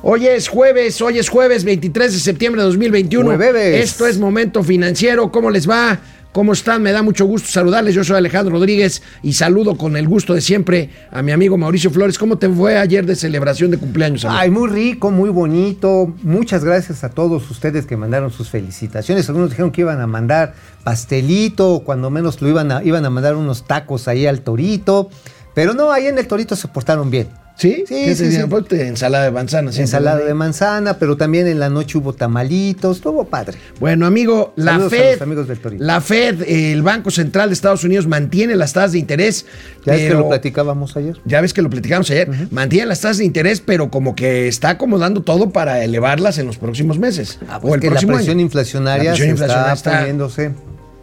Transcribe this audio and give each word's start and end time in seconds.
Hoy 0.00 0.28
es 0.28 0.48
jueves, 0.48 1.00
hoy 1.02 1.18
es 1.18 1.28
jueves 1.28 1.64
23 1.64 2.12
de 2.12 2.18
septiembre 2.20 2.62
de 2.62 2.66
2021. 2.66 3.34
Jueves. 3.34 3.84
Esto 3.84 4.06
es 4.06 4.16
Momento 4.16 4.62
Financiero. 4.62 5.32
¿Cómo 5.32 5.50
les 5.50 5.68
va? 5.68 5.98
¿Cómo 6.30 6.52
están? 6.52 6.82
Me 6.82 6.92
da 6.92 7.02
mucho 7.02 7.24
gusto 7.24 7.48
saludarles. 7.48 7.96
Yo 7.96 8.04
soy 8.04 8.16
Alejandro 8.16 8.54
Rodríguez 8.54 9.02
y 9.24 9.32
saludo 9.32 9.76
con 9.76 9.96
el 9.96 10.06
gusto 10.06 10.34
de 10.34 10.40
siempre 10.40 10.90
a 11.10 11.20
mi 11.22 11.32
amigo 11.32 11.58
Mauricio 11.58 11.90
Flores. 11.90 12.16
¿Cómo 12.16 12.38
te 12.38 12.48
fue 12.48 12.78
ayer 12.78 13.06
de 13.06 13.16
celebración 13.16 13.72
de 13.72 13.78
cumpleaños? 13.78 14.24
amigo? 14.24 14.38
Ay, 14.38 14.50
muy 14.50 14.70
rico, 14.70 15.10
muy 15.10 15.30
bonito. 15.30 16.14
Muchas 16.22 16.64
gracias 16.64 17.02
a 17.02 17.08
todos 17.08 17.50
ustedes 17.50 17.84
que 17.84 17.96
mandaron 17.96 18.30
sus 18.30 18.50
felicitaciones. 18.50 19.28
Algunos 19.28 19.50
dijeron 19.50 19.72
que 19.72 19.80
iban 19.80 20.00
a 20.00 20.06
mandar 20.06 20.54
pastelito, 20.84 21.74
o 21.74 21.82
cuando 21.82 22.08
menos 22.08 22.40
lo 22.40 22.48
iban 22.48 22.70
a, 22.70 22.84
iban 22.84 23.04
a 23.04 23.10
mandar 23.10 23.34
unos 23.34 23.66
tacos 23.66 24.06
ahí 24.06 24.26
al 24.26 24.42
torito. 24.42 25.10
Pero 25.54 25.74
no, 25.74 25.90
ahí 25.90 26.06
en 26.06 26.18
el 26.18 26.28
torito 26.28 26.54
se 26.54 26.68
portaron 26.68 27.10
bien. 27.10 27.26
¿Sí? 27.58 27.84
Sí, 27.88 28.04
¿Qué 28.04 28.14
sí, 28.14 28.30
sí. 28.30 28.38
Fue 28.48 28.62
ensalada 28.86 29.24
de 29.24 29.32
manzana. 29.32 29.72
Ensalada 29.76 30.24
de 30.24 30.32
manzana, 30.32 30.96
pero 30.98 31.16
también 31.16 31.48
en 31.48 31.58
la 31.58 31.68
noche 31.68 31.98
hubo 31.98 32.12
tamalitos, 32.12 32.98
estuvo 32.98 33.24
padre. 33.24 33.58
Bueno, 33.80 34.06
amigo, 34.06 34.52
la 34.54 34.72
Saludos 34.72 34.92
a 34.92 34.96
Fed, 34.96 35.12
los 35.14 35.22
amigos 35.22 35.48
del 35.48 35.58
la 35.80 36.00
Fed, 36.00 36.42
el 36.46 36.82
Banco 36.82 37.10
Central 37.10 37.48
de 37.48 37.54
Estados 37.54 37.82
Unidos 37.82 38.06
mantiene 38.06 38.54
las 38.54 38.74
tasas 38.74 38.92
de 38.92 39.00
interés. 39.00 39.44
Ya 39.84 39.96
es 39.96 40.08
que 40.08 40.14
lo 40.14 40.28
platicábamos 40.28 40.96
ayer. 40.96 41.18
Ya 41.24 41.40
ves 41.40 41.52
que 41.52 41.60
lo 41.60 41.68
platicamos 41.68 42.08
ayer. 42.12 42.30
Mantiene 42.52 42.86
las 42.86 43.00
tasas 43.00 43.18
de 43.18 43.24
interés, 43.24 43.60
pero 43.60 43.90
como 43.90 44.14
que 44.14 44.46
está 44.46 44.70
acomodando 44.70 45.22
todo 45.22 45.50
para 45.50 45.82
elevarlas 45.82 46.38
en 46.38 46.46
los 46.46 46.58
próximos 46.58 47.00
meses. 47.00 47.40
Ah, 47.48 47.58
pues 47.60 47.80
que 47.80 47.90
la 47.90 47.96
presión 48.00 48.36
año. 48.36 48.40
inflacionaria 48.40 49.10
La 49.10 49.16
presión 49.16 49.26
se 49.26 49.30
inflacionaria 49.32 49.72
está, 49.74 49.90
está- 49.90 49.98
poniéndose. 49.98 50.52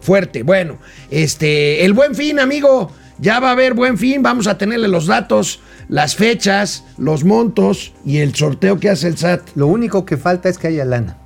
Fuerte. 0.00 0.42
Bueno, 0.42 0.78
este, 1.10 1.84
el 1.84 1.92
buen 1.92 2.14
fin, 2.14 2.38
amigo. 2.38 2.90
Ya 3.18 3.40
va 3.40 3.48
a 3.48 3.52
haber 3.52 3.74
buen 3.74 3.98
fin. 3.98 4.22
Vamos 4.22 4.46
a 4.46 4.58
tenerle 4.58 4.88
los 4.88 5.06
datos, 5.06 5.60
las 5.88 6.16
fechas, 6.16 6.84
los 6.98 7.24
montos 7.24 7.92
y 8.04 8.18
el 8.18 8.34
sorteo 8.34 8.78
que 8.78 8.90
hace 8.90 9.08
el 9.08 9.16
SAT 9.16 9.50
Lo 9.54 9.66
único 9.66 10.04
que 10.04 10.16
falta 10.16 10.48
es 10.48 10.58
que 10.58 10.68
haya 10.68 10.84
lana. 10.84 11.18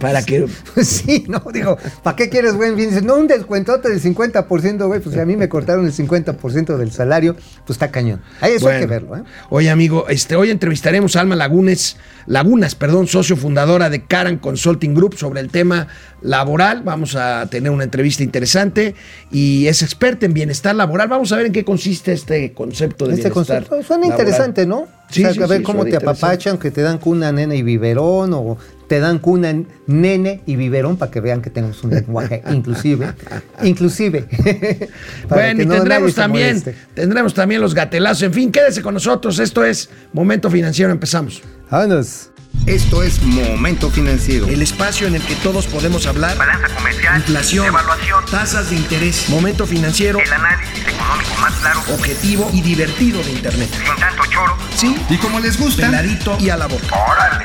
Para 0.00 0.22
que. 0.22 0.46
Pues 0.74 0.86
sí, 0.88 1.24
no, 1.28 1.42
digo, 1.52 1.76
¿para 2.02 2.16
qué 2.16 2.28
quieres 2.28 2.54
buen 2.54 2.76
fin? 2.76 2.88
Dices, 2.88 3.02
no, 3.02 3.16
un 3.16 3.26
descuentote 3.26 3.88
del 3.88 4.00
50%, 4.00 4.86
güey, 4.86 5.00
pues 5.00 5.14
si 5.14 5.20
a 5.20 5.26
mí 5.26 5.36
me 5.36 5.48
cortaron 5.48 5.84
el 5.84 5.92
50% 5.92 6.76
del 6.76 6.92
salario, 6.92 7.34
pues 7.66 7.70
está 7.76 7.90
cañón. 7.90 8.22
Ahí 8.40 8.52
eso 8.54 8.68
hay 8.68 8.80
que 8.80 8.86
Bueno. 8.86 9.10
verlo, 9.10 9.16
¿eh? 9.26 9.30
Oye, 9.50 9.70
amigo, 9.70 10.06
este, 10.08 10.36
hoy 10.36 10.50
entrevistaremos 10.50 11.16
a 11.16 11.20
Alma 11.20 11.34
Lagunes, 11.36 11.96
Lagunas, 12.26 12.74
perdón, 12.74 13.06
socio 13.08 13.36
fundadora 13.36 13.90
de 13.90 14.04
Caran 14.04 14.38
Consulting 14.38 14.94
Group 14.94 15.16
sobre 15.16 15.40
el 15.40 15.50
tema 15.50 15.88
laboral. 16.22 16.82
Vamos 16.82 17.16
a 17.16 17.46
tener 17.50 17.70
una 17.72 17.84
entrevista 17.84 18.22
interesante 18.22 18.94
y 19.32 19.66
es 19.66 19.82
experta 19.82 20.26
en 20.26 20.34
bienestar 20.34 20.74
laboral. 20.76 21.08
Vamos 21.08 21.32
a 21.32 21.36
ver 21.36 21.46
en 21.46 21.52
qué 21.52 21.64
consiste 21.64 22.12
este 22.12 22.52
concepto 22.52 23.06
de 23.06 23.14
Este 23.14 23.30
bienestar. 23.30 23.64
concepto 23.64 23.82
suena 23.82 24.06
laboral. 24.06 24.20
interesante, 24.28 24.66
¿no? 24.66 24.86
Sí, 25.10 25.22
o 25.24 25.26
sea, 25.26 25.34
sí, 25.34 25.42
a 25.42 25.46
ver 25.46 25.58
sí, 25.58 25.64
cómo 25.64 25.84
te 25.84 25.96
apapachan, 25.96 26.58
que 26.58 26.70
te 26.70 26.82
dan 26.82 26.98
cuna, 26.98 27.32
nena 27.32 27.54
y 27.56 27.62
biberón, 27.62 28.32
o 28.34 28.56
te 28.90 28.98
dan 28.98 29.20
cuna, 29.20 29.54
nene 29.86 30.42
y 30.46 30.56
biberón, 30.56 30.96
para 30.96 31.12
que 31.12 31.20
vean 31.20 31.42
que 31.42 31.48
tenemos 31.50 31.80
un 31.84 31.90
lenguaje 31.90 32.42
inclusive. 32.50 33.14
inclusive. 33.62 34.26
Bueno, 35.28 35.62
y 35.62 35.66
no 35.66 35.74
tendremos 35.76 36.12
también, 36.12 36.60
tendremos 36.92 37.32
también 37.32 37.60
los 37.60 37.72
gatelazos. 37.72 38.24
En 38.24 38.34
fin, 38.34 38.50
quédese 38.50 38.82
con 38.82 38.94
nosotros. 38.94 39.38
Esto 39.38 39.64
es 39.64 39.90
Momento 40.12 40.50
Financiero. 40.50 40.90
Empezamos. 40.90 41.40
Vámonos. 41.70 42.30
Esto 42.66 43.04
es 43.04 43.22
Momento 43.22 43.90
Financiero. 43.90 44.48
El 44.48 44.60
espacio 44.60 45.06
en 45.06 45.14
el 45.14 45.22
que 45.22 45.36
todos 45.36 45.68
podemos 45.68 46.04
hablar. 46.08 46.36
balanza 46.36 46.66
comercial, 46.74 47.16
Inflación, 47.18 47.66
evaluación, 47.68 48.24
tasas 48.28 48.70
de 48.70 48.76
interés, 48.76 49.28
momento 49.28 49.66
financiero, 49.68 50.18
el 50.18 50.32
análisis 50.32 50.80
económico 50.84 51.30
más 51.40 51.54
claro, 51.60 51.80
objetivo 51.94 52.50
y 52.52 52.60
divertido 52.62 53.22
de 53.22 53.30
Internet. 53.30 53.68
sin 53.70 53.96
tanto 54.00 54.22
choro. 54.28 54.56
Sí, 54.74 54.96
Y 55.08 55.16
como 55.18 55.38
les 55.38 55.56
gusta, 55.60 55.86
peladito 55.86 56.36
y 56.40 56.50
a 56.50 56.56
la 56.56 56.66
boca. 56.66 56.86
¡Órale! 57.08 57.44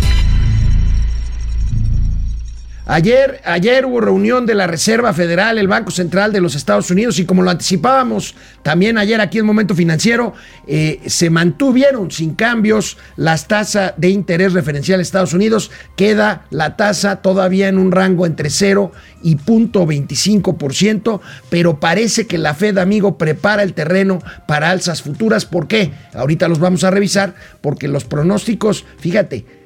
Ayer, 2.87 3.41
ayer 3.45 3.85
hubo 3.85 4.01
reunión 4.01 4.47
de 4.47 4.55
la 4.55 4.65
Reserva 4.65 5.13
Federal, 5.13 5.59
el 5.59 5.67
Banco 5.67 5.91
Central 5.91 6.33
de 6.33 6.41
los 6.41 6.55
Estados 6.55 6.89
Unidos, 6.89 7.19
y 7.19 7.25
como 7.25 7.43
lo 7.43 7.51
anticipábamos 7.51 8.33
también 8.63 8.97
ayer 8.97 9.21
aquí 9.21 9.37
en 9.37 9.45
Momento 9.45 9.75
Financiero, 9.75 10.33
eh, 10.65 10.99
se 11.05 11.29
mantuvieron 11.29 12.09
sin 12.09 12.33
cambios 12.33 12.97
las 13.17 13.47
tasas 13.47 13.93
de 13.97 14.09
interés 14.09 14.53
referencial 14.53 14.97
de 14.97 15.03
Estados 15.03 15.33
Unidos. 15.33 15.69
Queda 15.95 16.45
la 16.49 16.75
tasa 16.75 17.17
todavía 17.17 17.67
en 17.67 17.77
un 17.77 17.91
rango 17.91 18.25
entre 18.25 18.49
0 18.49 18.91
y 19.21 19.37
0.25%, 19.37 21.21
pero 21.49 21.79
parece 21.79 22.25
que 22.25 22.39
la 22.39 22.55
Fed, 22.55 22.79
amigo, 22.79 23.17
prepara 23.17 23.61
el 23.61 23.73
terreno 23.73 24.23
para 24.47 24.71
alzas 24.71 25.03
futuras. 25.03 25.45
¿Por 25.45 25.67
qué? 25.67 25.91
Ahorita 26.15 26.47
los 26.47 26.59
vamos 26.59 26.83
a 26.83 26.89
revisar, 26.89 27.35
porque 27.61 27.87
los 27.87 28.05
pronósticos, 28.05 28.85
fíjate, 28.97 29.60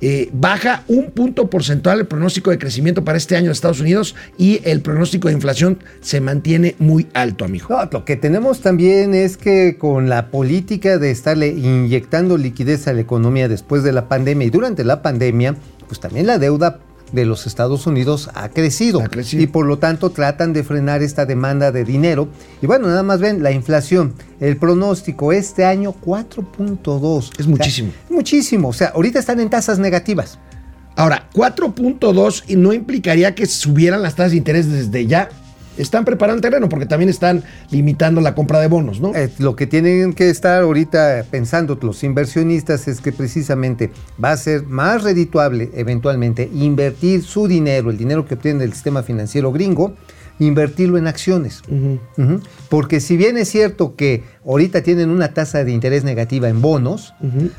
eh, 0.00 0.28
baja 0.32 0.84
un 0.88 1.10
punto 1.10 1.48
porcentual 1.48 2.00
el 2.00 2.06
pronóstico 2.06 2.50
de 2.50 2.58
crecimiento 2.58 3.04
para 3.04 3.16
este 3.16 3.36
año 3.36 3.46
de 3.46 3.52
Estados 3.52 3.80
Unidos 3.80 4.14
y 4.36 4.60
el 4.64 4.80
pronóstico 4.80 5.28
de 5.28 5.34
inflación 5.34 5.78
se 6.00 6.20
mantiene 6.20 6.74
muy 6.78 7.06
alto, 7.14 7.44
amigo. 7.44 7.68
Lo 7.90 8.04
que 8.04 8.16
tenemos 8.16 8.60
también 8.60 9.14
es 9.14 9.36
que 9.36 9.76
con 9.78 10.08
la 10.08 10.30
política 10.30 10.98
de 10.98 11.10
estarle 11.10 11.48
inyectando 11.48 12.36
liquidez 12.36 12.86
a 12.88 12.92
la 12.92 13.00
economía 13.00 13.48
después 13.48 13.82
de 13.82 13.92
la 13.92 14.08
pandemia 14.08 14.46
y 14.46 14.50
durante 14.50 14.84
la 14.84 15.00
pandemia, 15.02 15.56
pues 15.86 16.00
también 16.00 16.26
la 16.26 16.38
deuda 16.38 16.80
de 17.14 17.24
los 17.24 17.46
Estados 17.46 17.86
Unidos 17.86 18.28
ha 18.34 18.48
crecido. 18.48 19.00
Ha 19.00 19.08
crecido. 19.08 19.42
Y 19.42 19.46
por 19.46 19.66
lo 19.66 19.78
tanto 19.78 20.10
tratan 20.10 20.52
de 20.52 20.64
frenar 20.64 21.02
esta 21.02 21.24
demanda 21.26 21.72
de 21.72 21.84
dinero. 21.84 22.28
Y 22.60 22.66
bueno, 22.66 22.88
nada 22.88 23.02
más 23.02 23.20
ven 23.20 23.42
la 23.42 23.52
inflación. 23.52 24.14
El 24.40 24.56
pronóstico 24.56 25.32
este 25.32 25.64
año 25.64 25.94
4.2. 26.04 27.18
Es 27.18 27.30
O 27.30 27.32
sea, 27.32 27.46
muchísimo. 27.46 27.92
muchísimo. 28.10 28.68
O 28.68 28.72
sea, 28.72 28.88
ahorita 28.88 29.18
están 29.18 29.40
en 29.40 29.48
tasas 29.50 29.78
negativas. 29.78 30.38
Ahora, 30.96 31.28
4.2 31.34 32.44
y 32.48 32.56
no 32.56 32.72
implicaría 32.72 33.34
que 33.34 33.46
subieran 33.46 34.02
las 34.02 34.14
tasas 34.14 34.32
de 34.32 34.38
interés 34.38 34.70
desde 34.70 35.06
ya. 35.06 35.28
Están 35.76 36.04
preparando 36.04 36.36
el 36.36 36.42
terreno 36.42 36.68
porque 36.68 36.86
también 36.86 37.08
están 37.08 37.42
limitando 37.70 38.20
la 38.20 38.34
compra 38.34 38.60
de 38.60 38.68
bonos, 38.68 39.00
¿no? 39.00 39.14
Eh, 39.14 39.30
lo 39.38 39.56
que 39.56 39.66
tienen 39.66 40.12
que 40.12 40.30
estar 40.30 40.62
ahorita 40.62 41.24
pensando 41.30 41.78
los 41.80 42.02
inversionistas 42.02 42.88
es 42.88 43.00
que 43.00 43.12
precisamente 43.12 43.90
va 44.22 44.32
a 44.32 44.36
ser 44.36 44.64
más 44.64 45.02
redituable 45.02 45.70
eventualmente 45.74 46.50
invertir 46.52 47.22
su 47.22 47.46
dinero, 47.46 47.90
el 47.90 47.98
dinero 47.98 48.26
que 48.26 48.34
obtienen 48.34 48.60
del 48.60 48.72
sistema 48.72 49.02
financiero 49.02 49.52
gringo, 49.52 49.94
invertirlo 50.38 50.98
en 50.98 51.06
acciones. 51.06 51.62
Porque 52.68 53.00
si 53.00 53.16
bien 53.16 53.36
es 53.36 53.48
cierto 53.48 53.94
que 53.94 54.24
ahorita 54.44 54.82
tienen 54.82 55.10
una 55.10 55.28
tasa 55.28 55.62
de 55.64 55.70
interés 55.72 56.02
negativa 56.04 56.48
en 56.48 56.60
bonos, 56.60 57.14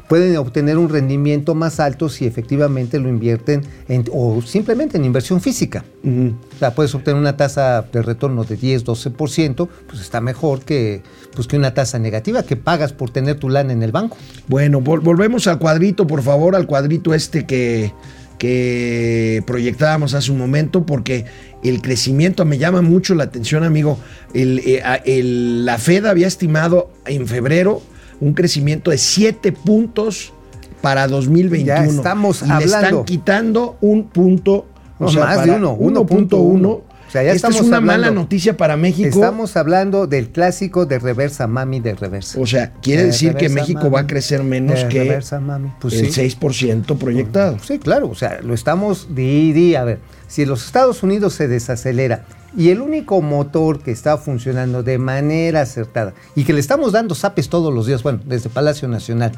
pueden 0.10 0.36
obtener 0.38 0.78
un 0.78 0.90
rendimiento 0.90 1.56
más 1.56 1.80
alto 1.80 2.10
si 2.10 2.26
efectivamente 2.26 3.00
lo 3.00 3.08
invierten 3.10 3.64
en, 3.88 4.06
o 4.12 4.42
simplemente 4.42 4.98
en 4.98 5.06
inversión 5.06 5.40
física. 5.42 5.86
O 6.04 6.58
sea, 6.60 6.76
puedes 6.76 6.94
obtener 6.94 7.20
una 7.20 7.36
tasa 7.38 7.82
de 7.92 8.02
retorno 8.02 8.44
de 8.44 8.56
10, 8.58 8.86
12%, 8.86 9.68
pues 9.88 10.02
está 10.02 10.22
mejor 10.22 10.60
que, 10.62 11.02
pues, 11.34 11.48
que 11.48 11.58
una 11.58 11.74
tasa 11.74 11.98
negativa 11.98 12.44
que 12.44 12.56
pagas 12.58 12.94
por 12.94 13.10
tener 13.10 13.40
tu 13.40 13.50
lana 13.50 13.74
en 13.74 13.84
el 13.84 13.92
banco. 13.92 14.18
Bueno, 14.48 14.82
vol- 14.82 15.02
volvemos 15.02 15.48
al 15.48 15.60
cuadrito, 15.60 16.06
por 16.06 16.22
favor, 16.22 16.56
al 16.56 16.68
cuadrito 16.68 17.14
este 17.14 17.46
que, 17.46 17.94
que 18.38 19.44
proyectábamos 19.48 20.14
hace 20.14 20.32
un 20.32 20.38
momento, 20.38 20.86
porque 20.86 21.26
el 21.64 21.82
crecimiento 21.82 22.46
me 22.46 22.58
llama 22.58 22.82
mucho 22.82 23.16
la 23.16 23.24
atención, 23.26 23.64
amigo. 23.64 23.98
El, 24.34 24.60
eh, 24.66 24.82
el- 25.06 25.66
la 25.66 25.78
Fed 25.78 26.06
había 26.06 26.28
estimado 26.28 26.90
en 27.06 27.28
febrero 27.28 27.82
un 28.22 28.34
crecimiento 28.34 28.92
de 28.92 28.98
7 28.98 29.52
puntos 29.52 30.34
para 30.82 31.08
2021. 31.08 31.66
Ya 31.66 31.86
estamos 31.98 32.42
y 32.42 32.46
le 32.46 32.54
están 32.66 33.06
quitando 33.06 33.78
un 33.82 34.06
punto. 34.10 34.66
No, 35.00 35.08
más 35.22 35.38
de 35.46 35.52
uno, 35.58 35.76
1.1. 35.78 36.82
1.1. 37.16 37.20
O 37.20 37.22
sea, 37.22 37.24
ya 37.24 37.32
Esta 37.34 37.48
es 37.50 37.62
una 37.62 37.78
hablando- 37.78 37.86
mala 38.04 38.12
noticia 38.12 38.58
para 38.58 38.76
México. 38.78 39.08
Estamos 39.10 39.56
hablando 39.58 40.08
del 40.08 40.30
clásico 40.30 40.86
de 40.86 41.00
reversa 41.00 41.48
mami 41.48 41.80
de 41.80 41.96
reversa. 41.96 42.40
O 42.40 42.46
sea, 42.46 42.74
quiere 42.82 43.02
De 43.04 43.08
decir 43.08 43.36
que 43.36 43.50
México 43.50 43.80
mami. 43.84 43.94
va 43.94 44.00
a 44.02 44.08
crecer 44.08 44.44
menos 44.44 44.84
que 44.86 45.04
reversa, 45.04 45.40
mami. 45.40 45.72
Pues 45.80 45.94
el 45.96 46.12
sí. 46.12 46.22
6% 46.40 46.98
proyectado. 46.98 47.58
Sí, 47.60 47.80
claro, 47.80 48.10
o 48.10 48.16
sea, 48.16 48.40
lo 48.42 48.54
estamos 48.54 49.16
di, 49.16 49.54
di, 49.54 49.76
a 49.76 49.84
ver, 49.84 50.00
si 50.28 50.46
los 50.46 50.66
Estados 50.66 51.04
Unidos 51.04 51.34
se 51.34 51.48
desacelera 51.48 52.26
y 52.58 52.70
el 52.70 52.82
único 52.82 53.22
motor 53.22 53.82
que 53.82 53.92
está 53.92 54.18
funcionando 54.18 54.82
de 54.84 54.98
manera 54.98 55.62
acertada 55.62 56.14
y 56.36 56.44
que 56.44 56.54
le 56.54 56.60
estamos 56.60 56.92
dando 56.92 57.16
zapes 57.16 57.50
todos 57.50 57.74
los 57.74 57.86
días, 57.86 58.02
bueno, 58.04 58.20
desde 58.26 58.50
Palacio 58.50 58.88
Nacional, 58.88 59.32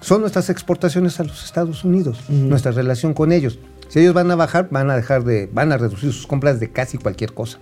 son 0.00 0.20
nuestras 0.20 0.50
exportaciones 0.50 1.18
a 1.18 1.24
los 1.24 1.44
Estados 1.44 1.82
Unidos, 1.82 2.18
nuestra 2.28 2.72
relación 2.72 3.14
con 3.14 3.32
ellos. 3.32 3.58
Si 3.88 4.00
ellos 4.00 4.14
van 4.14 4.30
a 4.30 4.34
bajar, 4.34 4.68
van 4.70 4.90
a 4.90 4.96
dejar 4.96 5.24
de, 5.24 5.48
van 5.52 5.72
a 5.72 5.76
reducir 5.78 6.12
sus 6.12 6.26
compras 6.26 6.60
de 6.60 6.70
casi 6.70 6.98
cualquier 6.98 7.32
cosa. 7.32 7.58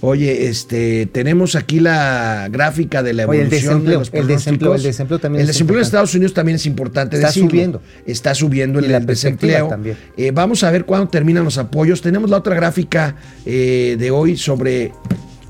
Oye, 0.00 0.48
este, 0.48 1.06
tenemos 1.06 1.54
aquí 1.54 1.78
la 1.78 2.48
gráfica 2.50 3.02
de 3.02 3.12
la 3.12 3.26
Oye, 3.26 3.42
el 3.42 3.46
evolución 3.46 3.84
desempleo, 3.84 3.92
de 3.92 3.98
los 3.98 4.10
el 4.12 4.26
desempleo, 4.26 4.74
el 4.74 5.20
también 5.20 5.34
El 5.36 5.40
es 5.42 5.46
desempleo 5.48 5.76
en 5.78 5.80
importante. 5.80 5.82
Estados 5.86 6.14
Unidos 6.14 6.34
también 6.34 6.56
es 6.56 6.66
importante 6.66 7.16
Está 7.16 7.28
decirlo. 7.28 7.50
subiendo. 7.50 7.82
Está 8.06 8.34
subiendo 8.34 8.80
Y 8.80 8.84
el 8.86 8.92
la 8.92 9.00
perspectiva 9.00 9.52
desempleo. 9.52 9.68
también. 9.68 9.96
Eh, 10.16 10.32
vamos 10.32 10.64
a 10.64 10.70
ver 10.72 10.84
cuándo 10.84 11.08
terminan 11.08 11.44
los 11.44 11.58
apoyos. 11.58 12.00
Tenemos 12.02 12.28
la 12.28 12.38
otra 12.38 12.56
gráfica 12.56 13.14
eh, 13.46 13.94
de 13.98 14.10
hoy 14.10 14.36
sobre 14.36 14.92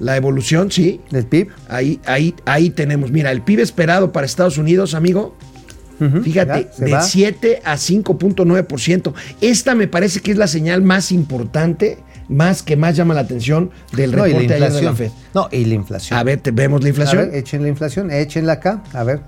La 0.00 0.16
evolución, 0.16 0.70
sí. 0.70 1.00
del 1.10 1.26
PIB. 1.26 1.48
Ahí, 1.68 1.98
ahí, 2.04 2.34
ahí 2.44 2.68
tenemos. 2.70 3.10
Mira, 3.10 3.32
el 3.32 3.42
PIB 3.42 3.60
esperado 3.60 4.12
para 4.12 4.26
Estados 4.26 4.58
Unidos, 4.58 4.94
amigo. 4.94 5.36
Ujú, 6.00 6.22
Fíjate, 6.22 6.68
ya, 6.78 6.84
de 6.84 6.92
va. 6.92 7.00
7 7.02 7.60
a 7.64 7.76
5.9%. 7.76 9.12
Esta 9.40 9.74
me 9.74 9.88
parece 9.88 10.20
que 10.20 10.30
es 10.32 10.36
la 10.38 10.46
señal 10.46 10.82
más 10.82 11.10
importante, 11.12 11.98
más 12.28 12.62
que 12.62 12.76
más 12.76 12.96
llama 12.96 13.14
la 13.14 13.20
atención 13.20 13.70
del 13.92 14.12
No, 14.14 14.24
reporte 14.24 14.54
de 14.54 14.60
la. 14.60 14.94
Fed. 14.94 15.10
No, 15.34 15.48
y 15.50 15.64
la 15.64 15.74
inflación. 15.74 16.18
A 16.18 16.22
ver, 16.22 16.40
te, 16.40 16.50
vemos 16.50 16.82
la 16.82 16.86
A 16.86 16.90
inflación. 16.90 17.26
ver, 17.30 17.34
echen 17.36 17.62
la 17.62 17.68
inflación, 17.68 18.10
échenla 18.10 18.54
acá, 18.54 18.82
a 18.92 19.02
ver. 19.04 19.20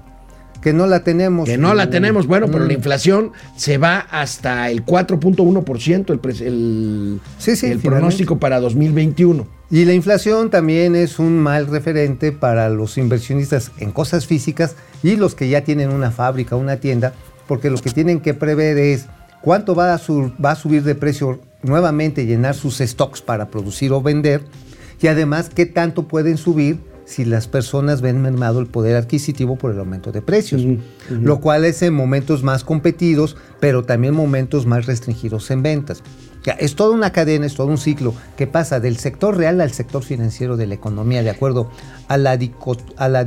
Que 0.60 0.74
no 0.74 0.86
la 0.86 1.02
tenemos. 1.02 1.48
que 1.48 1.56
no 1.56 1.72
la 1.72 1.88
tenemos, 1.88 2.26
bueno, 2.26 2.46
pero 2.48 2.64
Mm. 2.64 2.68
la 2.68 2.72
inflación 2.74 3.32
se 3.56 3.78
va 3.78 3.98
hasta 4.10 4.70
el 4.70 4.84
4.1%, 4.84 6.12
el, 6.12 6.20
el, 6.46 7.20
Sí, 7.38 7.56
sí, 7.56 7.66
el 7.66 7.78
finalmente. 7.80 7.88
pronóstico 7.88 8.38
para 8.38 8.60
2021. 8.60 9.46
Y 9.70 9.84
la 9.84 9.94
inflación 9.94 10.50
también 10.50 10.96
es 10.96 11.18
un 11.20 11.38
mal 11.38 11.68
referente 11.68 12.32
para 12.32 12.68
los 12.70 12.98
inversionistas 12.98 13.70
en 13.78 13.92
cosas 13.92 14.26
físicas 14.26 14.74
y 15.02 15.14
los 15.16 15.34
que 15.36 15.48
ya 15.48 15.62
tienen 15.62 15.90
una 15.90 16.10
fábrica, 16.10 16.56
una 16.56 16.78
tienda, 16.78 17.14
porque 17.46 17.70
lo 17.70 17.78
que 17.78 17.90
tienen 17.90 18.20
que 18.20 18.34
prever 18.34 18.78
es 18.78 19.06
cuánto 19.42 19.76
va 19.76 19.94
a, 19.94 19.98
su- 19.98 20.32
va 20.44 20.52
a 20.52 20.56
subir 20.56 20.82
de 20.82 20.96
precio 20.96 21.40
nuevamente, 21.62 22.26
llenar 22.26 22.54
sus 22.56 22.78
stocks 22.78 23.22
para 23.22 23.48
producir 23.48 23.92
o 23.92 24.02
vender, 24.02 24.42
y 25.00 25.06
además 25.06 25.48
qué 25.54 25.66
tanto 25.66 26.08
pueden 26.08 26.36
subir 26.36 26.78
si 27.04 27.24
las 27.24 27.46
personas 27.48 28.00
ven 28.02 28.22
mermado 28.22 28.60
el 28.60 28.66
poder 28.66 28.96
adquisitivo 28.96 29.56
por 29.56 29.72
el 29.72 29.78
aumento 29.78 30.10
de 30.12 30.22
precios, 30.22 30.62
lo 31.10 31.40
cual 31.40 31.64
es 31.64 31.82
en 31.82 31.92
momentos 31.94 32.42
más 32.42 32.62
competidos, 32.64 33.36
pero 33.60 33.84
también 33.84 34.14
momentos 34.14 34.66
más 34.66 34.86
restringidos 34.86 35.50
en 35.50 35.62
ventas. 35.62 36.02
Ya, 36.44 36.52
es 36.52 36.74
toda 36.74 36.94
una 36.94 37.12
cadena, 37.12 37.44
es 37.46 37.54
todo 37.54 37.66
un 37.66 37.76
ciclo 37.78 38.14
que 38.36 38.46
pasa 38.46 38.80
del 38.80 38.96
sector 38.96 39.36
real 39.36 39.60
al 39.60 39.72
sector 39.72 40.02
financiero 40.02 40.56
de 40.56 40.66
la 40.66 40.74
economía, 40.74 41.22
de 41.22 41.28
acuerdo 41.30 41.70
a 42.08 42.16
la, 42.16 42.36
dico- 42.38 42.76
a 42.96 43.08
la 43.10 43.24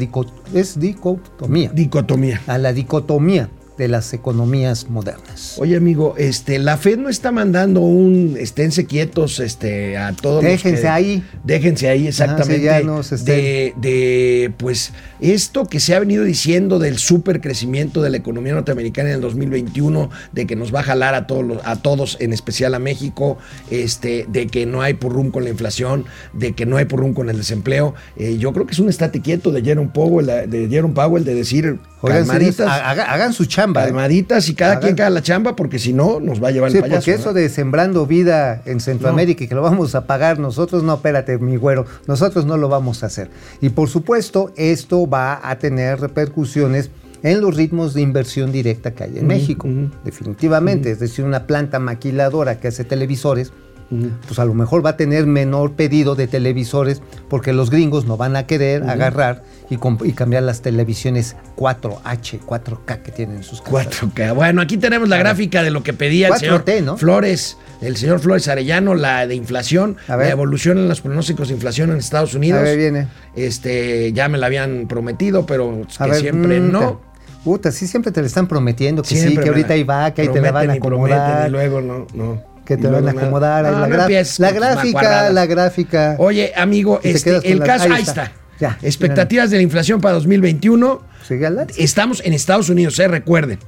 es 0.54 0.80
dicotomía, 0.80 1.69
Dicotomía. 1.74 2.42
a 2.48 2.57
la 2.57 2.74
dicotomía 2.74 3.50
de 3.78 3.88
las 3.88 4.14
economías 4.14 4.90
modernas. 4.90 5.56
Oye, 5.58 5.75
amigo, 5.75 6.14
este, 6.18 6.60
la 6.60 6.78
Fed 6.78 6.98
no 7.00 7.10
está 7.10 7.31
mandando 7.31 7.81
un 7.81 8.36
esténse 8.40 8.86
quietos 8.86 9.40
este, 9.40 9.98
a 9.98 10.14
todos 10.14 10.44
los 10.44 10.52
Déjense 10.52 10.81
que- 10.84 10.88
ahí. 10.88 11.24
Déjense 11.44 11.90
ahí, 11.90 12.08
exactamente. 12.08 12.58
sí, 12.58 12.64
ya 12.64 12.81
no 12.81 13.02
se 13.02 13.16
estén- 13.16 13.25
de, 13.25 13.74
de, 13.78 14.54
pues, 14.58 14.94
esto 15.20 15.66
que 15.66 15.80
se 15.80 15.96
ha 15.96 16.00
venido 16.00 16.24
diciendo 16.24 16.78
del 16.78 16.98
super 17.00 17.42
crecimiento 17.42 18.02
de 18.04 18.10
la 18.12 18.18
economía 18.18 18.54
norteamericana 18.54 19.10
en 19.10 19.16
el 19.16 19.22
2021, 19.22 20.10
de 20.31 20.46
que 20.46 20.56
nos 20.56 20.74
va 20.74 20.81
a 20.81 20.84
jalar 20.84 21.16
a 21.16 21.26
todos, 21.26 21.44
los- 21.44 21.62
a 21.66 21.76
todos, 21.81 22.18
en 22.19 22.31
especial 22.34 22.76
a 22.76 22.80
México, 22.80 23.38
este, 23.72 24.26
de 24.30 24.48
que 24.48 24.66
no 24.66 24.81
hay 24.81 24.94
purrum 24.94 25.31
con 25.31 25.44
la 25.46 25.50
inflación, 25.50 26.06
de 26.34 26.54
que 26.54 26.66
no 26.66 26.78
hay 26.78 26.86
purrum 26.86 27.14
con 27.14 27.30
el 27.30 27.38
desempleo. 27.38 27.96
Eh, 28.18 28.38
yo 28.38 28.54
creo 28.54 28.66
que 28.68 28.74
es 28.74 28.80
un 28.80 28.90
estate 28.90 29.22
quieto 29.22 29.52
de 29.52 29.64
Jerome 29.64 29.90
Powell, 29.94 30.28
de 30.28 30.68
Jerome 30.69 30.94
Powell, 30.94 31.24
de 31.26 31.34
decir 31.36 31.80
Oigan, 32.04 32.28
calmaditas. 32.28 32.68
hagan 32.70 33.34
su 33.34 33.46
chamba. 33.46 33.84
Calmaditas 33.86 34.48
y 34.50 34.56
cada 34.56 34.74
Hagan- 34.74 34.82
quien 34.84 34.96
caga 34.96 35.10
la 35.10 35.22
chamba 35.22 35.56
porque 35.56 35.80
si 35.80 35.94
no 35.94 36.20
nos 36.20 36.44
va 36.44 36.50
a 36.50 36.52
llevar 36.52 36.70
Sí, 36.72 36.78
el 36.78 36.84
payaso. 36.84 37.00
porque 37.00 37.14
eso 37.14 37.30
¿no? 37.30 37.34
de 37.34 37.50
sembrando 37.50 38.06
vida 38.06 38.62
en 38.66 38.80
Centroamérica 38.80 39.44
y 39.46 39.48
que 39.48 39.56
lo 39.56 39.62
vamos 39.62 39.96
a 39.96 40.06
pagar 40.06 40.38
nosotros, 40.38 40.84
no, 40.84 40.96
espérate, 40.96 41.38
mi 41.40 41.56
güero, 41.56 41.86
nosotros 42.08 42.46
no 42.46 42.58
lo 42.58 42.70
vamos 42.70 43.04
a 43.04 43.06
hacer. 43.08 43.30
Y 43.62 43.70
por 43.70 43.90
supuesto, 43.90 44.52
esto 44.58 45.10
va 45.10 45.40
a 45.50 45.58
tener 45.60 46.00
repercusiones 46.02 46.92
en 47.24 47.40
los 47.40 47.56
ritmos 47.56 47.94
de 47.94 48.02
inversión 48.02 48.52
directa 48.52 48.92
que 48.92 49.06
hay 49.06 49.18
en 49.20 49.28
México, 49.28 49.66
definitivamente. 50.04 50.92
Es 50.92 51.00
decir, 51.00 51.24
una 51.26 51.48
planta 51.48 51.80
maquiladora 51.80 52.60
que 52.60 52.68
hace 52.68 52.84
televisores, 52.84 53.54
pues 53.89 54.39
a 54.39 54.45
lo 54.45 54.53
mejor 54.53 54.85
va 54.85 54.91
a 54.91 54.97
tener 54.97 55.25
menor 55.25 55.74
pedido 55.74 56.15
de 56.15 56.27
televisores 56.27 57.01
porque 57.30 57.53
los 57.53 57.69
gringos 57.69 58.06
no 58.06 58.18
van 58.18 58.35
a 58.35 58.47
querer 58.47 58.83
agarrar 58.83 59.44
y, 59.69 60.12
cambiar 60.13 60.44
las 60.44 60.62
televisiones 60.62 61.35
4H, 61.57 62.39
4K 62.45 63.01
que 63.01 63.12
tienen 63.12 63.38
en 63.38 63.44
sus 63.44 63.62
casas. 63.62 64.01
4K. 64.01 64.35
Bueno, 64.35 64.62
aquí 64.62 64.77
tenemos 64.77 65.09
la 65.09 65.18
gráfica 65.18 65.63
de 65.63 65.71
lo 65.71 65.83
que 65.83 65.94
pedía 65.94 66.27
el 66.27 66.33
4T, 66.33 66.39
señor 66.39 66.83
¿no? 66.83 66.97
Flores, 66.97 67.57
el 67.81 67.97
señor 67.97 68.19
Flores 68.19 68.47
Arellano, 68.47 68.95
la 68.95 69.27
de 69.27 69.35
inflación, 69.35 69.97
la 70.07 70.30
evolución 70.30 70.77
en 70.77 70.88
los 70.88 71.01
pronósticos 71.01 71.47
de 71.47 71.56
inflación 71.56 71.91
en 71.91 71.97
Estados 71.97 72.35
Unidos. 72.35 72.59
A 72.59 72.63
ver, 72.63 72.77
viene. 72.77 73.07
Este, 73.35 74.13
ya 74.13 74.30
me 74.30 74.38
la 74.38 74.47
habían 74.47 74.88
prometido, 74.88 75.45
pero 75.45 75.81
que 75.97 76.03
ver, 76.03 76.15
siempre 76.15 76.59
mm, 76.59 76.71
no. 76.71 77.01
Puta, 77.44 77.71
sí, 77.71 77.88
siempre 77.88 78.12
te 78.12 78.21
le 78.21 78.27
están 78.27 78.47
prometiendo 78.47 79.01
que 79.01 79.15
sí, 79.15 79.38
que 79.38 79.50
ahorita 79.50 79.74
ahí 79.74 79.83
va, 79.83 80.13
que 80.13 80.21
ahí 80.21 80.30
te 80.30 80.39
la 80.39 80.51
van 80.51 80.69
a 80.69 80.74
acomodar. 80.74 81.47
Y 81.47 81.51
luego 81.51 81.81
no, 81.81 82.07
no. 82.13 82.53
Que 82.65 82.77
te 82.77 82.88
van 82.88 83.07
a 83.07 83.12
acomodar. 83.12 83.65
ahí 83.65 83.71
la, 83.71 83.88
no 83.88 83.95
gra- 83.95 84.01
empieces 84.01 84.39
la 84.39 84.51
gráfica, 84.51 85.30
la 85.31 85.45
gráfica. 85.45 86.15
Oye, 86.19 86.54
amigo, 86.56 87.00
este, 87.04 87.51
el 87.51 87.60
caso, 87.62 87.86
ahí 87.86 87.92
ahí 87.94 88.04
está. 88.04 88.31
Ya, 88.60 88.77
Expectativas 88.81 89.50
de 89.50 89.57
la 89.57 89.63
inflación 89.63 90.00
para 90.00 90.13
2021. 90.15 91.01
Sigue 91.27 91.45
al 91.45 91.56
lado. 91.56 91.68
Estamos 91.77 92.21
en 92.24 92.33
Estados 92.33 92.69
Unidos, 92.69 92.98
eh, 93.00 93.07
recuerden. 93.07 93.60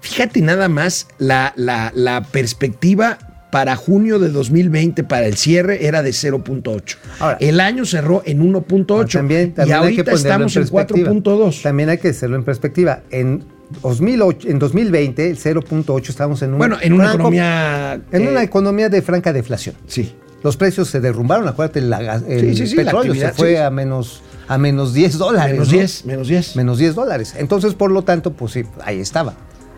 Fíjate 0.00 0.40
nada 0.42 0.68
más, 0.68 1.08
la, 1.18 1.52
la- 1.56 1.90
la 1.94 2.22
perspectiva 2.22 3.18
para 3.50 3.76
junio 3.76 4.18
de 4.18 4.28
2020 4.28 5.04
para 5.04 5.26
el 5.26 5.36
cierre 5.36 5.86
era 5.86 6.02
de 6.02 6.10
0.8. 6.10 6.96
Ahora- 7.18 7.38
el 7.40 7.58
año 7.60 7.84
cerró 7.86 8.22
en 8.26 8.40
1.8 8.42 9.08
También, 9.18 9.48
y 9.48 9.50
también 9.52 9.76
hay 9.78 9.82
que 9.94 10.00
ahorita 10.02 10.02
ponerlo 10.12 10.16
estamos 10.46 10.56
en, 10.56 10.62
perspectiva. 10.68 11.10
4.2. 11.10 11.62
También 11.62 11.88
hay 11.88 11.98
que 11.98 12.08
hacerlo 12.08 12.36
en 12.36 12.44
perspectiva. 12.44 13.00
En 13.10 13.44
2008, 13.82 14.48
en 14.48 14.58
2020, 14.58 15.30
el 15.30 15.38
0.8 15.38 16.08
estábamos 16.08 16.42
en 16.42 16.52
un 16.52 16.58
Bueno, 16.58 16.76
en 16.80 16.92
una 16.92 17.04
franco- 17.04 17.16
economía... 17.16 17.94
en 18.12 18.22
eh, 18.22 18.28
una 18.30 18.42
economía 18.42 18.88
de 18.88 19.02
franca 19.02 19.32
deflación. 19.32 19.76
Sí. 19.86 20.14
Los 20.42 20.56
precios 20.56 20.88
se 20.88 21.00
derrumbaron, 21.00 21.48
acuérdate, 21.48 21.80
la 21.80 22.14
el 22.28 22.40
Sí, 22.40 22.54
sí, 22.56 22.66
sí, 22.68 22.76
la 22.76 22.84
petróleo 22.84 23.14
se 23.14 23.32
fue 23.32 23.62
a 23.62 23.70
menos 23.70 24.22
a 24.46 24.56
menos 24.56 24.94
10 24.94 25.18
dólares. 25.18 25.52
Menos 25.52 25.68
¿no? 25.68 25.72
10, 25.78 26.04
menos 26.06 26.28
10. 26.28 26.56
menos 26.56 26.78
10 26.78 26.94
dólares. 26.94 27.34
Entonces, 27.36 27.74
por 27.74 27.90
lo 27.90 28.02
tanto, 28.02 28.32
pues 28.32 28.52
sí, 28.52 28.62
ahí 28.82 28.98
estaba. 29.00 29.34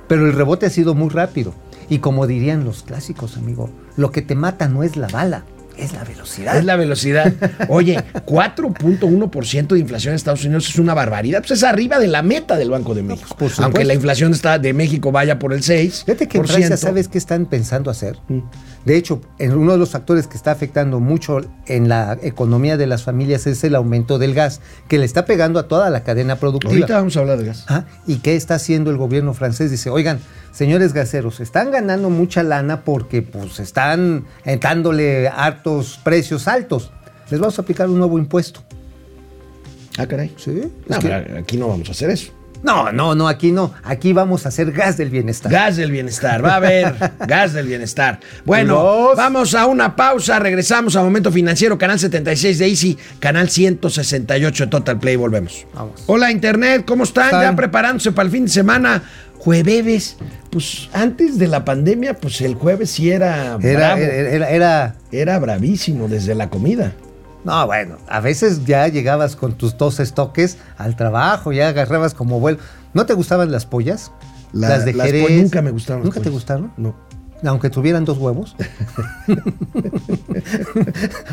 Pero 0.06 0.26
el 0.26 0.32
rebote 0.32 0.66
ha 0.66 0.70
sido 0.70 0.94
muy 0.94 1.08
rápido. 1.08 1.54
Y 1.88 1.98
como 1.98 2.26
dirían 2.28 2.64
los 2.64 2.84
clásicos, 2.84 3.36
amigo, 3.36 3.68
lo 3.96 4.12
que 4.12 4.22
te 4.22 4.36
mata 4.36 4.68
no 4.68 4.84
es 4.84 4.96
la 4.96 5.08
bala, 5.08 5.44
es 5.80 5.92
la 5.92 6.04
velocidad. 6.04 6.56
Es 6.56 6.64
la 6.64 6.76
velocidad. 6.76 7.32
Oye, 7.68 7.96
4.1% 8.26 9.66
de 9.68 9.78
inflación 9.78 10.12
en 10.12 10.16
Estados 10.16 10.44
Unidos 10.44 10.68
es 10.68 10.78
una 10.78 10.94
barbaridad. 10.94 11.40
Pues 11.40 11.52
es 11.52 11.64
arriba 11.64 11.98
de 11.98 12.06
la 12.06 12.22
meta 12.22 12.56
del 12.56 12.70
Banco 12.70 12.94
de 12.94 13.02
México. 13.02 13.28
pues, 13.28 13.38
por 13.38 13.50
supuesto. 13.50 13.64
Aunque 13.64 13.84
la 13.84 13.94
inflación 13.94 14.32
está 14.32 14.58
de 14.58 14.72
México 14.72 15.12
vaya 15.12 15.38
por 15.38 15.52
el 15.52 15.62
6%. 15.62 16.04
Fíjate 16.04 16.28
que 16.28 16.38
en 16.38 16.46
Francia, 16.46 16.76
¿sabes 16.76 17.08
qué 17.08 17.18
están 17.18 17.46
pensando 17.46 17.90
hacer? 17.90 18.18
De 18.84 18.96
hecho, 18.96 19.20
uno 19.38 19.72
de 19.72 19.78
los 19.78 19.90
factores 19.90 20.26
que 20.26 20.36
está 20.38 20.52
afectando 20.52 21.00
mucho 21.00 21.40
en 21.66 21.88
la 21.90 22.18
economía 22.22 22.78
de 22.78 22.86
las 22.86 23.02
familias 23.02 23.46
es 23.46 23.62
el 23.64 23.74
aumento 23.74 24.18
del 24.18 24.32
gas, 24.34 24.62
que 24.88 24.98
le 24.98 25.04
está 25.04 25.26
pegando 25.26 25.58
a 25.60 25.68
toda 25.68 25.90
la 25.90 26.02
cadena 26.02 26.36
productiva. 26.36 26.72
Ahorita 26.72 26.94
vamos 26.96 27.14
a 27.16 27.20
hablar 27.20 27.38
de 27.38 27.44
gas. 27.46 27.66
Ah, 27.68 27.84
¿Y 28.06 28.16
qué 28.16 28.36
está 28.36 28.54
haciendo 28.54 28.90
el 28.90 28.96
gobierno 28.96 29.34
francés? 29.34 29.70
Dice, 29.70 29.90
oigan, 29.90 30.18
señores 30.52 30.94
gaseros, 30.94 31.40
están 31.40 31.70
ganando 31.70 32.08
mucha 32.08 32.42
lana 32.42 32.80
porque 32.80 33.20
pues 33.20 33.60
están 33.60 34.24
dándole 34.60 35.28
hartos 35.28 36.00
precios 36.02 36.48
altos. 36.48 36.90
Les 37.30 37.38
vamos 37.38 37.58
a 37.58 37.62
aplicar 37.62 37.88
un 37.90 37.98
nuevo 37.98 38.18
impuesto. 38.18 38.62
Ah, 39.98 40.06
caray. 40.06 40.32
¿Sí? 40.38 40.72
No, 40.88 40.98
que- 41.00 41.12
aquí 41.38 41.56
no 41.58 41.68
vamos 41.68 41.88
a 41.88 41.92
hacer 41.92 42.08
eso. 42.08 42.32
No, 42.62 42.92
no, 42.92 43.14
no, 43.14 43.26
aquí 43.28 43.52
no. 43.52 43.72
Aquí 43.82 44.12
vamos 44.12 44.44
a 44.44 44.50
hacer 44.50 44.70
gas 44.72 44.96
del 44.96 45.08
bienestar. 45.10 45.50
Gas 45.50 45.76
del 45.76 45.90
bienestar, 45.90 46.44
va 46.44 46.52
a 46.52 46.56
haber 46.56 46.94
gas 47.26 47.52
del 47.52 47.66
bienestar. 47.66 48.20
Bueno, 48.44 48.74
Los- 49.08 49.16
vamos 49.16 49.54
a 49.54 49.66
una 49.66 49.96
pausa, 49.96 50.38
regresamos 50.38 50.94
a 50.96 51.02
Momento 51.02 51.32
Financiero, 51.32 51.78
canal 51.78 51.98
76 51.98 52.58
de 52.58 52.66
Easy, 52.66 52.98
canal 53.18 53.48
168 53.48 54.64
de 54.64 54.70
Total 54.70 54.98
Play, 54.98 55.16
volvemos. 55.16 55.66
Vamos. 55.74 56.02
Hola 56.06 56.30
Internet, 56.30 56.84
¿cómo 56.86 57.04
están? 57.04 57.26
Están. 57.26 57.42
Ya 57.42 57.56
preparándose 57.56 58.12
para 58.12 58.26
el 58.26 58.32
fin 58.32 58.44
de 58.44 58.50
semana. 58.50 59.02
Jueves, 59.38 60.18
pues 60.50 60.90
antes 60.92 61.38
de 61.38 61.48
la 61.48 61.64
pandemia, 61.64 62.12
pues 62.12 62.42
el 62.42 62.54
jueves 62.56 62.90
sí 62.90 63.10
era 63.10 63.56
Era, 63.62 63.94
bravo. 63.96 64.02
era, 64.02 64.30
era- 64.30 64.50
era- 64.50 64.94
Era 65.10 65.38
bravísimo 65.38 66.08
desde 66.08 66.34
la 66.34 66.50
comida. 66.50 66.92
No, 67.44 67.66
bueno, 67.66 67.96
a 68.08 68.20
veces 68.20 68.64
ya 68.66 68.86
llegabas 68.88 69.34
con 69.36 69.54
tus 69.54 69.76
dos 69.78 69.98
estoques 70.00 70.58
al 70.76 70.94
trabajo, 70.96 71.52
ya 71.52 71.68
agarrabas 71.68 72.12
como 72.14 72.38
vuelo. 72.40 72.58
¿No 72.94 73.06
te 73.06 73.14
gustaban 73.14 73.50
las 73.50 73.64
pollas? 73.66 74.12
La- 74.52 74.68
las 74.68 74.84
de 74.84 74.92
las 74.94 75.06
Jerez. 75.06 75.42
nunca 75.42 75.62
me 75.62 75.70
gustaron 75.70 76.00
las 76.02 76.06
¿Nunca 76.06 76.20
te 76.20 76.28
gustaron? 76.30 76.72
No. 76.76 76.94
Aunque 77.42 77.70
tuvieran 77.70 78.04
dos 78.04 78.18
huevos. 78.18 78.54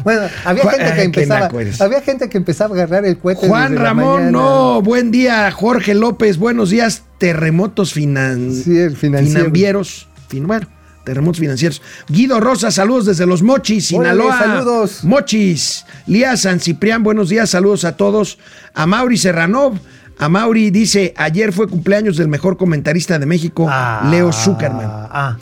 bueno, 0.04 0.22
había 0.46 0.64
Juan- 0.64 0.76
gente 0.76 0.94
que 0.96 1.02
empezaba, 1.04 1.50
había 1.80 2.02
gente 2.02 2.30
que 2.30 2.38
empezaba 2.38 2.76
a 2.76 2.78
agarrar 2.78 3.06
el 3.06 3.18
cohete. 3.18 3.48
Juan 3.48 3.72
desde 3.74 3.84
Ramón, 3.84 4.32
no, 4.32 4.82
buen 4.82 5.12
día, 5.12 5.52
Jorge 5.52 5.94
López, 5.94 6.38
buenos 6.38 6.70
días, 6.70 7.04
terremotos 7.18 7.94
finan... 7.94 8.54
Sí, 8.54 8.90
financieros, 8.92 10.08
fin- 10.30 10.48
bueno, 10.48 10.68
terremotos 11.08 11.40
financieros. 11.40 11.82
Guido 12.10 12.40
Rosa, 12.40 12.70
saludos 12.70 13.06
desde 13.06 13.26
los 13.26 13.42
Mochis, 13.42 13.92
Órale, 13.94 14.22
Sinaloa. 14.22 14.38
saludos. 14.40 15.04
Mochis. 15.04 15.86
Lía 16.06 16.36
San 16.38 16.60
Ciprián, 16.60 17.02
buenos 17.04 17.30
días, 17.30 17.50
saludos 17.50 17.86
a 17.86 17.96
todos. 17.96 18.38
A 18.74 18.86
Mauri 18.86 19.18
Serranov, 19.18 19.78
A 20.20 20.30
Mauri 20.30 20.72
dice, 20.72 21.14
ayer 21.16 21.54
fue 21.54 21.68
cumpleaños 21.68 22.18
del 22.18 22.28
mejor 22.28 22.58
comentarista 22.58 23.20
de 23.20 23.26
México, 23.28 23.68
Ah, 23.70 24.08
Leo 24.10 24.34
Zuckerman. 24.34 24.88
Ah. 25.12 25.38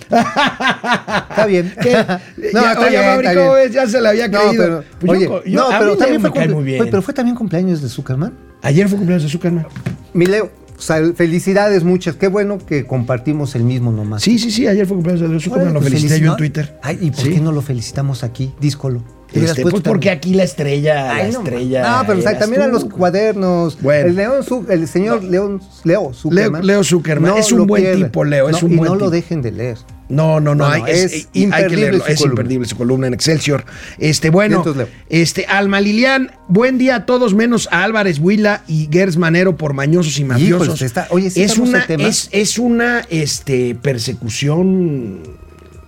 está 1.29 1.45
bien. 1.45 1.73
¿Qué? 1.81 1.91
No, 2.53 2.61
Ya, 2.61 2.71
está 2.73 2.79
oye, 2.81 2.89
bien, 2.89 3.05
Mauri, 3.05 3.27
está 3.27 3.39
¿cómo 3.39 3.53
bien. 3.55 3.65
ves? 3.65 3.73
Ya 3.73 3.87
se 3.87 4.01
la 4.01 4.09
había 4.09 4.27
No, 4.27 4.39
creído. 4.39 4.63
pero, 4.63 4.83
Pues 4.99 5.11
oye, 5.11 5.25
yo- 5.25 5.43
yo- 5.45 5.59
no, 5.71 5.79
pero 5.79 5.97
también 5.97 6.21
fue, 6.21 6.47
muy 6.49 6.63
bien. 6.63 6.81
Oye, 6.81 6.91
pero 6.91 7.01
fue 7.01 7.13
también 7.13 7.35
cumpleaños 7.37 7.81
de 7.81 7.89
Zuckerman. 7.89 8.33
Ayer 8.61 8.87
fue 8.89 8.97
cumpleaños 8.97 9.23
de 9.23 9.29
Zuckerman. 9.29 9.65
Mi 10.13 10.25
Leo, 10.25 10.51
felicidades 11.15 11.83
muchas. 11.83 12.15
Qué 12.15 12.27
bueno 12.27 12.57
que 12.57 12.85
compartimos 12.85 13.55
el 13.55 13.63
mismo 13.63 13.91
nomás. 13.91 14.21
Sí, 14.23 14.37
sí, 14.39 14.51
sí, 14.51 14.67
ayer 14.67 14.85
fue 14.85 14.95
cumpleaños 14.95 15.21
de 15.21 15.29
Leo 15.29 15.39
Zuckerman. 15.39 15.61
Órale, 15.67 15.73
Lo 15.73 15.79
pues, 15.81 15.93
felicité 15.93 16.19
yo 16.19 16.31
en 16.31 16.37
Twitter. 16.37 16.77
Ay, 16.81 16.97
¿y 17.01 17.11
por 17.11 17.21
Sí. 17.21 17.29
qué 17.31 17.39
no 17.39 17.51
lo 17.51 17.61
felicitamos 17.61 18.23
aquí? 18.23 18.53
Díscolo. 18.59 19.01
Este, 19.33 19.63
pues 19.63 19.81
porque 19.81 20.11
aquí 20.11 20.33
la 20.33 20.43
estrella, 20.43 21.11
Ay, 21.11 21.27
la 21.27 21.33
no, 21.33 21.43
estrella. 21.43 21.81
No, 21.97 22.07
pero 22.07 22.19
o 22.19 22.21
sea, 22.21 22.31
eras 22.31 22.41
también 22.41 22.61
eran 22.61 22.73
tú. 22.77 22.85
los 22.85 22.93
cuadernos. 22.93 23.81
Bueno. 23.81 24.07
El, 24.09 24.15
León 24.15 24.43
Zu- 24.43 24.69
el 24.69 24.87
señor 24.87 25.23
León, 25.25 25.61
Leo 25.83 26.13
Zuckerman. 26.13 26.65
Leo 26.65 26.83
Zuckerman. 26.83 27.37
Es 27.37 27.51
un 27.51 27.67
buen 27.67 27.95
tipo, 27.97 28.23
Leo, 28.23 28.47
es 28.49 28.61
No, 28.61 28.67
un 28.67 28.73
y 28.73 28.77
buen 28.77 28.91
no 28.91 28.95
lo 28.97 29.09
dejen 29.09 29.41
de 29.41 29.51
leer. 29.51 29.77
No, 30.07 30.39
no, 30.39 30.53
no, 30.53 30.65
No, 30.67 30.71
hay, 30.71 30.81
no, 30.81 30.87
es, 30.87 31.03
es 31.13 31.13
y- 31.13 31.15
hay 31.15 31.29
que 31.31 31.39
imperdible 31.41 31.81
leerlo, 31.81 31.99
su 32.05 32.11
es 32.11 32.17
columna. 32.19 32.31
imperdible 32.41 32.67
su 32.67 32.77
columna 32.77 33.07
en 33.07 33.13
Excelsior. 33.15 33.65
Este, 33.97 34.29
bueno, 34.29 34.63
este, 35.09 35.45
Alma 35.47 35.81
Lilian, 35.81 36.31
buen 36.47 36.77
día 36.77 36.95
a 36.97 37.05
todos, 37.05 37.33
menos 37.33 37.67
a 37.71 37.83
Álvarez 37.83 38.19
Huila 38.19 38.63
y 38.67 38.87
Gers 38.91 39.17
Manero 39.17 39.57
por 39.57 39.73
mañosos 39.73 40.19
y 40.19 40.23
mafiosos. 40.23 40.81
Está- 40.83 41.07
oye, 41.09 41.29
sí 41.31 41.41
es 41.41 41.57
una, 41.57 41.79
es, 41.85 42.29
es 42.31 42.59
una 42.59 43.01
este, 43.09 43.73
persecución 43.75 45.19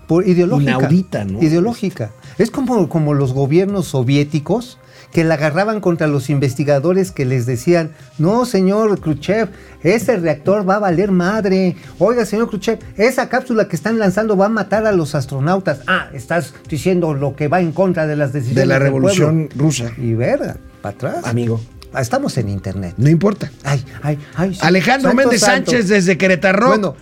Por 0.08 0.28
ideológica. 0.28 0.72
Inaudita, 0.72 1.26
¿no? 1.26 1.42
Ideológica. 1.44 2.12
Es 2.38 2.50
como, 2.52 2.88
como 2.90 3.14
los 3.14 3.34
gobiernos 3.34 3.88
soviéticos 3.88 4.78
que 5.12 5.24
la 5.24 5.36
agarraban 5.36 5.80
contra 5.80 6.08
los 6.08 6.30
investigadores 6.30 7.12
que 7.12 7.26
les 7.26 7.46
decían, 7.46 7.92
no, 8.18 8.46
señor 8.46 9.00
Khrushchev, 9.00 9.50
ese 9.84 10.18
reactor 10.18 10.68
va 10.70 10.76
a 10.76 10.80
valer 10.80 11.12
madre. 11.12 11.76
Oiga, 12.00 12.26
señor 12.26 12.50
Khrushchev, 12.50 12.80
esa 12.98 13.30
cápsula 13.30 13.68
que 13.68 13.76
están 13.76 14.00
lanzando 14.00 14.36
va 14.38 14.48
a 14.48 14.50
matar 14.50 14.86
a 14.86 14.92
los 14.92 15.16
astronautas. 15.16 15.80
Ah, 15.88 16.10
estás 16.14 16.54
diciendo 16.70 17.14
lo 17.14 17.36
que 17.36 17.48
va 17.48 17.62
en 17.62 17.72
contra 17.72 18.06
de 18.06 18.16
las 18.16 18.34
decisiones 18.34 18.62
de 18.64 18.66
la 18.68 18.80
revolución 18.80 19.50
rusa, 19.56 19.92
Y 19.98 20.14
verga, 20.14 20.58
para 20.82 20.96
atrás. 20.96 21.26
amigo. 21.26 21.60
Ah, 21.94 22.02
Estamos 22.02 22.38
en 22.38 22.50
internet. 22.50 22.94
No 22.98 23.10
importa. 23.10 23.50
Ay, 23.64 23.84
ay, 24.04 24.20
ay. 24.36 24.58
Alejandro 24.62 25.10
Santo, 25.10 25.16
Méndez 25.24 25.40
santo. 25.40 25.72
Sánchez 25.72 25.88
desde 25.90 26.18
Querétaro. 26.18 26.68
Bueno, 26.68 26.96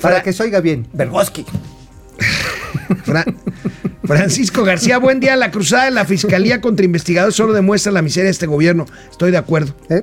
para 0.00 0.22
que 0.22 0.32
se 0.32 0.42
oiga 0.42 0.60
bien, 0.60 0.88
Bergoski. 0.94 1.44
Fra- 3.04 3.24
Francisco 4.04 4.64
García, 4.64 4.98
buen 4.98 5.20
día. 5.20 5.36
La 5.36 5.50
cruzada 5.50 5.84
de 5.86 5.90
la 5.92 6.04
Fiscalía 6.04 6.60
contra 6.60 6.84
investigadores 6.84 7.34
solo 7.36 7.52
demuestra 7.52 7.92
la 7.92 8.02
miseria 8.02 8.24
de 8.26 8.30
este 8.32 8.46
gobierno. 8.46 8.86
Estoy 9.10 9.30
de 9.30 9.36
acuerdo. 9.38 9.74
¿Eh? 9.88 10.02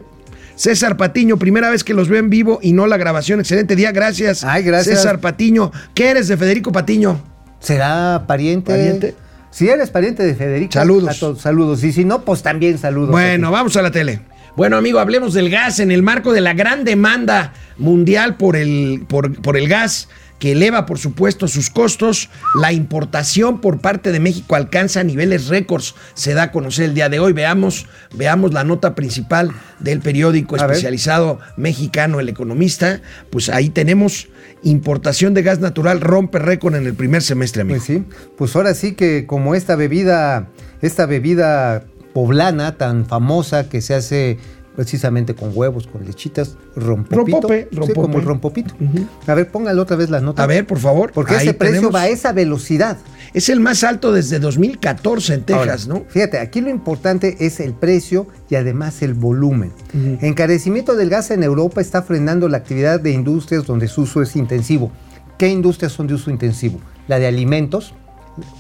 César 0.56 0.98
Patiño, 0.98 1.38
primera 1.38 1.70
vez 1.70 1.84
que 1.84 1.94
los 1.94 2.10
veo 2.10 2.20
en 2.20 2.30
vivo 2.30 2.60
y 2.62 2.74
no 2.74 2.88
la 2.88 2.98
grabación. 2.98 3.40
Excelente 3.40 3.76
día, 3.76 3.92
gracias. 3.92 4.44
Ay, 4.44 4.64
gracias. 4.64 4.98
César 4.98 5.20
Patiño. 5.20 5.72
¿Qué 5.94 6.10
eres 6.10 6.28
de 6.28 6.38
Federico 6.38 6.72
Patiño? 6.72 7.22
¿Será 7.60 8.24
pariente? 8.28 8.72
¿Pariente? 8.72 9.16
Si 9.52 9.68
eres 9.70 9.90
pariente 9.90 10.24
de 10.24 10.36
Federico. 10.36 10.74
Saludos. 10.74 11.10
a 11.16 11.20
todos, 11.20 11.42
saludos. 11.42 11.84
Y 11.84 11.92
si 11.92 12.06
no, 12.06 12.22
pues 12.24 12.42
también 12.44 12.78
saludos. 12.78 13.12
Bueno, 13.12 13.52
vamos 13.52 13.76
a 13.78 13.82
la 13.82 13.92
tele. 13.92 14.22
Bueno, 14.56 14.78
amigo, 14.78 15.00
hablemos 15.00 15.34
del 15.36 15.50
gas 15.52 15.80
en 15.80 15.92
el 15.92 16.02
marco 16.02 16.34
de 16.34 16.42
la 16.42 16.54
gran 16.54 16.84
demanda 16.84 17.54
mundial 17.78 18.38
por 18.38 18.56
el, 18.56 19.04
por, 19.08 19.40
por 19.42 19.58
el 19.58 19.68
gas 19.68 20.10
que 20.40 20.52
eleva, 20.52 20.86
por 20.86 21.00
supuesto, 21.00 21.48
sus 21.48 21.70
costos. 21.70 22.30
La 22.60 22.74
importación 22.74 23.60
por 23.62 23.80
parte 23.80 24.12
de 24.12 24.20
México 24.20 24.56
alcanza 24.56 25.04
niveles 25.04 25.48
récords. 25.48 25.96
Se 26.14 26.34
da 26.34 26.44
a 26.44 26.52
conocer 26.52 26.86
el 26.86 26.94
día 26.94 27.10
de 27.10 27.20
hoy. 27.20 27.34
Veamos, 27.34 27.88
veamos 28.14 28.54
la 28.54 28.64
nota 28.64 28.96
principal 28.96 29.52
del 29.80 30.00
periódico 30.00 30.56
A 30.56 30.68
ver. 30.68 30.72
especializado 30.72 31.40
mexicano 31.56 32.20
El 32.20 32.30
Economista. 32.30 33.02
Pues 33.30 33.50
ahí 33.50 33.70
tenemos 33.70 34.28
importación 34.64 35.34
de 35.34 35.44
gas 35.44 35.60
natural 35.60 36.02
rompe 36.02 36.40
récord 36.40 36.76
en 36.76 36.86
el 36.86 36.94
primer 36.94 37.22
semestre, 37.22 37.62
amigo. 37.62 37.78
Pues 37.78 37.88
sí, 37.88 38.04
pues 38.38 38.56
ahora 38.56 38.74
sí 38.74 38.94
que 38.94 39.26
como 39.26 39.56
esta 39.56 39.76
bebida, 39.76 40.50
esta 40.82 41.06
bebida 41.06 41.84
poblana 42.14 42.78
tan 42.78 43.06
famosa 43.06 43.70
que 43.70 43.82
se 43.82 43.94
hace 43.94 44.40
precisamente 44.78 45.34
con 45.34 45.52
huevos, 45.56 45.88
con 45.88 46.06
lechitas, 46.06 46.56
rompopito. 46.76 47.18
Rompope, 47.42 47.68
Sí, 47.72 47.76
rompope. 47.76 47.94
como 48.02 48.20
el 48.20 48.24
rompopito. 48.26 48.76
Ujú. 48.80 49.08
A 49.26 49.34
ver, 49.34 49.50
póngale 49.52 49.82
otra 49.82 49.98
vez 49.98 50.12
la 50.12 50.22
nota. 50.22 50.44
A 50.44 50.46
ver, 50.46 50.68
por 50.68 50.78
favor. 50.78 51.12
Porque 51.14 51.36
ese 51.36 51.56
precio 51.56 51.90
va 51.92 52.02
a 52.02 52.08
esa 52.10 52.32
velocidad. 52.32 52.96
Es 53.34 53.50
el 53.50 53.60
más 53.60 53.84
alto 53.84 54.12
desde 54.12 54.38
2014 54.38 55.34
en 55.34 55.42
Texas, 55.42 55.88
Ahora, 55.88 56.00
¿no? 56.02 56.06
Fíjate, 56.08 56.38
aquí 56.38 56.62
lo 56.62 56.70
importante 56.70 57.38
es 57.40 57.60
el 57.60 57.74
precio 57.74 58.28
y 58.52 58.56
además 58.56 59.02
el 59.02 59.16
volumen. 59.16 59.74
Ujú. 59.96 60.20
Encarecimiento 60.22 60.96
del 60.96 61.10
gas 61.10 61.32
en 61.32 61.42
Europa 61.42 61.82
está 61.82 62.04
frenando 62.04 62.48
la 62.48 62.58
actividad 62.58 63.00
de 63.00 63.10
industrias 63.12 63.66
donde 63.66 63.88
su 63.88 64.04
uso 64.04 64.22
es 64.22 64.36
intensivo. 64.36 64.92
¿Qué 65.40 65.48
industrias 65.50 65.92
son 65.92 66.06
de 66.06 66.14
uso 66.14 66.30
intensivo? 66.30 66.80
La 67.08 67.18
de 67.18 67.26
alimentos, 67.26 67.96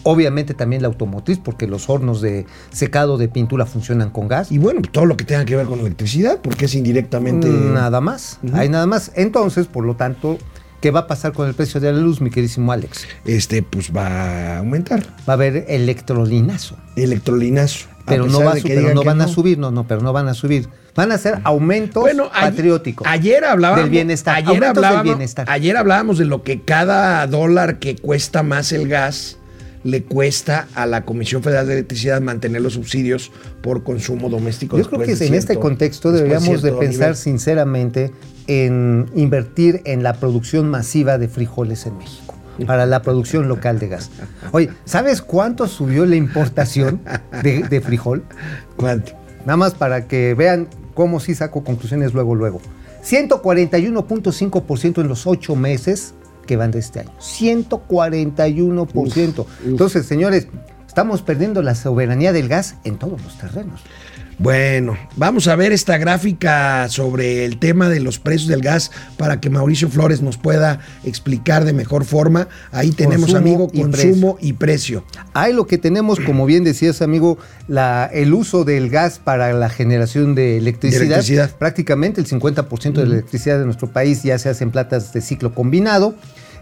obviamente 0.04 0.54
también 0.54 0.82
la 0.82 0.88
automotriz, 0.88 1.38
porque 1.38 1.68
los 1.68 1.90
hornos 1.90 2.22
de 2.22 2.46
secado 2.72 3.18
de 3.18 3.28
pintura 3.28 3.66
funcionan 3.66 4.10
con 4.10 4.28
gas. 4.28 4.52
Y 4.52 4.58
bueno, 4.58 4.82
todo 4.92 5.06
lo 5.06 5.18
que 5.18 5.26
tenga 5.26 5.46
que 5.46 5.56
ver 5.56 5.66
con 5.68 5.80
electricidad, 5.80 6.40
porque 6.42 6.66
es 6.66 6.76
indirectamente. 6.76 7.48
Nada 7.50 8.02
más, 8.02 8.40
hay 8.54 8.70
nada 8.70 8.88
más. 8.88 9.12
Entonces, 9.16 9.68
por 9.68 9.86
lo 9.86 9.96
tanto, 9.96 10.38
¿qué 10.82 10.92
va 10.92 11.02
a 11.02 11.08
pasar 11.08 11.34
con 11.34 11.48
el 11.48 11.54
precio 11.54 11.80
de 11.80 11.92
la 11.92 12.00
luz, 12.00 12.22
mi 12.22 12.30
queridísimo 12.30 12.72
Alex? 12.72 13.06
Este, 13.26 13.64
pues 13.64 13.92
va 13.96 14.08
a 14.08 14.58
aumentar. 14.60 15.02
Va 15.28 15.34
a 15.34 15.36
haber 15.36 15.66
electrolinazo. 15.68 16.76
Electrolinazo. 16.96 17.88
Pero, 18.06 18.26
no, 18.26 18.40
va 18.42 18.54
pero 18.64 18.94
no 18.94 19.04
van 19.04 19.20
a 19.22 19.28
subir, 19.28 19.58
no, 19.58 19.70
no, 19.70 19.86
pero 19.86 20.02
no 20.02 20.14
van 20.14 20.30
a 20.30 20.34
subir. 20.34 20.70
Van 20.96 21.12
a 21.12 21.18
ser 21.18 21.40
aumentos 21.44 22.02
Bueno, 22.02 22.30
ayer- 22.34 22.50
patrióticos. 22.52 23.06
Ayer 23.08 23.44
hablábamos. 23.46 23.84
Del 23.84 23.92
bienestar, 23.92 24.36
Ayer 24.38 24.48
aumentos 24.48 24.76
del 24.76 24.86
hablábamos, 24.86 25.04
bienestar. 25.16 25.46
ayer 25.50 25.78
hablábamos 25.78 26.18
de 26.18 26.26
lo 26.26 26.42
que 26.42 26.62
cada 26.62 27.28
dólar 27.28 27.80
que 27.80 27.98
cuesta 27.98 28.44
más 28.44 28.72
el 28.72 28.88
gas 28.88 29.37
le 29.88 30.04
cuesta 30.04 30.68
a 30.76 30.86
la 30.86 31.06
Comisión 31.06 31.42
Federal 31.42 31.66
de 31.66 31.76
Electricidad 31.76 32.20
mantener 32.20 32.62
los 32.62 32.74
subsidios 32.74 33.32
por 33.62 33.84
consumo 33.84 34.28
doméstico. 34.30 34.78
Yo 34.78 34.86
creo 34.90 35.00
que 35.00 35.14
en 35.14 35.34
este 35.34 35.56
contexto 35.58 36.12
deberíamos 36.12 36.62
de 36.62 36.74
pensar 36.74 37.12
nivel. 37.12 37.16
sinceramente 37.16 38.12
en 38.48 39.10
invertir 39.16 39.82
en 39.86 40.04
la 40.04 40.16
producción 40.16 40.70
masiva 40.70 41.18
de 41.18 41.30
frijoles 41.30 41.86
en 41.86 41.98
México 41.98 42.36
para 42.66 42.86
la 42.86 43.02
producción 43.02 43.48
local 43.48 43.80
de 43.80 43.88
gas. 43.88 44.10
Oye, 44.52 44.72
¿sabes 44.84 45.22
cuánto 45.22 45.68
subió 45.68 46.06
la 46.06 46.18
importación 46.18 47.00
de, 47.42 47.64
de 47.64 47.80
frijol? 47.80 48.26
¿Cuánto? 48.76 49.14
Nada 49.46 49.56
más 49.56 49.74
para 49.74 50.06
que 50.08 50.34
vean 50.34 50.68
cómo 50.96 51.22
sí 51.22 51.34
saco 51.34 51.64
conclusiones 51.64 52.14
luego, 52.14 52.36
luego. 52.36 52.60
141.5% 53.06 55.00
en 55.00 55.08
los 55.08 55.28
ocho 55.28 55.56
meses 55.56 56.14
que 56.48 56.58
van 56.58 56.72
de 56.72 56.80
este 56.80 57.02
año. 57.02 57.12
141%. 57.20 59.46
Entonces, 59.66 60.08
señores, 60.08 60.48
estamos 60.88 61.22
perdiendo 61.22 61.62
la 61.62 61.76
soberanía 61.76 62.34
del 62.34 62.48
gas 62.48 62.78
en 62.84 62.98
todos 62.98 63.22
los 63.22 63.38
terrenos. 63.38 63.82
Bueno, 64.40 64.96
vamos 65.16 65.48
a 65.48 65.56
ver 65.56 65.72
esta 65.72 65.98
gráfica 65.98 66.88
sobre 66.90 67.44
el 67.44 67.58
tema 67.58 67.90
de 67.90 68.00
los 68.00 68.20
precios 68.20 68.48
del 68.48 68.62
gas 68.62 68.92
para 69.18 69.40
que 69.40 69.50
Mauricio 69.50 69.90
Flores 69.90 70.22
nos 70.22 70.38
pueda 70.38 70.80
explicar 71.04 71.66
de 71.66 71.74
mejor 71.74 72.06
forma. 72.06 72.48
Ahí 72.72 72.92
tenemos, 72.92 73.32
Consumo 73.32 73.38
amigo, 73.40 73.68
y 73.74 73.82
consumo 73.82 74.38
y 74.40 74.54
precio. 74.54 75.04
Hay 75.34 75.54
lo 75.54 75.66
que 75.66 75.80
tenemos, 75.80 76.20
como 76.20 76.46
bien 76.46 76.64
decías, 76.64 77.02
amigo, 77.02 77.40
la, 77.68 78.08
el 78.14 78.32
uso 78.32 78.64
del 78.64 78.92
gas 78.92 79.18
para 79.18 79.54
la 79.54 79.70
generación 79.70 80.36
de 80.36 80.58
electricidad. 80.58 81.00
De 81.00 81.06
electricidad. 81.08 81.52
Prácticamente 81.58 82.22
el 82.22 82.28
50% 82.28 82.94
de 82.94 83.06
la 83.08 83.14
electricidad 83.16 83.58
de 83.58 83.66
nuestro 83.66 83.92
país 83.92 84.22
ya 84.22 84.38
se 84.38 84.50
hace 84.50 84.64
en 84.64 84.70
platas 84.70 85.14
de 85.14 85.22
ciclo 85.22 85.56
combinado. 85.56 86.14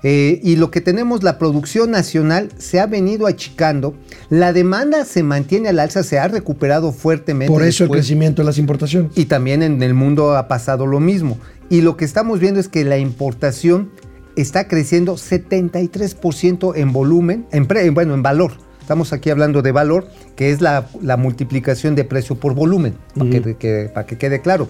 Eh, 0.07 0.39
y 0.43 0.55
lo 0.57 0.69
que 0.69 0.81
tenemos, 0.81 1.23
la 1.23 1.39
producción 1.39 1.89
nacional 1.89 2.49
se 2.59 2.79
ha 2.79 2.85
venido 2.85 3.25
achicando. 3.25 3.95
La 4.29 4.53
demanda 4.53 5.03
se 5.03 5.23
mantiene 5.23 5.69
al 5.69 5.79
alza, 5.79 6.03
se 6.03 6.19
ha 6.19 6.27
recuperado 6.27 6.91
fuertemente. 6.91 7.51
Por 7.51 7.63
eso 7.63 7.85
el 7.85 7.89
crecimiento 7.89 8.43
de 8.43 8.45
las 8.45 8.59
importaciones. 8.59 9.11
y 9.15 9.25
también 9.25 9.63
en 9.63 9.81
el 9.81 9.95
mundo 9.95 10.37
ha 10.37 10.47
pasado 10.47 10.85
lo 10.85 10.99
mismo. 10.99 11.39
Y 11.71 11.81
lo 11.81 11.97
que 11.97 12.05
estamos 12.05 12.39
viendo 12.39 12.59
es 12.59 12.67
que 12.67 12.83
la 12.85 12.99
importación 12.99 13.89
está 14.35 14.67
creciendo 14.67 15.15
73% 15.15 16.73
en 16.75 16.93
volumen, 16.93 17.45
en 17.51 17.65
pre- 17.65 17.89
bueno, 17.89 18.13
en 18.13 18.21
valor. 18.21 18.51
Estamos 18.81 19.11
aquí 19.13 19.31
hablando 19.31 19.63
de 19.63 19.71
valor, 19.71 20.07
que 20.35 20.51
es 20.51 20.61
la, 20.61 20.87
la 21.01 21.17
multiplicación 21.17 21.95
de 21.95 22.03
precio 22.03 22.35
por 22.35 22.53
volumen, 22.53 22.93
para, 23.17 23.29
que, 23.31 23.55
que- 23.55 23.89
para 23.91 24.05
que 24.05 24.17
quede 24.19 24.41
claro. 24.41 24.67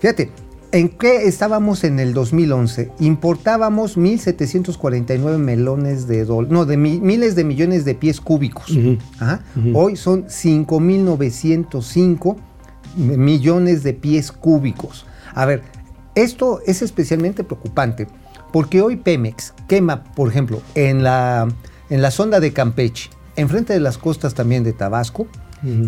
Fíjate, 0.00 0.30
¿en 0.72 0.88
qué 0.88 1.26
estábamos 1.26 1.84
en 1.84 1.98
el 1.98 2.12
2011? 2.14 2.90
Importábamos 3.00 3.96
1.749 3.96 5.38
melones 5.38 6.06
de 6.06 6.24
dólares, 6.24 6.52
no, 6.52 6.66
de 6.66 6.76
mi- 6.76 7.00
miles 7.00 7.34
de 7.36 7.44
millones 7.44 7.84
de 7.84 7.94
pies 7.94 8.20
cúbicos. 8.20 8.76
Ajá. 9.18 9.42
Hoy 9.74 9.96
son 9.96 10.26
5.905 10.28 12.36
millones 12.96 13.82
de 13.82 13.94
pies 13.94 14.32
cúbicos. 14.32 15.06
A 15.34 15.46
ver, 15.46 15.62
esto 16.14 16.60
es 16.66 16.82
especialmente 16.82 17.44
preocupante 17.44 18.06
porque 18.52 18.82
hoy 18.82 18.96
Pemex 18.96 19.54
quema, 19.68 20.04
por 20.04 20.28
ejemplo, 20.28 20.62
en 20.74 21.02
la, 21.02 21.48
en 21.90 22.02
la 22.02 22.10
sonda 22.10 22.40
de 22.40 22.52
Campeche, 22.52 23.10
enfrente 23.36 23.72
de 23.72 23.80
las 23.80 23.98
costas 23.98 24.34
también 24.34 24.64
de 24.64 24.72
Tabasco, 24.72 25.26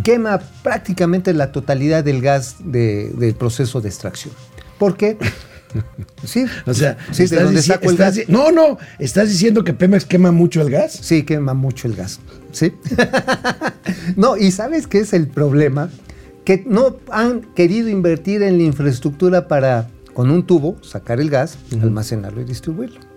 quema 0.02 0.40
prácticamente 0.64 1.32
la 1.32 1.52
totalidad 1.52 2.02
del 2.04 2.20
gas 2.20 2.56
de- 2.64 3.10
del 3.10 3.34
proceso 3.34 3.80
de 3.80 3.88
extracción. 3.88 4.34
¿Por 4.80 4.96
qué? 4.96 5.18
Sí. 6.25 6.46
O 6.66 6.75
sea, 6.75 6.96
No, 8.28 8.50
no, 8.50 8.78
estás 8.99 9.28
diciendo 9.28 9.62
que 9.62 9.75
Pemex 9.75 10.06
quema 10.06 10.32
mucho 10.32 10.62
el 10.62 10.70
gas. 10.70 10.99
Sí, 11.00 11.22
quema 11.22 11.54
mucho 11.54 11.87
el 11.87 11.94
gas. 11.94 12.18
Sí. 12.50 12.72
no, 14.16 14.37
y 14.38 14.50
¿sabes 14.50 14.87
qué 14.87 15.00
es 15.00 15.12
el 15.12 15.28
problema? 15.28 15.90
Que 16.44 16.64
no 16.66 16.96
han 17.12 17.42
querido 17.54 17.90
invertir 17.90 18.42
en 18.42 18.56
la 18.56 18.64
infraestructura 18.64 19.49
para, 19.49 19.90
con 20.14 20.30
un 20.30 20.46
tubo, 20.46 20.82
sacar 20.82 21.20
el 21.20 21.28
gas, 21.28 21.58
almacenarlo 21.70 22.40
y 22.40 22.44
distribuirlo. 22.44 23.10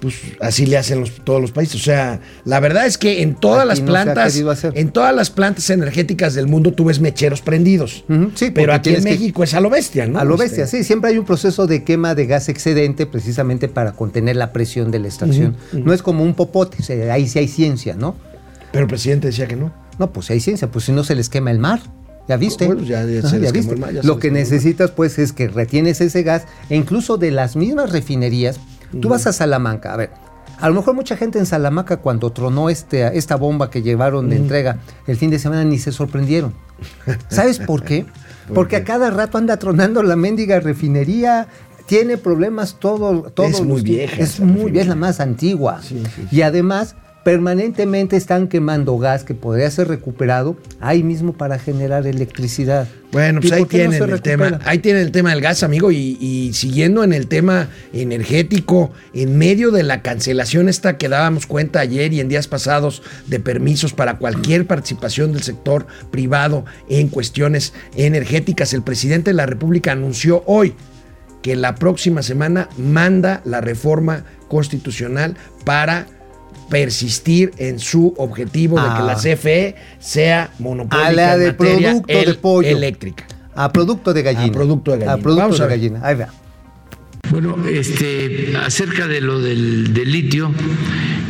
Pues 0.00 0.14
así 0.40 0.64
le 0.64 0.78
hacen 0.78 1.00
los- 1.00 1.22
todos 1.24 1.40
los 1.42 1.52
países. 1.52 1.74
O 1.76 1.84
sea, 1.84 2.20
la 2.46 2.58
verdad 2.58 2.86
es 2.86 2.96
que 2.96 3.20
en 3.22 3.34
todas 3.34 3.60
Aquí 3.60 3.68
las 3.68 3.80
no 3.80 3.86
plantas, 3.86 4.36
hacer. 4.40 4.72
en 4.76 4.90
todas 4.90 5.14
las 5.14 5.28
plantas 5.30 5.68
energéticas 5.68 6.34
del 6.34 6.46
mundo 6.46 6.72
tú 6.72 6.84
ves 6.86 7.00
mecheros 7.00 7.42
prendidos. 7.42 8.04
Sí, 8.34 8.50
pero 8.50 8.72
aquí 8.72 8.90
en 8.90 8.96
que- 8.96 9.10
México 9.10 9.44
es 9.44 9.52
a 9.52 9.60
lo 9.60 9.68
bestia, 9.68 10.06
¿no? 10.06 10.18
A 10.18 10.24
lo 10.24 10.34
Este, 10.34 10.44
bestia, 10.44 10.66
sí, 10.66 10.84
siempre 10.84 11.10
hay 11.10 11.18
un 11.18 11.26
proceso 11.26 11.66
de 11.66 11.84
quema 11.84 12.14
de 12.14 12.24
gas 12.26 12.48
excedente 12.48 13.04
precisamente 13.06 13.68
para 13.68 13.92
contener 13.92 14.36
la 14.36 14.52
presión 14.52 14.90
de 14.90 15.00
la 15.00 15.08
extracción. 15.08 15.56
No 15.72 15.92
es 15.92 16.02
como 16.02 16.24
un 16.24 16.34
popote, 16.34 16.78
ahí 17.12 17.28
sí 17.28 17.38
hay 17.38 17.48
ciencia, 17.48 17.94
¿no? 17.94 18.16
Pero 18.72 18.84
el 18.84 18.88
presidente 18.88 19.26
decía 19.26 19.46
que 19.48 19.56
no. 19.56 19.70
No, 19.98 20.12
pues 20.12 20.30
hay 20.30 20.40
ciencia, 20.40 20.70
pues 20.70 20.86
si 20.86 20.92
no 20.92 21.04
se 21.04 21.14
les 21.14 21.28
quema 21.28 21.50
el 21.50 21.58
mar. 21.58 21.80
¿Ya 22.28 22.36
viste? 22.36 22.64
Bueno, 22.66 22.82
ya- 22.84 23.04
ya 23.04 23.28
se 23.28 23.40
les 23.40 23.52
quemó 23.52 23.72
el 23.72 23.78
mar, 23.78 23.92
ya 23.92 24.02
Lo 24.04 24.20
que 24.20 24.30
necesitas, 24.30 24.92
pues, 24.92 25.18
es 25.18 25.32
que 25.32 25.48
retienes 25.48 26.00
ese 26.00 26.22
gas 26.22 26.44
e 26.68 26.76
incluso 26.76 27.16
de 27.18 27.32
las 27.32 27.56
mismas 27.56 27.90
refinerías. 27.90 28.60
Tú 28.98 29.08
vas 29.08 29.26
a 29.26 29.32
Salamanca, 29.32 29.92
a 29.92 29.96
ver, 29.96 30.10
a 30.58 30.68
lo 30.68 30.74
mejor 30.74 30.94
mucha 30.94 31.16
gente 31.16 31.38
en 31.38 31.46
Salamanca 31.46 31.98
cuando 31.98 32.30
tronó 32.32 32.68
este, 32.68 33.16
esta 33.16 33.36
bomba 33.36 33.70
que 33.70 33.82
llevaron 33.82 34.28
de 34.28 34.36
entrega 34.36 34.78
el 35.06 35.16
fin 35.16 35.30
de 35.30 35.38
semana 35.38 35.64
ni 35.64 35.78
se 35.78 35.90
sorprendieron. 35.90 36.54
¿Sabes 37.28 37.58
por 37.58 37.82
qué? 37.82 38.04
Porque 38.54 38.76
a 38.76 38.84
cada 38.84 39.10
rato 39.10 39.38
anda 39.38 39.58
tronando 39.58 40.02
la 40.02 40.16
mendiga 40.16 40.60
refinería. 40.60 41.46
Tiene 41.86 42.18
problemas 42.18 42.76
todo, 42.78 43.22
todo 43.30 43.46
Es 43.46 43.62
muy 43.62 43.80
vieja 43.82 44.16
Es 44.16 44.38
muy 44.38 44.48
refinería. 44.56 44.82
es 44.82 44.88
la 44.88 44.94
más 44.96 45.20
antigua. 45.20 45.80
Sí, 45.82 46.02
sí, 46.04 46.26
sí. 46.30 46.36
Y 46.36 46.42
además, 46.42 46.94
permanentemente 47.24 48.16
están 48.16 48.48
quemando 48.48 48.96
gas 48.98 49.24
que 49.24 49.34
podría 49.34 49.70
ser 49.70 49.88
recuperado 49.88 50.56
ahí 50.80 51.02
mismo 51.02 51.32
para 51.32 51.58
generar 51.58 52.06
electricidad. 52.06 52.88
Bueno, 53.12 53.40
¿Y 53.40 53.48
pues 53.48 53.52
ahí 53.52 53.62
no 53.62 53.66
tienen 53.66 54.02
el 54.02 54.22
tema, 54.22 54.60
ahí 54.64 54.78
tienen 54.78 55.02
el 55.02 55.10
tema 55.10 55.30
del 55.30 55.40
gas, 55.40 55.62
amigo, 55.62 55.90
y, 55.90 56.16
y 56.20 56.52
siguiendo 56.52 57.02
en 57.02 57.12
el 57.12 57.26
tema 57.26 57.68
energético, 57.92 58.92
en 59.12 59.36
medio 59.36 59.70
de 59.72 59.82
la 59.82 60.00
cancelación 60.00 60.68
esta 60.68 60.96
que 60.96 61.08
dábamos 61.08 61.46
cuenta 61.46 61.80
ayer 61.80 62.12
y 62.12 62.20
en 62.20 62.28
días 62.28 62.46
pasados 62.46 63.02
de 63.26 63.40
permisos 63.40 63.92
para 63.92 64.18
cualquier 64.18 64.66
participación 64.66 65.32
del 65.32 65.42
sector 65.42 65.86
privado 66.10 66.64
en 66.88 67.08
cuestiones 67.08 67.74
energéticas, 67.96 68.72
el 68.72 68.82
presidente 68.82 69.30
de 69.30 69.34
la 69.34 69.46
República 69.46 69.92
anunció 69.92 70.44
hoy 70.46 70.74
que 71.42 71.56
la 71.56 71.74
próxima 71.74 72.22
semana 72.22 72.68
manda 72.76 73.40
la 73.44 73.60
reforma 73.60 74.24
constitucional 74.48 75.36
para 75.64 76.06
persistir 76.70 77.50
en 77.58 77.78
su 77.78 78.14
objetivo 78.16 78.76
de 78.76 78.84
que 78.84 78.88
Ah. 79.02 79.02
la 79.04 79.14
CFE 79.16 79.76
sea 79.98 80.50
monopólica 80.58 81.08
A 81.08 81.12
la 81.12 81.34
en 81.34 81.40
de 81.40 81.46
materia 81.48 81.90
producto 81.90 82.12
de 82.14 82.22
el- 82.22 82.36
pollo. 82.38 82.68
eléctrica. 82.68 83.26
A 83.54 83.70
producto 83.72 84.14
de 84.14 84.22
gallina. 84.22 84.46
A 84.46 84.52
producto 84.52 84.90
de 84.92 84.96
gallina. 84.98 85.12
A 85.12 85.16
producto 85.18 85.42
Vamos 85.42 85.60
a 85.60 85.64
de 85.64 85.68
ver. 85.68 85.78
gallina. 85.78 86.00
Ahí 86.06 86.14
va. 86.14 86.28
Bueno, 87.30 87.56
este, 87.68 88.54
acerca 88.56 89.06
de 89.06 89.20
lo 89.20 89.40
del, 89.40 89.92
del 89.92 90.10
litio, 90.10 90.50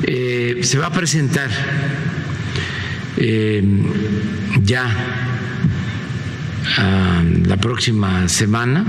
eh, 0.04 0.60
se 0.62 0.78
va 0.78 0.86
a 0.86 0.92
presentar 0.92 1.50
eh, 3.18 3.62
ya 4.62 4.86
ah, 6.78 7.22
la 7.44 7.56
próxima 7.56 8.28
semana, 8.28 8.84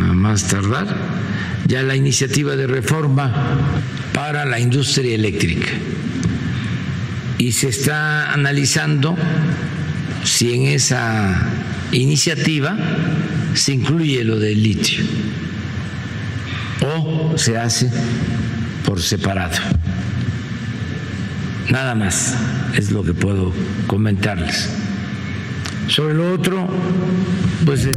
a 0.00 0.12
más 0.12 0.44
tardar, 0.48 0.86
ya 1.66 1.82
la 1.82 1.94
iniciativa 1.94 2.56
de 2.56 2.66
reforma 2.66 3.32
para 4.28 4.44
la 4.44 4.60
industria 4.60 5.14
eléctrica. 5.14 5.68
Y 7.38 7.52
se 7.52 7.68
está 7.68 8.30
analizando 8.30 9.16
si 10.22 10.52
en 10.52 10.64
esa 10.64 11.48
iniciativa 11.92 12.76
se 13.54 13.72
incluye 13.72 14.22
lo 14.24 14.38
del 14.38 14.62
litio 14.62 15.02
o 16.82 17.38
se 17.38 17.56
hace 17.56 17.90
por 18.84 19.00
separado. 19.00 19.56
Nada 21.70 21.94
más 21.94 22.34
es 22.74 22.90
lo 22.90 23.02
que 23.04 23.14
puedo 23.14 23.50
comentarles. 23.86 24.68
Sobre 25.86 26.12
lo 26.12 26.34
otro, 26.34 26.68
pues 27.64 27.88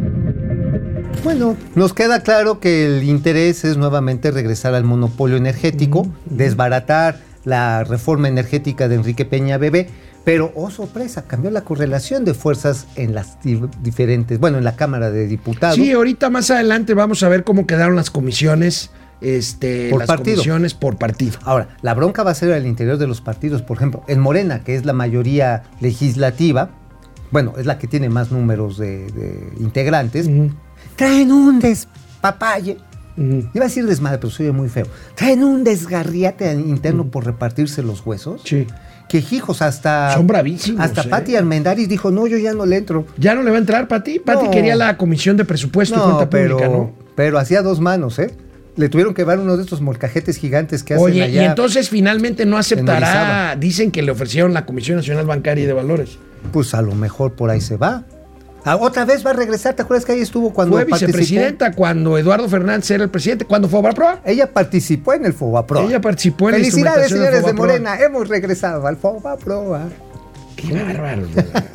Bueno, 1.23 1.55
nos 1.75 1.93
queda 1.93 2.21
claro 2.23 2.59
que 2.59 2.85
el 2.85 3.03
interés 3.03 3.63
es 3.63 3.77
nuevamente 3.77 4.31
regresar 4.31 4.73
al 4.73 4.83
monopolio 4.83 5.37
energético, 5.37 6.07
desbaratar 6.25 7.19
la 7.45 7.83
reforma 7.83 8.27
energética 8.27 8.87
de 8.87 8.95
Enrique 8.95 9.23
Peña 9.25 9.57
Bebé, 9.59 9.87
pero 10.23 10.51
oh 10.55 10.71
sorpresa, 10.71 11.23
cambió 11.27 11.51
la 11.51 11.61
correlación 11.61 12.25
de 12.25 12.33
fuerzas 12.33 12.87
en 12.95 13.13
las 13.13 13.41
di- 13.43 13.61
diferentes, 13.83 14.39
bueno, 14.39 14.57
en 14.57 14.63
la 14.63 14.75
Cámara 14.75 15.11
de 15.11 15.27
Diputados. 15.27 15.75
Sí, 15.75 15.91
ahorita 15.91 16.29
más 16.31 16.49
adelante 16.49 16.93
vamos 16.95 17.21
a 17.21 17.29
ver 17.29 17.43
cómo 17.43 17.67
quedaron 17.67 17.95
las 17.95 18.09
comisiones, 18.09 18.89
este, 19.21 19.89
Por 19.91 19.99
las 19.99 20.07
partido. 20.07 20.37
comisiones 20.37 20.73
por 20.73 20.97
partido. 20.97 21.37
Ahora, 21.43 21.69
la 21.83 21.93
bronca 21.93 22.23
va 22.23 22.31
a 22.31 22.35
ser 22.35 22.51
al 22.51 22.65
interior 22.65 22.97
de 22.97 23.05
los 23.05 23.21
partidos. 23.21 23.61
Por 23.61 23.77
ejemplo, 23.77 24.01
en 24.07 24.19
Morena, 24.19 24.63
que 24.63 24.75
es 24.75 24.85
la 24.85 24.93
mayoría 24.93 25.63
legislativa, 25.81 26.69
bueno, 27.31 27.53
es 27.57 27.65
la 27.67 27.77
que 27.77 27.87
tiene 27.87 28.09
más 28.09 28.31
números 28.31 28.77
de, 28.77 29.05
de 29.11 29.53
integrantes. 29.59 30.27
Traen 30.95 31.31
un 31.31 31.59
despapalle. 31.59 32.77
Ujú. 33.17 33.49
Iba 33.53 33.65
a 33.65 33.67
decir 33.67 33.85
desmadre, 33.85 34.17
pero 34.19 34.31
soy 34.31 34.51
muy 34.51 34.69
feo. 34.69 34.85
Traen 35.15 35.43
un 35.43 35.63
desgarriate 35.63 36.53
interno 36.53 37.07
por 37.07 37.25
repartirse 37.25 37.83
los 37.83 38.05
huesos. 38.05 38.41
Sí. 38.45 38.67
Que 39.09 39.17
hijos, 39.31 39.61
hasta. 39.61 40.13
Son 40.13 40.25
bravísimos, 40.25 40.79
Hasta 40.81 41.01
¿eh? 41.01 41.07
Pati 41.09 41.35
Armendaris 41.35 41.89
dijo: 41.89 42.11
No, 42.11 42.27
yo 42.27 42.37
ya 42.37 42.53
no 42.53 42.65
le 42.65 42.77
entro. 42.77 43.05
¿Ya 43.17 43.35
no 43.35 43.43
le 43.43 43.49
va 43.51 43.57
a 43.57 43.59
entrar 43.59 43.87
Pati? 43.89 44.19
Pati 44.19 44.45
No. 44.45 44.51
quería 44.51 44.75
la 44.77 44.95
comisión 44.97 45.35
de 45.35 45.43
presupuesto 45.43 45.95
y 45.95 45.97
No, 45.97 46.05
cuenta 46.05 46.29
pero, 46.29 46.55
pública, 46.57 46.73
¿no? 46.73 46.91
pero 47.15 47.37
hacía 47.37 47.61
dos 47.61 47.81
manos, 47.81 48.17
¿eh? 48.19 48.31
Le 48.77 48.87
tuvieron 48.87 49.13
que 49.13 49.25
dar 49.25 49.37
uno 49.37 49.57
de 49.57 49.63
estos 49.63 49.81
molcajetes 49.81 50.37
gigantes 50.37 50.81
que 50.83 50.93
hacen 50.93 51.05
Oye, 51.05 51.23
allá. 51.23 51.41
y 51.41 51.45
entonces 51.45 51.89
finalmente 51.89 52.45
no 52.45 52.57
aceptará, 52.57 53.57
dicen 53.59 53.91
que 53.91 54.01
le 54.01 54.13
ofrecieron 54.13 54.53
la 54.53 54.65
Comisión 54.65 54.95
Nacional 54.95 55.25
Bancaria 55.25 55.65
y 55.65 55.67
de 55.67 55.73
Valores. 55.73 56.17
Pues 56.53 56.73
a 56.73 56.81
lo 56.81 56.95
mejor 56.95 57.33
por 57.33 57.49
ahí 57.49 57.59
se 57.59 57.75
va. 57.75 58.05
Ah, 58.63 58.75
otra 58.75 59.05
vez 59.05 59.25
va 59.25 59.31
a 59.31 59.33
regresar. 59.33 59.73
¿Te 59.73 59.81
acuerdas 59.81 60.05
que 60.05 60.11
ahí 60.11 60.21
estuvo 60.21 60.53
cuando 60.53 60.75
Fue 60.75 60.85
vicepresidenta 60.85 61.71
cuando 61.71 62.17
Eduardo 62.17 62.47
Fernández 62.47 62.91
era 62.91 63.03
el 63.03 63.09
presidente, 63.09 63.45
cuando 63.45 63.67
fue 63.67 63.79
a 63.79 63.91
probar. 63.91 64.21
Ella 64.23 64.51
participó 64.51 65.13
en 65.13 65.25
el 65.25 65.33
FOBAPROA. 65.33 65.85
Ella 65.85 66.01
participó 66.01 66.49
en 66.49 66.53
la 66.53 66.57
Felicidades, 66.59 67.09
señores 67.09 67.33
de 67.33 67.39
FOBAPROA. 67.41 67.67
Morena. 67.67 67.99
Hemos 67.99 68.27
regresado 68.27 68.85
al 68.85 68.97
FOBAPROA. 68.97 69.89
Qué 70.55 70.73
bárbaro. 70.73 71.23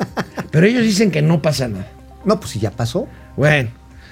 Pero 0.51 0.65
ellos 0.65 0.83
dicen 0.83 1.11
que 1.11 1.21
no 1.21 1.41
pasa 1.41 1.67
nada. 1.67 1.87
No, 2.23 2.39
pues 2.39 2.51
si 2.51 2.59
ya 2.59 2.71
pasó. 2.71 3.07
Bueno, 3.35 3.69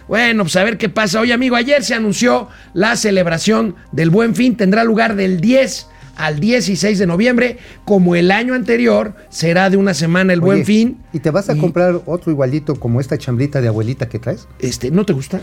bueno, 0.08 0.44
pues 0.44 0.56
a 0.58 0.64
ver 0.64 0.78
qué 0.78 0.90
pasa. 0.90 1.22
Oye, 1.22 1.34
amigo, 1.34 1.56
ayer 1.56 1.84
se 1.84 1.96
anunció 1.96 2.50
la 2.74 2.96
celebración 2.98 3.76
del 3.92 4.10
Buen 4.10 4.36
Fin. 4.36 4.58
Tendrá 4.58 4.84
lugar 4.84 5.16
del 5.16 5.40
10 5.40 5.88
al 6.16 6.40
16 6.40 6.98
de 7.00 7.08
noviembre. 7.08 7.58
Como 7.86 8.16
el 8.16 8.32
año 8.32 8.54
anterior, 8.54 9.14
será 9.30 9.70
de 9.70 9.78
una 9.78 9.94
semana 9.94 10.34
el 10.34 10.42
Buen 10.42 10.66
Fin. 10.66 10.98
¿Y 11.14 11.20
te 11.20 11.30
vas 11.32 11.50
a 11.50 11.56
Y, 11.56 11.60
comprar 11.60 12.02
otro 12.06 12.32
igualito 12.32 12.76
como 12.80 13.00
esta 13.00 13.18
chambrita 13.18 13.62
de 13.62 13.68
abuelita 13.68 14.08
que 14.10 14.20
traes? 14.20 14.48
Este, 14.60 14.92
¿no 14.92 15.06
te 15.06 15.14
gusta? 15.14 15.42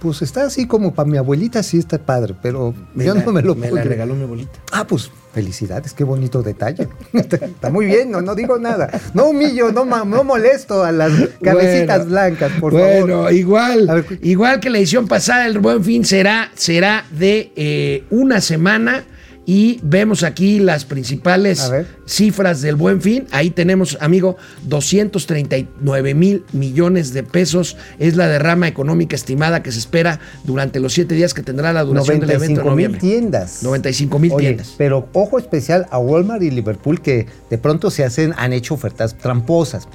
Pues 0.00 0.20
está 0.20 0.44
así 0.44 0.66
como 0.66 0.92
para 0.92 1.08
mi 1.08 1.16
abuelita, 1.16 1.62
sí 1.62 1.78
está 1.78 1.96
padre, 1.98 2.34
pero 2.42 2.74
yo 2.94 3.14
la- 3.14 3.24
no 3.24 3.32
me 3.32 3.40
lo 3.40 3.54
Me 3.54 3.70
la 3.70 3.82
regaló 3.84 4.14
mi 4.14 4.24
abuelita. 4.24 4.58
Ah, 4.70 4.86
pues 4.86 5.10
felicidades, 5.32 5.94
qué 5.94 6.04
bonito 6.04 6.42
detalle. 6.42 6.88
Está 7.14 7.70
muy 7.70 7.86
bien, 7.86 8.10
no, 8.10 8.20
no 8.20 8.34
digo 8.34 8.58
nada. 8.58 8.90
No 9.14 9.30
humillo, 9.30 9.72
no, 9.72 9.86
molesto 10.22 10.84
a 10.84 10.92
las 10.92 11.10
cabecitas 11.42 12.00
Bueno, 12.00 12.10
blancas, 12.10 12.52
por 12.60 12.72
bueno, 12.72 13.06
favor. 13.16 13.32
igual, 13.32 13.88
ver, 13.94 14.04
cu- 14.04 14.14
igual 14.22 14.60
que 14.60 14.68
la 14.68 14.76
edición 14.78 15.08
pasada, 15.08 15.46
el 15.46 15.58
Buen 15.58 15.82
Fin 15.82 16.04
será, 16.04 16.50
será 16.54 17.06
de 17.10 17.50
eh, 17.56 18.04
una 18.10 18.42
semana. 18.42 19.04
Y 19.46 19.78
vemos 19.82 20.22
aquí 20.22 20.58
las 20.58 20.84
principales 20.86 21.70
cifras 22.06 22.62
del 22.62 22.76
Buen 22.76 23.02
Fin. 23.02 23.26
Ahí 23.30 23.50
tenemos, 23.50 23.98
amigo, 24.00 24.36
239 24.62 26.14
mil 26.14 26.44
millones 26.52 27.12
de 27.12 27.22
pesos. 27.22 27.76
Es 27.98 28.16
la 28.16 28.26
derrama 28.28 28.68
económica 28.68 29.16
estimada 29.16 29.62
que 29.62 29.72
se 29.72 29.78
espera 29.78 30.20
durante 30.44 30.80
los 30.80 30.92
siete 30.92 31.14
días 31.14 31.34
que 31.34 31.42
tendrá 31.42 31.72
la 31.72 31.84
duración 31.84 32.20
del 32.20 32.30
evento 32.30 32.60
en 32.62 32.66
95 32.66 32.70
mil 32.76 32.86
noviembre. 32.88 33.00
tiendas. 33.00 33.62
95 33.62 34.18
mil 34.18 34.36
tiendas. 34.36 34.74
Pero 34.78 35.08
ojo 35.12 35.38
especial 35.38 35.86
a 35.90 35.98
Walmart 35.98 36.42
y 36.42 36.50
Liverpool 36.50 37.00
que 37.00 37.26
de 37.50 37.58
pronto 37.58 37.90
se 37.90 38.04
hacen, 38.04 38.34
han 38.36 38.52
hecho 38.52 38.74
ofertas 38.74 39.16
tramposas. 39.18 39.88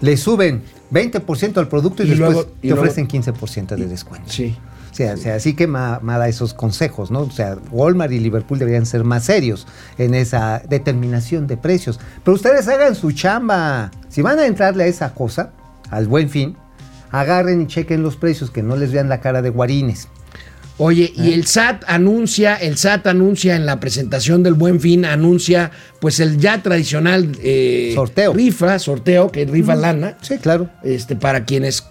Le 0.00 0.16
suben 0.16 0.62
20% 0.92 1.58
al 1.58 1.68
producto 1.68 2.02
y, 2.02 2.06
Y 2.06 2.10
después 2.10 2.32
luego- 2.32 2.50
y 2.58 2.62
te 2.62 2.68
luego- 2.68 2.82
ofrecen 2.82 3.06
15% 3.08 3.76
de 3.76 3.86
descuento. 3.86 4.30
Sí. 4.30 4.56
O 4.92 4.94
sea, 4.94 5.14
o 5.14 5.16
sea, 5.16 5.36
así 5.36 5.54
que 5.54 5.66
mala 5.66 6.28
esos 6.28 6.52
consejos, 6.52 7.10
¿no? 7.10 7.20
O 7.20 7.30
sea, 7.30 7.56
Walmart 7.70 8.12
y 8.12 8.18
Liverpool 8.20 8.58
deberían 8.58 8.84
ser 8.84 9.04
más 9.04 9.24
serios 9.24 9.66
en 9.96 10.14
esa 10.14 10.60
determinación 10.68 11.46
de 11.46 11.56
precios. 11.56 11.98
Pero 12.22 12.34
ustedes 12.34 12.68
hagan 12.68 12.94
su 12.94 13.10
chamba. 13.12 13.90
Si 14.10 14.20
van 14.20 14.38
a 14.38 14.46
entrarle 14.46 14.84
a 14.84 14.86
esa 14.88 15.14
cosa, 15.14 15.52
al 15.88 16.06
buen 16.08 16.28
fin, 16.28 16.56
agarren 17.10 17.62
y 17.62 17.66
chequen 17.66 18.02
los 18.02 18.16
precios, 18.16 18.50
que 18.50 18.62
no 18.62 18.76
les 18.76 18.92
vean 18.92 19.08
la 19.08 19.20
cara 19.20 19.40
de 19.40 19.48
guarines. 19.48 20.08
Oye, 20.78 21.12
y 21.14 21.32
el 21.32 21.46
SAT 21.46 21.84
anuncia, 21.86 22.56
el 22.56 22.76
SAT 22.76 23.06
anuncia 23.06 23.56
en 23.56 23.66
la 23.66 23.78
presentación 23.78 24.42
del 24.42 24.54
Buen 24.54 24.80
Fin, 24.80 25.04
anuncia 25.04 25.70
pues 26.00 26.18
el 26.18 26.38
ya 26.38 26.62
tradicional 26.62 27.30
eh, 27.42 27.92
Sorteo. 27.94 28.32
rifa, 28.32 28.78
sorteo, 28.78 29.30
que 29.30 29.44
rifa 29.44 29.74
lana, 29.74 30.16
Sí, 30.22 30.38
claro. 30.38 30.70
este, 30.82 31.14
para 31.14 31.44
quienes 31.44 31.84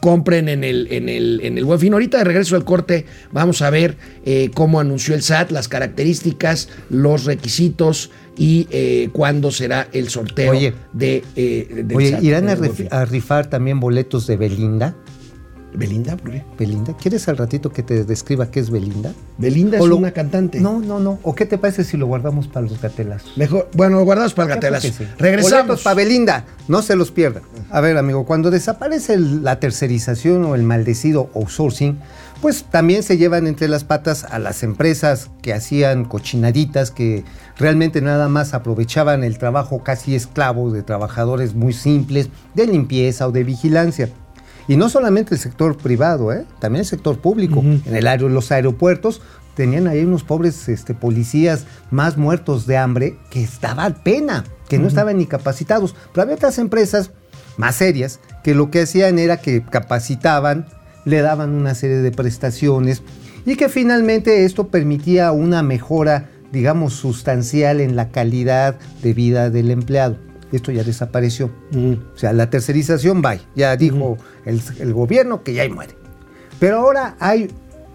compren 0.00 0.48
en 0.48 0.64
el, 0.64 0.86
en 0.90 1.08
el, 1.08 1.40
en 1.42 1.58
el 1.58 1.64
Buen 1.64 1.80
Fin. 1.80 1.92
Ahorita 1.92 2.18
de 2.18 2.24
regreso 2.24 2.56
al 2.56 2.64
corte 2.64 3.04
vamos 3.32 3.62
a 3.62 3.70
ver 3.70 3.96
eh, 4.24 4.50
cómo 4.54 4.80
anunció 4.80 5.14
el 5.14 5.22
SAT, 5.22 5.50
las 5.50 5.68
características, 5.68 6.68
los 6.90 7.24
requisitos 7.24 8.10
y 8.36 8.68
eh, 8.70 9.08
cuándo 9.12 9.50
será 9.50 9.88
el 9.92 10.08
sorteo 10.08 10.52
Oye. 10.52 10.72
de, 10.92 11.24
eh, 11.34 11.82
del 11.84 11.96
Oye, 11.96 12.10
SAT, 12.10 12.22
¿irán 12.22 12.46
rif- 12.46 12.88
a 12.92 13.04
rifar 13.04 13.50
también 13.50 13.80
boletos 13.80 14.26
de 14.26 14.36
Belinda? 14.36 14.94
¿Belinda? 15.74 16.16
¿Por 16.16 16.30
qué? 16.32 16.42
¿Belinda? 16.58 16.94
¿Quieres 16.96 17.28
al 17.28 17.36
ratito 17.36 17.70
que 17.70 17.82
te 17.82 18.04
describa 18.04 18.50
qué 18.50 18.58
es 18.60 18.70
Belinda? 18.70 19.12
Belinda 19.36 19.78
es 19.78 19.84
lo- 19.84 19.96
una 19.96 20.12
cantante. 20.12 20.60
No, 20.60 20.80
no, 20.80 20.98
no. 20.98 21.18
¿O 21.22 21.34
qué 21.34 21.44
te 21.46 21.58
parece 21.58 21.84
si 21.84 21.96
lo 21.96 22.06
guardamos 22.06 22.48
para 22.48 22.66
los 22.66 22.80
gatelazos? 22.80 23.36
Mejor, 23.36 23.68
bueno, 23.74 24.02
guardados 24.02 24.32
para 24.34 24.48
el 24.48 24.54
Yo 24.56 24.60
creo 24.60 24.72
gatelazo. 24.72 24.98
que 24.98 25.04
sí. 25.04 25.10
Regresamos. 25.18 25.82
Para 25.82 25.94
Belinda, 25.94 26.44
no 26.68 26.80
se 26.82 26.96
los 26.96 27.10
pierdan. 27.10 27.42
A 27.70 27.80
ver, 27.80 27.96
amigo, 27.98 28.24
cuando 28.24 28.50
desaparece 28.50 29.14
el- 29.14 29.44
la 29.44 29.60
tercerización 29.60 30.44
o 30.46 30.54
el 30.54 30.62
maldecido 30.62 31.30
outsourcing, 31.34 31.98
pues 32.40 32.64
también 32.64 33.02
se 33.02 33.18
llevan 33.18 33.46
entre 33.46 33.68
las 33.68 33.84
patas 33.84 34.24
a 34.24 34.38
las 34.38 34.62
empresas 34.62 35.28
que 35.42 35.52
hacían 35.52 36.04
cochinaditas, 36.04 36.90
que 36.90 37.24
realmente 37.58 38.00
nada 38.00 38.28
más 38.28 38.54
aprovechaban 38.54 39.22
el 39.24 39.38
trabajo 39.38 39.82
casi 39.82 40.14
esclavo 40.14 40.70
de 40.70 40.82
trabajadores 40.82 41.54
muy 41.54 41.72
simples, 41.72 42.28
de 42.54 42.66
limpieza 42.68 43.26
o 43.28 43.32
de 43.32 43.44
vigilancia. 43.44 44.08
Y 44.68 44.76
no 44.76 44.90
solamente 44.90 45.34
el 45.34 45.40
sector 45.40 45.76
privado, 45.78 46.32
¿eh? 46.32 46.44
también 46.60 46.80
el 46.80 46.86
sector 46.86 47.18
público. 47.18 47.60
En 47.60 47.96
el 47.96 48.06
aero, 48.06 48.28
los 48.28 48.52
aeropuertos 48.52 49.22
tenían 49.54 49.88
ahí 49.88 50.04
unos 50.04 50.22
pobres 50.22 50.68
este, 50.68 50.94
policías 50.94 51.64
más 51.90 52.16
muertos 52.16 52.66
de 52.66 52.76
hambre 52.76 53.18
que 53.30 53.42
estaba 53.42 53.88
pena, 53.90 54.44
que 54.68 54.78
no 54.78 54.86
estaban 54.86 55.16
ni 55.16 55.26
capacitados. 55.26 55.96
Pero 56.12 56.22
había 56.22 56.36
otras 56.36 56.58
empresas 56.58 57.10
más 57.56 57.76
serias 57.76 58.20
que 58.44 58.54
lo 58.54 58.70
que 58.70 58.82
hacían 58.82 59.18
era 59.18 59.38
que 59.38 59.64
capacitaban, 59.64 60.66
le 61.04 61.22
daban 61.22 61.50
una 61.50 61.74
serie 61.74 61.96
de 61.96 62.12
prestaciones 62.12 63.02
y 63.46 63.56
que 63.56 63.68
finalmente 63.68 64.44
esto 64.44 64.68
permitía 64.68 65.32
una 65.32 65.62
mejora, 65.62 66.28
digamos, 66.52 66.92
sustancial 66.92 67.80
en 67.80 67.96
la 67.96 68.10
calidad 68.10 68.76
de 69.02 69.14
vida 69.14 69.48
del 69.48 69.70
empleado. 69.70 70.18
Esto 70.52 70.72
ya 70.72 70.82
desapareció. 70.84 71.50
O 72.14 72.18
sea, 72.18 72.32
la 72.32 72.48
tercerización, 72.48 73.22
bye. 73.22 73.40
Ya 73.54 73.76
dijo 73.76 74.16
el, 74.48 74.60
el 74.80 74.92
gobierno 74.92 75.42
que 75.42 75.54
ya 75.54 75.62
ahí 75.62 75.70
muere. 75.70 75.94
Pero 76.58 76.78
ahora 76.78 77.16
hay 77.20 77.48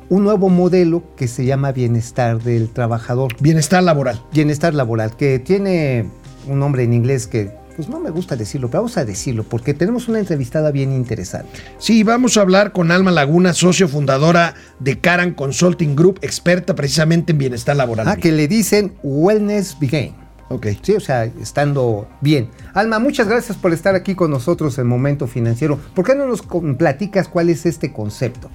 un 0.09 0.23
nuevo 0.23 0.49
modelo 0.49 1.03
que 1.15 1.27
se 1.27 1.45
llama 1.45 1.71
bienestar 1.71 2.41
del 2.41 2.69
trabajador. 2.69 3.35
Bienestar 3.39 3.83
laboral. 3.83 4.21
Bienestar 4.31 4.73
laboral, 4.73 5.15
que 5.15 5.39
tiene 5.39 6.09
un 6.47 6.59
nombre 6.59 6.83
en 6.83 6.93
inglés 6.93 7.27
que, 7.27 7.51
pues 7.75 7.89
no 7.89 7.99
me 7.99 8.11
gusta 8.11 8.35
decirlo, 8.35 8.69
pero 8.69 8.83
vamos 8.83 8.97
a 8.97 9.05
decirlo, 9.05 9.43
porque 9.43 9.73
tenemos 9.73 10.07
una 10.07 10.19
entrevistada 10.19 10.71
bien 10.71 10.91
interesante. 10.91 11.59
Sí, 11.79 12.03
vamos 12.03 12.37
a 12.37 12.41
hablar 12.41 12.71
con 12.71 12.91
Alma 12.91 13.11
Laguna, 13.11 13.53
socio 13.53 13.87
fundadora 13.87 14.53
de 14.79 14.99
Caran 14.99 15.33
Consulting 15.33 15.95
Group, 15.95 16.19
experta 16.21 16.75
precisamente 16.75 17.31
en 17.31 17.39
bienestar 17.39 17.75
laboral. 17.75 18.07
Ah, 18.07 18.17
que 18.17 18.31
le 18.31 18.47
dicen 18.47 18.93
Wellness 19.03 19.77
Begin. 19.79 20.22
Ok. 20.53 20.67
Sí, 20.83 20.93
o 20.93 20.99
sea, 20.99 21.25
estando 21.25 22.07
bien. 22.21 22.49
Alma, 22.75 22.99
muchas 22.99 23.27
gracias 23.27 23.57
por 23.57 23.73
estar 23.73 23.95
aquí 23.95 24.13
con 24.13 24.29
nosotros 24.29 24.77
en 24.77 24.85
Momento 24.85 25.25
Financiero. 25.25 25.79
¿Por 25.95 26.05
qué 26.05 26.13
no 26.13 26.27
nos 26.27 26.43
platicas 26.77 27.27
cuál 27.27 27.49
es 27.49 27.65
este 27.65 27.91
concepto? 27.91 28.51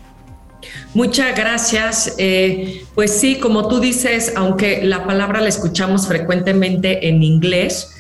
Muchas 0.94 1.36
gracias. 1.36 2.14
Eh, 2.18 2.84
pues 2.94 3.12
sí, 3.12 3.36
como 3.40 3.66
tú 3.66 3.80
dices, 3.80 4.32
aunque 4.36 4.84
la 4.84 5.04
palabra 5.06 5.40
la 5.40 5.48
escuchamos 5.48 6.06
frecuentemente 6.06 7.08
en 7.08 7.24
inglés, 7.24 7.90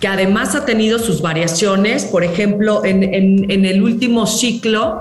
que 0.00 0.08
además 0.08 0.54
ha 0.54 0.66
tenido 0.66 0.98
sus 0.98 1.22
variaciones, 1.22 2.04
por 2.04 2.24
ejemplo, 2.24 2.84
en 2.84 3.64
el 3.64 3.82
último 3.82 4.26
ciclo 4.26 5.00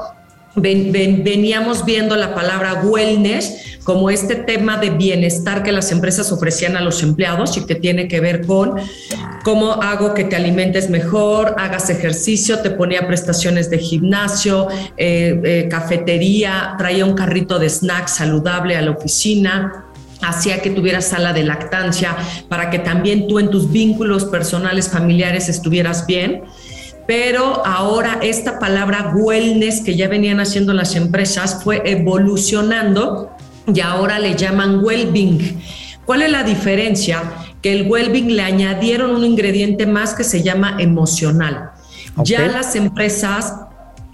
ven- 0.55 0.91
ven- 0.91 1.23
veníamos 1.23 1.85
viendo 1.85 2.15
la 2.15 2.33
palabra 2.33 2.81
wellness 2.83 3.79
como 3.83 4.09
este 4.09 4.35
tema 4.35 4.77
de 4.77 4.89
bienestar 4.89 5.61
que 5.61 5.71
las 5.71 5.91
empresas 5.91 6.31
ofrecían 6.31 6.75
a 6.75 6.81
los 6.81 7.03
empleados 7.03 7.55
y 7.57 7.65
que 7.65 7.75
tiene 7.75 8.07
que 8.07 8.19
ver 8.19 8.45
con 8.45 8.75
cómo 9.43 9.73
hago 9.73 10.15
que 10.15 10.23
te 10.23 10.35
alimentes 10.35 10.89
mejor, 10.89 11.53
hagas 11.59 11.91
ejercicio, 11.91 12.59
te 12.59 12.71
ponía 12.71 13.05
prestaciones 13.05 13.69
de 13.69 13.77
gimnasio, 13.77 14.67
eh, 14.97 15.39
eh, 15.43 15.67
cafetería, 15.69 16.73
traía 16.79 17.05
un 17.05 17.13
carrito 17.13 17.59
de 17.59 17.69
snacks 17.69 18.15
saludable 18.15 18.75
a 18.75 18.81
la 18.81 18.89
oficina, 18.91 19.85
hacía 20.21 20.61
que 20.63 20.71
tuvieras 20.71 21.05
sala 21.05 21.31
de 21.33 21.43
lactancia 21.43 22.15
para 22.49 22.71
que 22.71 22.79
también 22.79 23.27
tú 23.27 23.37
en 23.37 23.51
tus 23.51 23.71
vínculos 23.71 24.25
personales, 24.25 24.89
familiares 24.89 25.47
estuvieras 25.47 26.07
bien. 26.07 26.41
Pero 27.07 27.65
ahora 27.65 28.19
esta 28.21 28.57
palabra 28.59 29.13
wellness 29.15 29.81
que 29.81 29.95
ya 29.95 30.07
venían 30.07 30.39
haciendo 30.39 30.73
las 30.73 30.95
empresas 30.95 31.63
fue 31.63 31.81
evolucionando 31.85 33.31
y 33.71 33.79
ahora 33.79 34.19
le 34.19 34.35
llaman 34.35 34.83
well-being. 34.83 35.61
¿Cuál 36.05 36.23
es 36.23 36.31
la 36.31 36.43
diferencia? 36.43 37.23
Que 37.61 37.73
el 37.73 37.89
well-being 37.89 38.35
le 38.35 38.41
añadieron 38.41 39.11
un 39.11 39.23
ingrediente 39.23 39.85
más 39.85 40.13
que 40.13 40.23
se 40.23 40.43
llama 40.43 40.77
emocional. 40.79 41.71
Ya 42.23 42.47
las 42.47 42.75
empresas 42.75 43.53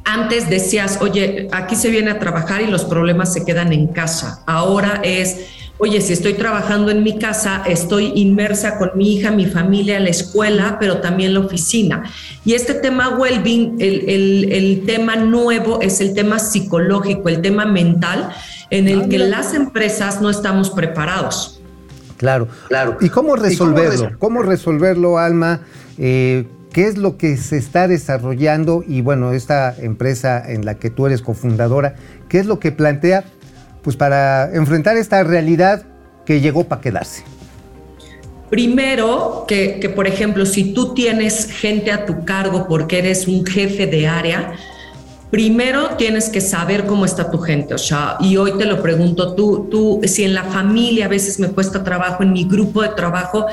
antes 0.03 0.49
decías, 0.49 0.97
oye, 1.01 1.47
aquí 1.51 1.75
se 1.75 1.89
viene 1.89 2.11
a 2.11 2.19
trabajar 2.19 2.61
y 2.61 2.67
los 2.67 2.85
problemas 2.85 3.33
se 3.33 3.45
quedan 3.45 3.71
en 3.71 3.87
casa. 3.87 4.41
Ahora 4.47 5.01
es, 5.03 5.37
oye, 5.81 5.99
si 5.99 6.13
estoy 6.13 6.35
trabajando 6.35 6.91
en 6.91 7.01
mi 7.01 7.17
casa, 7.17 7.63
estoy 7.65 8.11
inmersa 8.15 8.77
con 8.77 8.91
mi 8.95 9.15
hija, 9.15 9.31
mi 9.31 9.47
familia, 9.47 9.99
la 9.99 10.09
escuela, 10.09 10.77
pero 10.79 10.99
también 11.01 11.33
la 11.33 11.39
oficina. 11.39 12.03
Y 12.45 12.53
este 12.53 12.75
tema 12.75 13.17
well-being, 13.17 13.77
el, 13.79 14.07
el- 14.07 14.51
el 14.53 14.85
tema 14.85 15.15
nuevo 15.15 15.81
es 15.81 15.99
el 15.99 16.13
tema 16.13 16.37
psicológico, 16.37 17.29
el 17.29 17.41
tema 17.41 17.65
mental, 17.65 18.29
en 18.69 18.87
el 18.87 19.09
que 19.09 19.17
las 19.17 19.55
empresas 19.55 20.21
no 20.21 20.29
estamos 20.29 20.69
preparados. 20.69 21.59
Claro. 22.17 22.47
Claro. 22.67 22.97
¿Y 23.01 23.09
cómo 23.09 23.35
resolverlo? 23.35 24.09
resol- 24.11 24.17
¿Cómo 24.19 24.43
resolverlo, 24.43 25.17
Alma? 25.17 25.61
Eh, 25.97 26.45
¿Qué 26.71 26.87
es 26.87 26.97
lo 26.97 27.17
que 27.17 27.35
se 27.37 27.57
está 27.57 27.87
desarrollando? 27.87 28.83
Y 28.87 29.01
bueno, 29.01 29.31
esta 29.33 29.75
empresa 29.77 30.41
en 30.47 30.63
la 30.63 30.75
que 30.75 30.91
tú 30.91 31.07
eres 31.07 31.21
cofundadora, 31.23 31.95
¿qué 32.29 32.37
es 32.39 32.45
lo 32.45 32.59
que 32.59 32.71
plantea 32.71 33.23
pues 33.81 33.95
para 33.95 34.53
enfrentar 34.53 34.97
esta 34.97 35.23
realidad 35.23 35.83
que 36.25 36.41
llegó 36.41 36.63
para 36.63 36.81
quedarse? 36.81 37.23
Primero, 38.49 39.45
que, 39.47 39.79
que, 39.79 39.89
por 39.89 40.07
ejemplo, 40.07 40.45
si 40.45 40.73
tú 40.73 40.93
tienes 40.93 41.49
gente 41.49 41.91
a 41.91 42.05
tu 42.05 42.25
cargo 42.25 42.67
porque 42.67 42.99
eres 42.99 43.27
un 43.27 43.45
jefe 43.45 43.87
de 43.87 44.07
área, 44.07 44.53
primero 45.31 45.95
tienes 45.95 46.29
que 46.29 46.41
saber 46.41 46.85
cómo 46.85 47.05
está 47.05 47.31
tu 47.31 47.39
gente. 47.39 47.73
O 47.73 47.77
sea, 47.77 48.17
y 48.19 48.35
hoy 48.37 48.57
te 48.57 48.65
lo 48.65 48.81
pregunto, 48.81 49.33
tú, 49.33 49.67
tú, 49.71 50.01
si 50.03 50.25
en 50.25 50.33
la 50.33 50.43
familia 50.43 51.05
a 51.05 51.07
veces 51.07 51.39
me 51.39 51.47
cuesta 51.47 51.83
trabajo, 51.83 52.21
en 52.23 52.33
mi 52.33 52.43
grupo 52.43 52.81
de 52.81 52.89
trabajo, 52.89 53.47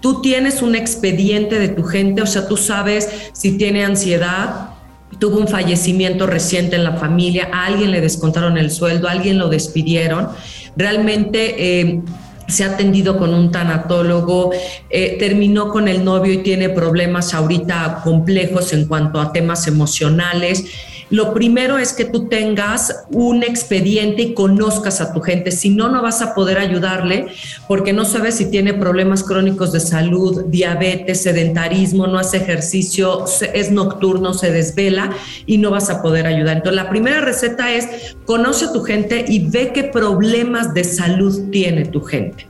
tú 0.00 0.20
tienes 0.20 0.60
un 0.60 0.74
expediente 0.74 1.58
de 1.58 1.68
tu 1.68 1.82
gente, 1.84 2.20
o 2.20 2.26
sea, 2.26 2.46
tú 2.46 2.58
sabes 2.58 3.08
si 3.32 3.56
tiene 3.56 3.84
ansiedad, 3.84 4.71
tuvo 5.18 5.38
un 5.38 5.48
fallecimiento 5.48 6.26
reciente 6.26 6.76
en 6.76 6.84
la 6.84 6.96
familia, 6.96 7.48
a 7.52 7.66
alguien 7.66 7.90
le 7.90 8.00
descontaron 8.00 8.58
el 8.58 8.70
sueldo, 8.70 9.08
a 9.08 9.12
alguien 9.12 9.38
lo 9.38 9.48
despidieron. 9.48 10.28
Realmente 10.76 11.80
eh, 11.80 12.00
se 12.48 12.64
ha 12.64 12.74
atendido 12.74 13.16
con 13.18 13.32
un 13.34 13.50
tanatólogo, 13.50 14.50
eh, 14.90 15.16
terminó 15.18 15.68
con 15.68 15.88
el 15.88 16.04
novio 16.04 16.32
y 16.32 16.38
tiene 16.38 16.68
problemas 16.68 17.34
ahorita 17.34 18.00
complejos 18.04 18.72
en 18.72 18.86
cuanto 18.86 19.20
a 19.20 19.32
temas 19.32 19.66
emocionales. 19.66 20.64
Lo 21.12 21.34
primero 21.34 21.76
es 21.76 21.92
que 21.92 22.06
tú 22.06 22.26
tengas 22.28 23.04
un 23.10 23.42
expediente 23.42 24.22
y 24.22 24.34
conozcas 24.34 25.02
a 25.02 25.12
tu 25.12 25.20
gente, 25.20 25.50
si 25.50 25.68
no, 25.68 25.90
no 25.90 26.00
vas 26.00 26.22
a 26.22 26.34
poder 26.34 26.56
ayudarle 26.56 27.26
porque 27.68 27.92
no 27.92 28.06
sabes 28.06 28.36
si 28.36 28.46
tiene 28.46 28.72
problemas 28.72 29.22
crónicos 29.22 29.72
de 29.72 29.80
salud, 29.80 30.46
diabetes, 30.46 31.22
sedentarismo, 31.22 32.06
no 32.06 32.18
hace 32.18 32.38
ejercicio, 32.38 33.26
es 33.52 33.70
nocturno, 33.70 34.32
se 34.32 34.50
desvela 34.50 35.10
y 35.44 35.58
no 35.58 35.70
vas 35.70 35.90
a 35.90 36.00
poder 36.00 36.26
ayudar. 36.26 36.56
Entonces, 36.56 36.82
la 36.82 36.88
primera 36.88 37.20
receta 37.20 37.70
es 37.70 38.16
conoce 38.24 38.64
a 38.64 38.72
tu 38.72 38.82
gente 38.82 39.26
y 39.28 39.50
ve 39.50 39.72
qué 39.74 39.84
problemas 39.84 40.72
de 40.72 40.84
salud 40.84 41.50
tiene 41.50 41.84
tu 41.84 42.00
gente. 42.00 42.46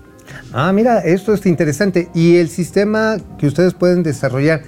Ah, 0.53 0.73
mira, 0.73 1.01
esto 1.01 1.35
es 1.35 1.45
interesante. 1.47 2.11
Y 2.15 2.37
el 2.37 2.49
sistema 2.49 3.17
que 3.39 3.49
ustedes 3.49 3.75
pueden 3.75 4.05
desarrollar 4.05 4.63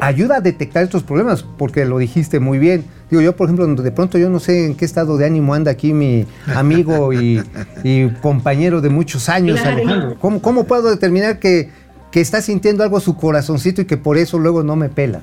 ayuda 0.00 0.36
a 0.36 0.40
detectar 0.40 0.84
estos 0.84 1.02
problemas, 1.02 1.44
porque 1.56 1.84
lo 1.84 1.98
dijiste 1.98 2.40
muy 2.40 2.58
bien. 2.58 2.84
Digo, 3.10 3.22
yo, 3.22 3.34
por 3.36 3.48
ejemplo, 3.48 3.66
de 3.66 3.90
pronto 3.90 4.18
yo 4.18 4.28
no 4.30 4.38
sé 4.40 4.66
en 4.66 4.74
qué 4.74 4.84
estado 4.84 5.16
de 5.16 5.26
ánimo 5.26 5.54
anda 5.54 5.70
aquí 5.70 5.92
mi 5.92 6.26
amigo 6.54 7.12
y, 7.12 7.42
y 7.82 8.08
compañero 8.20 8.80
de 8.80 8.90
muchos 8.90 9.28
años, 9.28 9.60
Claro. 9.60 9.76
Alejandro. 9.78 10.16
¿Cómo, 10.20 10.42
cómo 10.42 10.64
puedo 10.64 10.90
determinar 10.90 11.38
que, 11.38 11.70
que 12.10 12.20
está 12.20 12.42
sintiendo 12.42 12.82
algo 12.84 12.96
a 12.98 13.00
su 13.00 13.16
corazoncito 13.16 13.80
y 13.82 13.84
que 13.86 13.96
por 13.96 14.18
eso 14.18 14.38
luego 14.38 14.62
no 14.62 14.76
me 14.76 14.88
pela? 14.88 15.22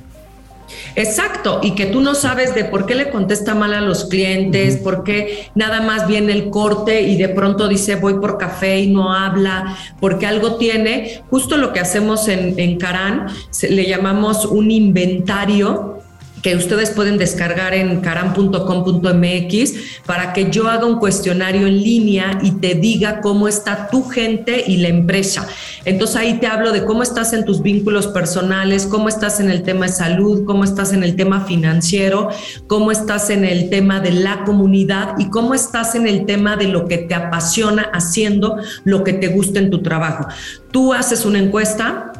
Exacto, 0.96 1.60
y 1.62 1.76
que 1.76 1.86
tú 1.88 2.02
no 2.02 2.16
sabes 2.16 2.56
de 2.56 2.66
por 2.66 2.86
qué 2.86 2.96
le 2.96 3.10
contesta 3.10 3.54
mal 3.56 3.74
a 3.74 3.82
los 3.82 4.06
clientes, 4.06 4.78
por 4.78 5.04
qué 5.04 5.50
nada 5.56 5.82
más 5.82 6.08
viene 6.08 6.32
el 6.34 6.50
corte 6.50 7.02
y 7.02 7.18
de 7.18 7.30
pronto 7.30 7.68
dice 7.68 7.96
voy 7.96 8.16
por 8.16 8.38
café 8.38 8.80
y 8.80 8.88
no 8.88 9.14
habla, 9.14 9.78
porque 10.00 10.26
algo 10.26 10.56
tiene. 10.56 11.22
Justo 11.30 11.58
lo 11.58 11.74
que 11.74 11.80
hacemos 11.80 12.28
en, 12.28 12.58
en 12.60 12.78
Caran, 12.78 13.28
se- 13.50 13.70
le 13.70 13.86
llamamos 13.86 14.46
un 14.46 14.72
inventario 14.72 16.00
que 16.46 16.56
ustedes 16.56 16.92
pueden 16.92 17.18
descargar 17.18 17.74
en 17.74 18.02
caram.com.mx 18.02 19.74
para 20.06 20.32
que 20.32 20.52
yo 20.52 20.70
haga 20.70 20.86
un 20.86 21.00
cuestionario 21.00 21.66
en 21.66 21.82
línea 21.82 22.38
y 22.44 22.52
te 22.52 22.76
diga 22.76 23.20
cómo 23.20 23.48
está 23.48 23.88
tu 23.88 24.04
gente 24.04 24.64
y 24.68 24.78
la 24.78 24.90
empresa. 24.90 25.48
Entonces 25.86 26.18
ahí 26.18 26.36
te 26.36 26.46
hablo 26.46 26.72
de 26.72 26.86
cómo 26.86 27.02
estás 27.02 27.34
en 27.34 27.46
tus 27.46 27.64
vínculos 27.64 28.06
personales, 28.06 28.86
cómo 28.86 29.10
estás 29.10 29.40
en 29.40 29.50
el 29.50 29.64
tema 29.64 29.88
de 29.88 29.94
salud, 29.94 30.46
cómo 30.46 30.64
estás 30.64 30.94
en 30.94 31.04
el 31.04 31.16
tema 31.16 31.46
financiero, 31.46 32.30
cómo 32.68 32.92
estás 32.92 33.32
en 33.32 33.44
el 33.44 33.72
tema 33.72 34.00
de 34.00 34.12
la 34.12 34.44
comunidad 34.44 35.16
y 35.18 35.32
cómo 35.32 35.56
estás 35.56 35.96
en 35.96 36.06
el 36.06 36.28
tema 36.28 36.58
de 36.58 36.68
lo 36.68 36.88
que 36.88 37.00
te 37.00 37.16
apasiona 37.16 37.90
haciendo 37.92 38.58
lo 38.84 39.04
que 39.04 39.14
te 39.14 39.30
gusta 39.30 39.58
en 39.58 39.72
tu 39.72 39.82
trabajo. 39.82 40.28
Tú 40.70 40.94
haces 40.94 41.26
una 41.26 41.40
encuesta, 41.40 42.12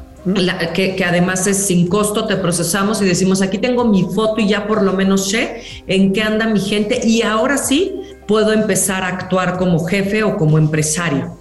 que 0.74 1.06
además 1.06 1.46
es 1.48 1.58
sin 1.68 1.88
costo, 1.88 2.26
te 2.26 2.36
procesamos 2.36 3.02
y 3.02 3.06
decimos, 3.06 3.42
aquí 3.42 3.60
tengo 3.60 3.86
mi 3.86 4.04
foto 4.04 4.42
y 4.42 4.48
ya 4.48 4.68
por 4.68 4.82
lo 4.82 4.94
menos 4.94 5.30
sé 5.30 5.62
en 5.88 6.14
qué 6.14 6.24
anda 6.24 6.48
mi 6.48 6.60
gente 6.60 7.02
y 7.06 7.22
ahora 7.22 7.58
sí 7.58 8.02
puedo 8.28 8.52
empezar 8.52 9.04
a 9.04 9.10
actuar 9.10 9.58
como 9.58 9.86
jefe 9.86 10.24
o 10.24 10.36
como 10.38 10.58
empresario. 10.58 11.38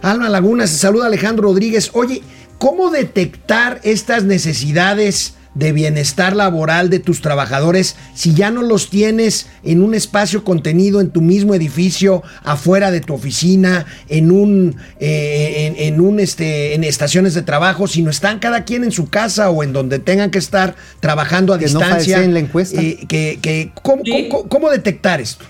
Alma 0.00 0.28
Laguna, 0.28 0.66
se 0.66 0.76
saluda 0.76 1.06
Alejandro 1.06 1.48
Rodríguez. 1.48 1.90
Oye, 1.94 2.22
¿cómo 2.58 2.90
detectar 2.90 3.80
estas 3.82 4.24
necesidades 4.24 5.34
de 5.54 5.72
bienestar 5.72 6.34
laboral 6.34 6.90
de 6.90 6.98
tus 6.98 7.20
trabajadores 7.20 7.96
si 8.14 8.34
ya 8.34 8.50
no 8.50 8.62
los 8.62 8.90
tienes 8.90 9.46
en 9.62 9.82
un 9.82 9.94
espacio 9.94 10.42
contenido 10.44 11.00
en 11.00 11.10
tu 11.10 11.20
mismo 11.22 11.54
edificio, 11.54 12.22
afuera 12.42 12.90
de 12.90 13.00
tu 13.00 13.14
oficina, 13.14 13.86
en 14.08 14.30
un, 14.32 14.76
eh, 15.00 15.72
en, 15.78 15.94
en 15.94 16.00
un 16.00 16.18
este, 16.20 16.74
en 16.74 16.82
estaciones 16.84 17.34
de 17.34 17.42
trabajo, 17.42 17.86
sino 17.86 18.10
están 18.10 18.38
cada 18.40 18.64
quien 18.64 18.84
en 18.84 18.92
su 18.92 19.08
casa 19.08 19.50
o 19.50 19.62
en 19.62 19.72
donde 19.72 19.98
tengan 19.98 20.30
que 20.30 20.38
estar 20.38 20.74
trabajando 21.00 21.54
a 21.54 21.58
Que 21.58 21.66
no 21.66 21.78
distancia? 21.80 22.16
falseen 22.16 22.34
la 22.34 22.40
encuesta. 22.40 22.80
Eh, 22.82 22.98
que, 23.08 23.38
que- 23.40 23.70
¿cómo, 23.82 24.02
Sí. 24.04 24.28
cómo- 24.30 24.48
cómo 24.48 24.70
detectar 24.70 25.20
esto? 25.20 25.44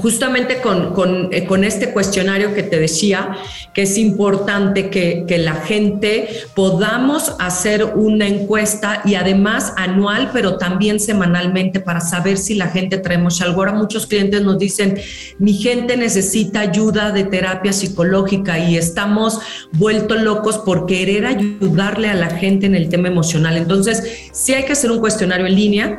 Justamente 0.00 0.60
con, 0.60 1.28
eh, 1.32 1.44
con 1.44 1.64
este 1.64 1.92
cuestionario 1.92 2.54
que 2.54 2.62
te 2.62 2.78
decía, 2.78 3.36
que 3.74 3.82
es 3.82 3.98
importante 3.98 4.90
que, 4.90 5.24
que 5.26 5.38
la 5.38 5.54
gente 5.54 6.28
podamos 6.54 7.34
hacer 7.38 7.84
una 7.84 8.26
encuesta 8.26 9.02
y 9.04 9.14
además 9.14 9.72
anual, 9.76 10.30
pero 10.32 10.56
también 10.56 11.00
semanalmente 11.00 11.80
para 11.80 12.00
saber 12.00 12.38
si 12.38 12.54
la 12.54 12.68
gente 12.68 12.98
traemos 12.98 13.40
algo. 13.40 13.60
Ahora 13.60 13.72
muchos 13.72 14.06
clientes 14.06 14.42
nos 14.42 14.58
dicen, 14.58 14.98
mi 15.38 15.54
gente 15.54 15.96
necesita 15.96 16.60
ayuda 16.60 17.12
de 17.12 17.24
terapia 17.24 17.72
psicológica 17.72 18.58
y 18.58 18.76
estamos 18.76 19.38
vueltos 19.72 20.22
locos 20.22 20.58
por 20.58 20.86
querer 20.86 21.26
ayudarle 21.26 22.08
a 22.08 22.14
la 22.14 22.30
gente 22.30 22.66
en 22.66 22.74
el 22.74 22.88
tema 22.88 23.08
emocional. 23.08 23.56
Entonces, 23.56 24.30
sí 24.32 24.54
hay 24.54 24.64
que 24.64 24.72
hacer 24.72 24.90
un 24.90 25.00
cuestionario 25.00 25.46
en 25.46 25.54
línea 25.54 25.98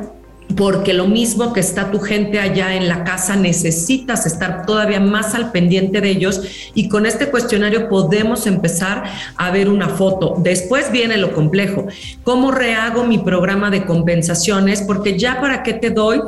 porque 0.56 0.92
lo 0.92 1.06
mismo 1.06 1.52
que 1.52 1.60
está 1.60 1.90
tu 1.90 1.98
gente 1.98 2.38
allá 2.38 2.74
en 2.74 2.88
la 2.88 3.04
casa, 3.04 3.36
necesitas 3.36 4.26
estar 4.26 4.66
todavía 4.66 5.00
más 5.00 5.34
al 5.34 5.50
pendiente 5.50 6.00
de 6.00 6.10
ellos 6.10 6.70
y 6.74 6.88
con 6.88 7.06
este 7.06 7.30
cuestionario 7.30 7.88
podemos 7.88 8.46
empezar 8.46 9.04
a 9.36 9.50
ver 9.50 9.68
una 9.68 9.88
foto. 9.88 10.36
Después 10.38 10.92
viene 10.92 11.16
lo 11.16 11.32
complejo, 11.32 11.86
¿cómo 12.24 12.50
rehago 12.50 13.04
mi 13.04 13.18
programa 13.18 13.70
de 13.70 13.84
compensaciones? 13.84 14.82
Porque 14.82 15.18
ya 15.18 15.40
para 15.40 15.62
qué 15.62 15.74
te 15.74 15.90
doy 15.90 16.20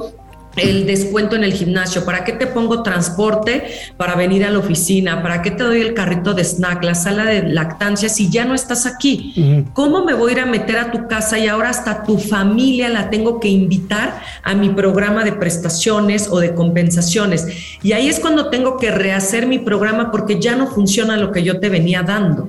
el 0.57 0.87
descuento 0.87 1.37
en 1.37 1.45
el 1.45 1.53
gimnasio, 1.53 2.05
¿para 2.05 2.25
qué 2.25 2.33
te 2.33 2.47
pongo 2.47 2.83
transporte 2.83 3.65
para 3.97 4.15
venir 4.15 4.45
a 4.45 4.51
la 4.51 4.59
oficina? 4.59 5.23
¿Para 5.23 5.43
qué 5.43 5.51
te 5.51 5.63
doy 5.63 5.81
el 5.81 5.95
carrito 5.95 6.35
de 6.35 6.45
snack, 6.45 6.85
la 6.85 6.95
sala 6.95 7.25
de 7.25 7.43
lactancia 7.43 8.09
si 8.09 8.31
ya 8.31 8.45
no 8.45 8.55
estás 8.55 8.87
aquí? 8.87 9.65
¿Cómo 9.73 10.05
me 10.05 10.15
voy 10.15 10.31
a 10.31 10.35
ir 10.35 10.41
a 10.41 10.47
meter 10.47 10.79
a 10.79 10.91
tu 10.91 11.09
casa 11.09 11.39
y 11.39 11.49
ahora 11.49 11.71
hasta 11.71 12.03
tu 12.05 12.19
familia 12.19 12.89
la 12.89 13.11
tengo 13.11 13.41
que 13.41 13.49
invitar 13.49 14.21
a 14.43 14.55
mi 14.55 14.71
programa 14.71 15.25
de 15.25 15.33
prestaciones 15.33 16.29
o 16.31 16.41
de 16.41 16.55
compensaciones? 16.55 17.47
Y 17.83 17.93
ahí 17.93 18.09
es 18.09 18.21
cuando 18.21 18.51
tengo 18.51 18.77
que 18.79 18.91
rehacer 18.91 19.47
mi 19.47 19.59
programa 19.59 20.11
porque 20.11 20.41
ya 20.41 20.57
no 20.57 20.67
funciona 20.67 21.17
lo 21.17 21.33
que 21.33 21.43
yo 21.43 21.61
te 21.61 21.69
venía 21.69 22.03
dando. 22.03 22.49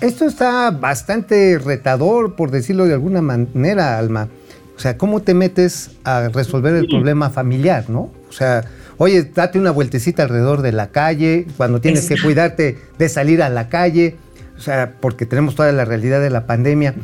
Esto 0.00 0.26
está 0.26 0.70
bastante 0.70 1.58
retador, 1.58 2.34
por 2.34 2.50
decirlo 2.50 2.84
de 2.84 2.94
alguna 2.94 3.22
manera, 3.22 3.98
Alma. 3.98 4.28
O 4.76 4.80
sea, 4.80 4.98
¿cómo 4.98 5.22
te 5.22 5.34
metes 5.34 5.92
a 6.04 6.28
resolver 6.28 6.74
el 6.74 6.88
problema 6.88 7.30
familiar, 7.30 7.88
no? 7.88 8.10
O 8.28 8.32
sea, 8.32 8.64
oye, 8.96 9.22
date 9.22 9.58
una 9.58 9.70
vueltecita 9.70 10.24
alrededor 10.24 10.62
de 10.62 10.72
la 10.72 10.88
calle, 10.88 11.46
cuando 11.56 11.80
tienes 11.80 12.08
que 12.08 12.20
cuidarte 12.20 12.78
de 12.98 13.08
salir 13.08 13.42
a 13.42 13.48
la 13.48 13.68
calle, 13.68 14.16
o 14.56 14.60
sea, 14.60 14.94
porque 15.00 15.26
tenemos 15.26 15.54
toda 15.54 15.70
la 15.72 15.84
realidad 15.84 16.20
de 16.20 16.30
la 16.30 16.46
pandemia. 16.46 16.94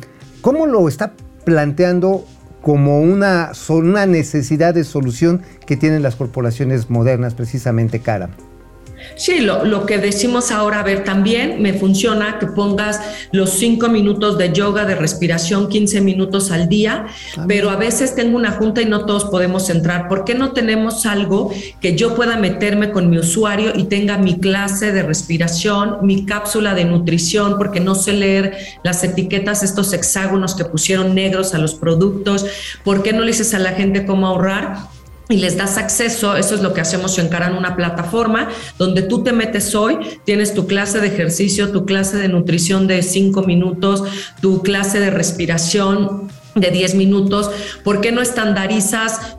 ¿Cómo 0.40 0.66
lo 0.66 0.88
está 0.88 1.12
planteando 1.44 2.24
como 2.60 3.00
una, 3.00 3.52
una 3.68 4.06
necesidad 4.06 4.74
de 4.74 4.84
solución 4.84 5.42
que 5.66 5.76
tienen 5.76 6.02
las 6.02 6.16
corporaciones 6.16 6.90
modernas, 6.90 7.34
precisamente 7.34 8.00
cara? 8.00 8.30
Sí, 9.16 9.40
lo, 9.40 9.64
lo 9.64 9.86
que 9.86 9.98
decimos 9.98 10.50
ahora, 10.50 10.80
a 10.80 10.82
ver, 10.82 11.04
también 11.04 11.60
me 11.60 11.74
funciona 11.74 12.38
que 12.38 12.46
pongas 12.46 13.00
los 13.32 13.50
cinco 13.50 13.88
minutos 13.88 14.38
de 14.38 14.52
yoga, 14.52 14.84
de 14.84 14.94
respiración, 14.94 15.68
15 15.68 16.00
minutos 16.00 16.50
al 16.50 16.68
día, 16.68 17.06
pero 17.46 17.70
a 17.70 17.76
veces 17.76 18.14
tengo 18.14 18.36
una 18.36 18.52
junta 18.52 18.82
y 18.82 18.86
no 18.86 19.04
todos 19.06 19.26
podemos 19.26 19.68
entrar. 19.70 20.08
¿Por 20.08 20.24
qué 20.24 20.34
no 20.34 20.52
tenemos 20.52 21.06
algo 21.06 21.52
que 21.80 21.96
yo 21.96 22.14
pueda 22.14 22.36
meterme 22.36 22.90
con 22.90 23.10
mi 23.10 23.18
usuario 23.18 23.72
y 23.74 23.84
tenga 23.84 24.18
mi 24.18 24.38
clase 24.38 24.92
de 24.92 25.02
respiración, 25.02 25.98
mi 26.02 26.24
cápsula 26.24 26.74
de 26.74 26.84
nutrición, 26.84 27.56
porque 27.58 27.80
no 27.80 27.94
sé 27.94 28.12
leer 28.12 28.56
las 28.82 29.04
etiquetas, 29.04 29.62
estos 29.62 29.92
hexágonos 29.92 30.54
que 30.54 30.64
pusieron 30.64 31.14
negros 31.14 31.54
a 31.54 31.58
los 31.58 31.74
productos? 31.74 32.46
¿Por 32.84 33.02
qué 33.02 33.12
no 33.12 33.20
le 33.20 33.28
dices 33.28 33.54
a 33.54 33.58
la 33.58 33.72
gente 33.72 34.06
cómo 34.06 34.26
ahorrar? 34.26 34.99
Y 35.30 35.36
les 35.36 35.56
das 35.56 35.78
acceso, 35.78 36.36
eso 36.36 36.56
es 36.56 36.60
lo 36.60 36.74
que 36.74 36.80
hacemos 36.80 37.16
en 37.18 37.28
Caran, 37.28 37.56
una 37.56 37.76
plataforma 37.76 38.48
donde 38.78 39.02
tú 39.02 39.22
te 39.22 39.32
metes 39.32 39.74
hoy, 39.74 39.96
tienes 40.24 40.54
tu 40.54 40.66
clase 40.66 41.00
de 41.00 41.06
ejercicio, 41.06 41.70
tu 41.70 41.86
clase 41.86 42.18
de 42.18 42.28
nutrición 42.28 42.86
de 42.88 43.02
cinco 43.02 43.42
minutos, 43.42 44.02
tu 44.40 44.62
clase 44.62 44.98
de 44.98 45.10
respiración 45.10 46.28
de 46.56 46.72
10 46.72 46.96
minutos, 46.96 47.48
¿por 47.84 48.00
qué 48.00 48.10
no 48.10 48.20
estandarizas 48.20 49.36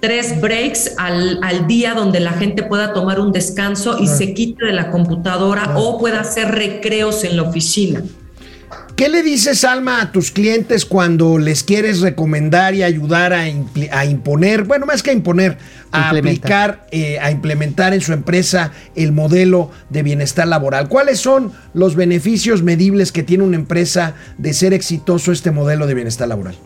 tres 0.00 0.38
breaks 0.42 0.92
al, 0.98 1.40
al 1.42 1.66
día 1.66 1.94
donde 1.94 2.20
la 2.20 2.32
gente 2.32 2.62
pueda 2.62 2.92
tomar 2.92 3.18
un 3.18 3.32
descanso 3.32 3.98
y 3.98 4.06
se 4.06 4.34
quite 4.34 4.66
de 4.66 4.72
la 4.72 4.90
computadora 4.90 5.78
o 5.78 5.98
pueda 5.98 6.20
hacer 6.20 6.48
recreos 6.48 7.24
en 7.24 7.36
la 7.36 7.44
oficina? 7.44 8.02
¿Qué 9.00 9.08
le 9.08 9.22
dices, 9.22 9.64
Alma, 9.64 10.02
a 10.02 10.12
tus 10.12 10.30
clientes 10.30 10.84
cuando 10.84 11.38
les 11.38 11.64
quieres 11.64 12.02
recomendar 12.02 12.74
y 12.74 12.82
ayudar 12.82 13.32
a, 13.32 13.48
imponer, 13.48 14.64
bueno, 14.64 14.84
más 14.84 15.02
que 15.02 15.08
a 15.08 15.14
imponer, 15.14 15.56
a 15.90 16.10
aplicar, 16.10 16.86
eh, 16.90 17.18
a 17.18 17.30
implementar 17.30 17.94
en 17.94 18.02
su 18.02 18.12
empresa 18.12 18.72
el 18.94 19.12
modelo 19.12 19.70
de 19.88 20.02
bienestar 20.02 20.46
laboral? 20.46 20.90
¿Cuáles 20.90 21.18
son 21.18 21.50
los 21.72 21.96
beneficios 21.96 22.62
medibles 22.62 23.10
que 23.10 23.22
tiene 23.22 23.42
una 23.42 23.56
empresa 23.56 24.16
de 24.36 24.52
ser 24.52 24.74
exitoso 24.74 25.32
este 25.32 25.50
modelo 25.50 25.86
de 25.86 25.94
bienestar 25.94 26.28
laboral? 26.28 26.56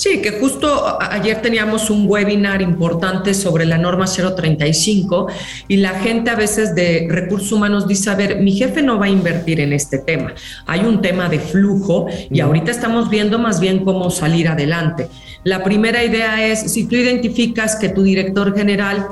Sí, 0.00 0.22
que 0.22 0.40
justo 0.40 0.96
ayer 0.98 1.42
teníamos 1.42 1.90
un 1.90 2.06
webinar 2.08 2.62
importante 2.62 3.34
sobre 3.34 3.66
la 3.66 3.76
norma 3.76 4.06
035 4.06 5.26
y 5.68 5.76
la 5.76 5.90
gente 5.90 6.30
a 6.30 6.36
veces 6.36 6.74
de 6.74 7.06
recursos 7.10 7.52
humanos 7.52 7.86
dice, 7.86 8.08
a 8.08 8.14
ver, 8.14 8.40
mi 8.40 8.52
jefe 8.52 8.80
no 8.80 8.98
va 8.98 9.04
a 9.04 9.08
invertir 9.10 9.60
en 9.60 9.74
este 9.74 9.98
tema. 9.98 10.32
Hay 10.64 10.80
un 10.86 11.02
tema 11.02 11.28
de 11.28 11.38
flujo 11.38 12.06
y 12.30 12.40
ahorita 12.40 12.70
estamos 12.70 13.10
viendo 13.10 13.38
más 13.38 13.60
bien 13.60 13.84
cómo 13.84 14.10
salir 14.10 14.48
adelante. 14.48 15.06
La 15.44 15.62
primera 15.62 16.02
idea 16.02 16.46
es, 16.46 16.72
si 16.72 16.86
tú 16.86 16.96
identificas 16.96 17.76
que 17.76 17.90
tu 17.90 18.02
director 18.02 18.56
general 18.56 19.06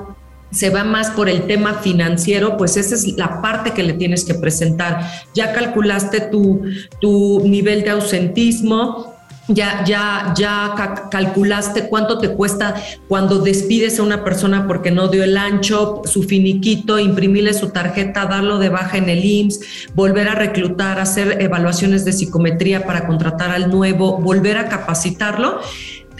se 0.51 0.71
va 0.71 0.85
más 0.85 1.11
por 1.11 1.29
el 1.29 1.43
tema 1.43 1.75
financiero, 1.75 2.57
pues 2.57 2.79
esa 2.79 2.95
es 2.95 3.07
la 3.19 3.43
parte 3.43 3.73
que 3.73 3.83
le 3.83 3.93
tienes 3.93 4.25
que 4.25 4.33
presentar. 4.33 5.07
Ya 5.35 5.53
calculaste 5.53 6.23
tu, 6.23 6.63
tu 6.99 7.47
nivel 7.47 7.83
de 7.83 7.91
ausentismo, 7.91 9.18
ya, 9.49 9.85
ya, 9.85 10.35
ya 10.37 10.73
ca- 10.77 11.09
calculaste 11.11 11.89
cuánto 11.89 12.19
te 12.19 12.31
cuesta 12.31 12.75
cuando 13.09 13.39
despides 13.39 13.99
a 13.99 14.03
una 14.03 14.23
persona 14.25 14.67
porque 14.67 14.91
no 14.91 15.09
dio 15.09 15.25
el 15.25 15.37
ancho, 15.37 16.03
su 16.05 16.23
finiquito, 16.23 16.99
imprimirle 16.99 17.55
su 17.55 17.71
tarjeta, 17.71 18.27
darlo 18.27 18.59
de 18.59 18.69
baja 18.69 18.99
en 18.99 19.09
el 19.09 19.25
IMSS, 19.25 19.61
volver 19.95 20.29
a 20.29 20.35
reclutar, 20.35 21.01
hacer 21.01 21.41
evaluaciones 21.43 22.05
de 22.05 22.13
psicometría 22.13 22.85
para 22.85 23.07
contratar 23.07 23.51
al 23.51 23.71
nuevo, 23.71 24.19
volver 24.19 24.59
a 24.59 24.69
capacitarlo. 24.69 25.61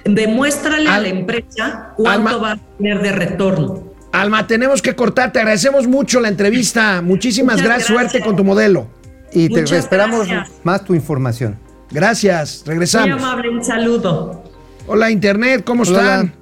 Demuéstrale 0.05 0.89
a 0.89 1.01
la 1.01 1.09
empresa 1.09 1.93
cuánto 1.97 2.29
Alma- 2.29 2.37
va 2.39 2.53
a 2.53 2.59
tener 2.79 3.03
de 3.03 3.13
retorno. 3.13 3.85
Alma, 4.13 4.47
tenemos 4.47 4.81
que 4.81 4.95
cortar, 4.97 5.33
te 5.33 5.39
agradecemos 5.41 5.87
mucho 5.87 6.19
la 6.21 6.29
entrevista, 6.29 7.03
muchísimas 7.03 7.63
gracias, 7.63 7.89
suerte 7.89 8.21
con 8.23 8.37
tu 8.37 8.43
modelo. 8.43 8.87
Y 9.33 9.51
te 9.51 9.61
esperamos 9.77 10.27
gracias. 10.27 10.57
más 10.65 10.83
tu 10.83 10.95
información. 10.95 11.59
Gracias, 11.91 12.63
Muy 12.65 12.73
regresamos. 12.75 13.23
amable, 13.23 13.49
un 13.51 13.65
saludo. 13.65 14.45
Hola 14.87 15.11
Internet, 15.11 15.65
¿cómo 15.65 15.83
Hola, 15.83 15.99
están? 15.99 16.35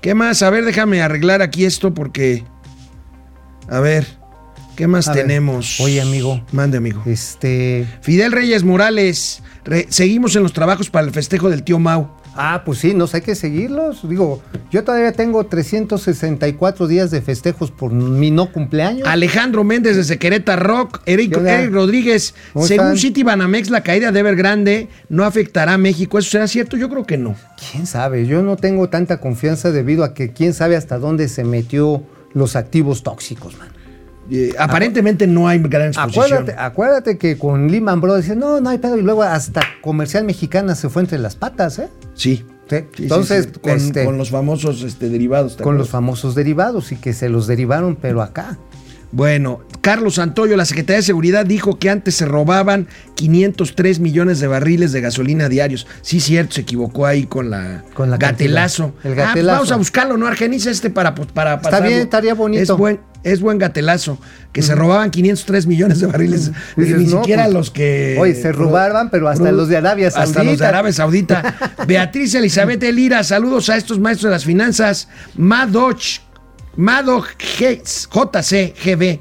¿Qué 0.00 0.14
más? 0.14 0.42
A 0.42 0.50
ver, 0.50 0.64
déjame 0.64 1.02
arreglar 1.02 1.42
aquí 1.42 1.64
esto 1.64 1.94
porque... 1.94 2.44
A 3.68 3.80
ver, 3.80 4.06
¿qué 4.76 4.86
más 4.86 5.08
A 5.08 5.14
ver, 5.14 5.22
tenemos? 5.22 5.80
oye, 5.80 6.00
amigo. 6.00 6.44
Mande, 6.52 6.76
amigo. 6.78 7.02
Este. 7.06 7.86
Fidel 8.02 8.32
Reyes 8.32 8.62
Morales, 8.62 9.42
re- 9.64 9.86
seguimos 9.88 10.36
en 10.36 10.42
los 10.42 10.52
trabajos 10.52 10.90
para 10.90 11.06
el 11.06 11.12
festejo 11.12 11.48
del 11.48 11.62
tío 11.64 11.78
Mau. 11.78 12.10
Ah, 12.36 12.62
pues 12.64 12.80
sí, 12.80 12.94
nos 12.94 13.14
hay 13.14 13.20
que 13.20 13.34
seguirlos. 13.34 14.08
Digo, 14.08 14.42
yo 14.70 14.82
todavía 14.82 15.12
tengo 15.12 15.44
364 15.44 16.86
días 16.86 17.10
de 17.10 17.22
festejos 17.22 17.70
por 17.70 17.92
mi 17.92 18.30
no 18.30 18.52
cumpleaños. 18.52 19.06
Alejandro 19.06 19.64
Méndez 19.64 19.96
desde 19.96 20.18
Querétaro 20.18 20.62
Rock, 20.62 21.00
Eric, 21.06 21.36
Rodríguez, 21.70 22.34
¿Cómo 22.52 22.66
según? 22.66 22.98
City 22.98 23.22
Banamex, 23.22 23.70
la 23.70 23.82
caída 23.82 24.10
de 24.10 24.20
Evergrande 24.20 24.88
no 25.08 25.24
afectará 25.24 25.74
a 25.74 25.78
México. 25.78 26.18
¿Eso 26.18 26.30
será 26.30 26.48
cierto? 26.48 26.76
Yo 26.76 26.88
creo 26.88 27.04
que 27.04 27.18
no. 27.18 27.36
¿Quién 27.70 27.86
sabe? 27.86 28.26
Yo 28.26 28.42
no 28.42 28.56
tengo 28.56 28.88
tanta 28.88 29.20
confianza 29.20 29.70
debido 29.70 30.04
a 30.04 30.14
que 30.14 30.32
quién 30.32 30.54
sabe 30.54 30.76
hasta 30.76 30.98
dónde 30.98 31.28
se 31.28 31.44
metió 31.44 32.02
los 32.32 32.56
activos 32.56 33.02
tóxicos, 33.02 33.56
man. 33.58 33.68
Eh, 34.30 34.54
aparentemente 34.58 35.26
no 35.26 35.48
hay 35.48 35.58
gran 35.58 35.88
exposición. 35.88 36.24
Acuérdate, 36.24 36.54
acuérdate 36.58 37.18
que 37.18 37.36
con 37.36 37.70
Lehman 37.70 38.00
Brothers 38.00 38.36
no, 38.36 38.60
no 38.60 38.70
hay 38.70 38.78
pedo, 38.78 38.96
y 38.96 39.02
luego 39.02 39.22
hasta 39.22 39.62
Comercial 39.82 40.24
Mexicana 40.24 40.74
se 40.74 40.88
fue 40.88 41.02
entre 41.02 41.18
las 41.18 41.36
patas, 41.36 41.78
¿eh? 41.78 41.88
Sí. 42.14 42.44
Sí. 42.66 42.76
Sí, 42.80 42.86
sí, 42.96 43.02
Entonces, 43.02 43.48
sí, 43.52 43.60
con, 43.60 43.72
este, 43.72 44.04
con 44.06 44.16
los 44.16 44.30
famosos 44.30 44.82
este, 44.82 45.10
derivados. 45.10 45.56
¿te 45.56 45.62
con 45.62 45.76
los 45.76 45.90
famosos 45.90 46.34
derivados 46.34 46.92
y 46.92 46.96
que 46.96 47.12
se 47.12 47.28
los 47.28 47.46
derivaron, 47.46 47.96
pero 47.96 48.22
acá. 48.22 48.58
Bueno, 49.14 49.60
Carlos 49.80 50.16
Santoyo, 50.16 50.56
la 50.56 50.64
Secretaría 50.64 50.96
de 50.96 51.02
Seguridad, 51.04 51.46
dijo 51.46 51.78
que 51.78 51.88
antes 51.88 52.16
se 52.16 52.24
robaban 52.26 52.88
503 53.14 54.00
millones 54.00 54.40
de 54.40 54.48
barriles 54.48 54.90
de 54.90 55.00
gasolina 55.00 55.48
diarios. 55.48 55.86
Sí, 56.02 56.18
cierto, 56.18 56.54
se 56.54 56.62
equivocó 56.62 57.06
ahí 57.06 57.24
con 57.26 57.48
la, 57.48 57.84
Con 57.94 58.10
la 58.10 58.16
gatelazo. 58.16 58.86
El 59.04 59.12
Ah, 59.12 59.14
pues 59.14 59.16
gatelazo. 59.16 59.56
vamos 59.58 59.72
a 59.72 59.76
buscarlo, 59.76 60.16
¿no? 60.16 60.26
Argeniza 60.26 60.68
este 60.70 60.90
para, 60.90 61.14
para 61.14 61.52
Está 61.54 61.62
pasarlo. 61.62 61.88
bien, 61.88 62.00
estaría 62.00 62.34
bonito. 62.34 62.62
Es 62.62 62.70
buen, 62.76 63.00
es 63.22 63.40
buen 63.40 63.58
gatelazo. 63.58 64.18
Que 64.52 64.62
se 64.62 64.74
robaban 64.74 65.12
503 65.12 65.66
millones 65.68 66.00
de 66.00 66.06
barriles. 66.08 66.50
Dices, 66.76 66.98
Ni 66.98 67.06
no, 67.06 67.20
siquiera 67.20 67.44
pues, 67.44 67.54
los 67.54 67.70
que. 67.70 68.16
oye, 68.18 68.34
se 68.34 68.50
robaban, 68.50 69.10
pero 69.10 69.28
hasta 69.28 69.52
los 69.52 69.68
de 69.68 69.76
Arabia 69.76 70.08
Hasta 70.08 70.22
los 70.24 70.30
de 70.34 70.42
Saudita. 70.42 70.68
Arabia 70.68 70.92
Saudita. 70.92 71.54
Beatriz 71.86 72.34
Elizabeth 72.34 72.82
Elira, 72.82 73.22
saludos 73.22 73.68
a 73.70 73.76
estos 73.76 74.00
maestros 74.00 74.30
de 74.30 74.34
las 74.34 74.44
finanzas. 74.44 75.08
Madoch, 75.36 76.20
Madoch 76.76 77.26
G- 77.38 77.82
JC 77.82 78.74
GB. 78.84 79.20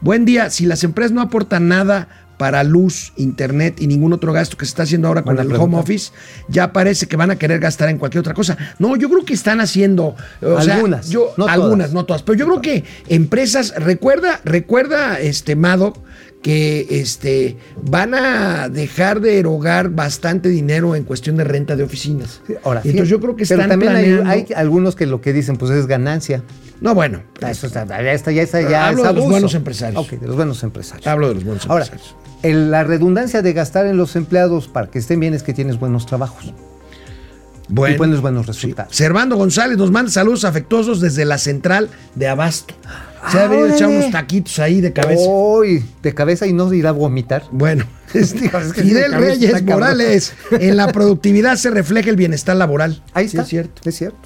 Buen 0.00 0.24
día. 0.24 0.50
Si 0.50 0.66
las 0.66 0.82
empresas 0.84 1.12
no 1.12 1.20
aportan 1.20 1.68
nada 1.68 2.08
para 2.38 2.64
luz, 2.64 3.12
internet 3.16 3.82
y 3.82 3.86
ningún 3.86 4.14
otro 4.14 4.32
gasto 4.32 4.56
que 4.56 4.64
se 4.64 4.70
está 4.70 4.84
haciendo 4.84 5.08
ahora 5.08 5.20
con 5.22 5.38
el 5.38 5.46
pregunta. 5.46 5.62
home 5.62 5.76
office, 5.78 6.10
ya 6.48 6.72
parece 6.72 7.06
que 7.06 7.14
van 7.16 7.30
a 7.30 7.36
querer 7.36 7.60
gastar 7.60 7.90
en 7.90 7.98
cualquier 7.98 8.20
otra 8.20 8.32
cosa. 8.32 8.56
No, 8.78 8.96
yo 8.96 9.10
creo 9.10 9.26
que 9.26 9.34
están 9.34 9.60
haciendo 9.60 10.16
o 10.40 10.62
sea, 10.62 10.76
Algunas, 10.76 11.10
yo, 11.10 11.34
no 11.36 11.46
algunas, 11.46 11.88
todas. 11.88 11.92
no 11.92 12.04
todas, 12.06 12.22
pero 12.22 12.38
yo 12.38 12.46
creo 12.46 12.62
que 12.62 12.84
empresas, 13.08 13.74
recuerda, 13.76 14.40
recuerda, 14.44 15.20
este 15.20 15.54
Madoc, 15.54 15.98
que 16.42 16.86
este 16.90 17.56
van 17.82 18.14
a 18.14 18.68
dejar 18.70 19.20
de 19.20 19.38
erogar 19.38 19.90
bastante 19.90 20.48
dinero 20.48 20.94
en 20.96 21.04
cuestión 21.04 21.36
de 21.36 21.44
renta 21.44 21.76
de 21.76 21.82
oficinas. 21.82 22.40
Ahora, 22.64 22.80
Entonces 22.80 22.92
fíjate, 22.92 23.08
yo 23.10 23.20
creo 23.20 23.36
que 23.36 23.44
pero 23.46 23.60
están 23.62 23.68
también 23.70 23.92
hay, 23.94 24.04
planeando- 24.06 24.30
hay 24.30 24.46
algunos 24.56 24.96
que 24.96 25.06
lo 25.06 25.20
que 25.20 25.32
dicen, 25.32 25.56
pues 25.56 25.70
es 25.72 25.86
ganancia. 25.86 26.42
No, 26.80 26.94
bueno, 26.94 27.22
Ah, 27.42 27.50
Eso 27.50 27.66
está, 27.66 27.84
ya 27.86 28.12
está, 28.12 28.32
ya 28.32 28.42
está, 28.42 28.62
ya 28.62 28.88
Hablo 28.88 29.02
es 29.02 29.08
de 29.08 29.14
los 29.14 29.24
buenos 29.26 29.54
empresarios. 29.54 30.02
Ok, 30.02 30.18
de 30.18 30.26
los 30.26 30.36
buenos 30.36 30.62
empresarios. 30.62 31.06
hablo 31.06 31.28
de 31.28 31.34
los 31.34 31.44
buenos 31.44 31.68
Ahora, 31.68 31.84
empresarios. 31.84 32.16
el- 32.42 32.70
la 32.70 32.84
redundancia 32.84 33.42
de 33.42 33.52
gastar 33.52 33.84
en 33.86 33.98
los 33.98 34.16
empleados 34.16 34.66
para 34.68 34.86
que 34.90 34.98
estén 34.98 35.20
bien 35.20 35.34
es 35.34 35.42
que 35.42 35.52
tienes 35.52 35.78
buenos 35.78 36.06
trabajos 36.06 36.54
Bueno, 37.70 37.94
y 37.94 37.98
buenos 37.98 38.20
buenos 38.20 38.46
resultados. 38.46 38.94
Servando 38.94 39.36
González 39.36 39.78
nos 39.78 39.90
manda 39.90 40.10
saludos 40.10 40.44
afectuosos 40.44 41.00
desde 41.00 41.24
la 41.24 41.38
central 41.38 41.88
de 42.14 42.28
Abasto. 42.28 42.74
Se 43.30 43.38
ha 43.38 43.46
venido 43.48 43.68
a 43.68 43.74
echar 43.74 43.88
unos 43.88 44.10
taquitos 44.10 44.58
ahí 44.58 44.80
de 44.80 44.92
cabeza. 44.92 45.22
Uy, 45.28 45.84
de 46.02 46.14
cabeza 46.14 46.46
y 46.46 46.52
no 46.52 46.72
irá 46.72 46.88
a 46.88 46.92
vomitar. 46.92 47.44
Bueno, 47.52 47.84
este, 48.14 48.48
Fidel 48.74 49.12
Reyes. 49.12 49.62
Morales, 49.62 50.32
en 50.52 50.76
la 50.76 50.90
productividad 50.90 51.56
se 51.56 51.70
refleja 51.70 52.08
el 52.10 52.16
bienestar 52.16 52.56
laboral. 52.56 53.02
Ahí 53.12 53.28
Sí, 53.28 53.36
está. 53.36 53.42
es 53.42 53.48
cierto. 53.48 53.82
Es 53.84 53.94
cierto. 53.96 54.18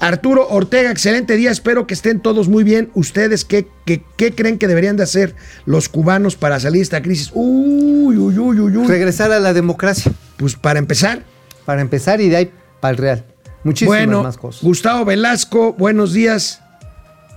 Arturo 0.00 0.46
Ortega, 0.48 0.92
excelente 0.92 1.34
día, 1.36 1.50
espero 1.50 1.88
que 1.88 1.94
estén 1.94 2.20
todos 2.20 2.48
muy 2.48 2.62
bien. 2.62 2.88
¿Ustedes 2.94 3.44
qué, 3.44 3.66
qué, 3.84 4.04
qué 4.16 4.32
creen 4.32 4.56
que 4.58 4.68
deberían 4.68 4.96
de 4.96 5.02
hacer 5.02 5.34
los 5.66 5.88
cubanos 5.88 6.36
para 6.36 6.60
salir 6.60 6.78
de 6.78 6.82
esta 6.84 7.02
crisis? 7.02 7.32
Uy, 7.34 8.16
uy, 8.16 8.38
uy, 8.38 8.60
uy, 8.60 8.76
uy. 8.76 8.86
Regresar 8.86 9.32
a 9.32 9.40
la 9.40 9.52
democracia, 9.52 10.12
Pues 10.36 10.54
para 10.54 10.78
empezar, 10.78 11.24
para 11.66 11.80
empezar 11.82 12.20
y 12.20 12.28
de 12.28 12.36
ahí 12.36 12.50
para 12.80 12.92
el 12.92 12.96
real. 12.98 13.24
Muchísimas 13.64 13.98
bueno, 13.98 14.22
más 14.22 14.38
cosas. 14.38 14.62
Gustavo 14.62 15.04
Velasco, 15.04 15.72
buenos 15.74 16.12
días. 16.12 16.62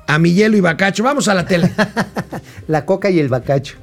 A 0.08 0.20
mi 0.20 0.34
hielo 0.34 0.58
y 0.58 0.62
bacacho. 0.62 1.04
Vamos 1.04 1.28
a 1.28 1.34
la 1.34 1.46
tele. 1.46 1.72
La 2.68 2.86
coca 2.86 3.10
y 3.10 3.20
el 3.20 3.30
bacacho. 3.30 3.76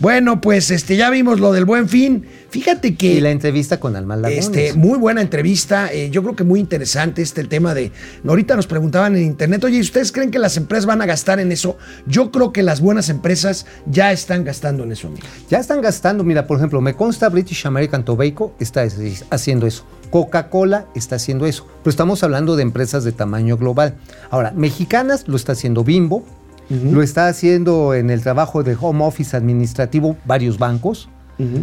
bueno, 0.00 0.40
pues 0.40 0.70
este, 0.70 0.96
ya 0.96 1.10
vimos 1.10 1.40
lo 1.40 1.52
del 1.52 1.64
buen 1.64 1.88
fin. 1.88 2.26
Fíjate 2.50 2.94
que. 2.94 3.14
Y 3.14 3.20
la 3.20 3.30
entrevista 3.30 3.80
con 3.80 3.96
Alma 3.96 4.16
Lagones. 4.16 4.46
Este, 4.46 4.72
muy 4.74 4.98
buena 4.98 5.20
entrevista, 5.20 5.92
eh, 5.92 6.10
yo 6.10 6.22
creo 6.22 6.36
que 6.36 6.44
muy 6.44 6.60
interesante 6.60 7.22
este 7.22 7.40
el 7.40 7.48
tema 7.48 7.74
de, 7.74 7.90
ahorita 8.26 8.54
nos 8.54 8.66
preguntaban 8.66 9.16
en 9.16 9.24
internet, 9.24 9.64
oye, 9.64 9.80
¿ustedes 9.80 10.12
creen 10.12 10.30
que 10.30 10.38
las 10.38 10.56
empresas 10.56 10.86
van 10.86 11.02
a 11.02 11.06
gastar 11.06 11.40
en 11.40 11.50
eso? 11.50 11.76
Yo 12.06 12.30
creo 12.30 12.52
que 12.52 12.62
las 12.62 12.80
buenas 12.80 13.08
empresas 13.08 13.66
ya 13.86 14.12
están 14.12 14.44
gastando 14.44 14.84
en 14.84 14.92
eso, 14.92 15.08
amigo. 15.08 15.26
Ya 15.48 15.58
están 15.58 15.80
gastando, 15.80 16.22
mira, 16.22 16.46
por 16.46 16.58
ejemplo, 16.58 16.80
me 16.80 16.94
consta 16.94 17.28
British 17.28 17.66
American 17.66 18.04
Tobacco 18.04 18.54
está 18.60 18.86
haciendo 19.30 19.66
eso. 19.66 19.84
Coca-Cola 20.14 20.86
está 20.94 21.16
haciendo 21.16 21.44
eso. 21.44 21.66
Pero 21.82 21.90
estamos 21.90 22.22
hablando 22.22 22.54
de 22.54 22.62
empresas 22.62 23.02
de 23.02 23.10
tamaño 23.10 23.56
global. 23.56 23.96
Ahora, 24.30 24.52
mexicanas 24.52 25.26
lo 25.26 25.34
está 25.34 25.50
haciendo 25.50 25.82
Bimbo, 25.82 26.22
lo 26.70 27.02
está 27.02 27.26
haciendo 27.26 27.94
en 27.94 28.10
el 28.10 28.22
trabajo 28.22 28.62
de 28.62 28.76
home 28.80 29.04
office 29.04 29.36
administrativo 29.36 30.16
varios 30.24 30.56
bancos. 30.56 31.08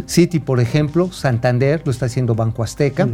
City, 0.04 0.38
por 0.38 0.60
ejemplo, 0.60 1.10
Santander 1.12 1.80
lo 1.86 1.90
está 1.90 2.04
haciendo 2.04 2.34
Banco 2.34 2.62
Azteca. 2.62 3.08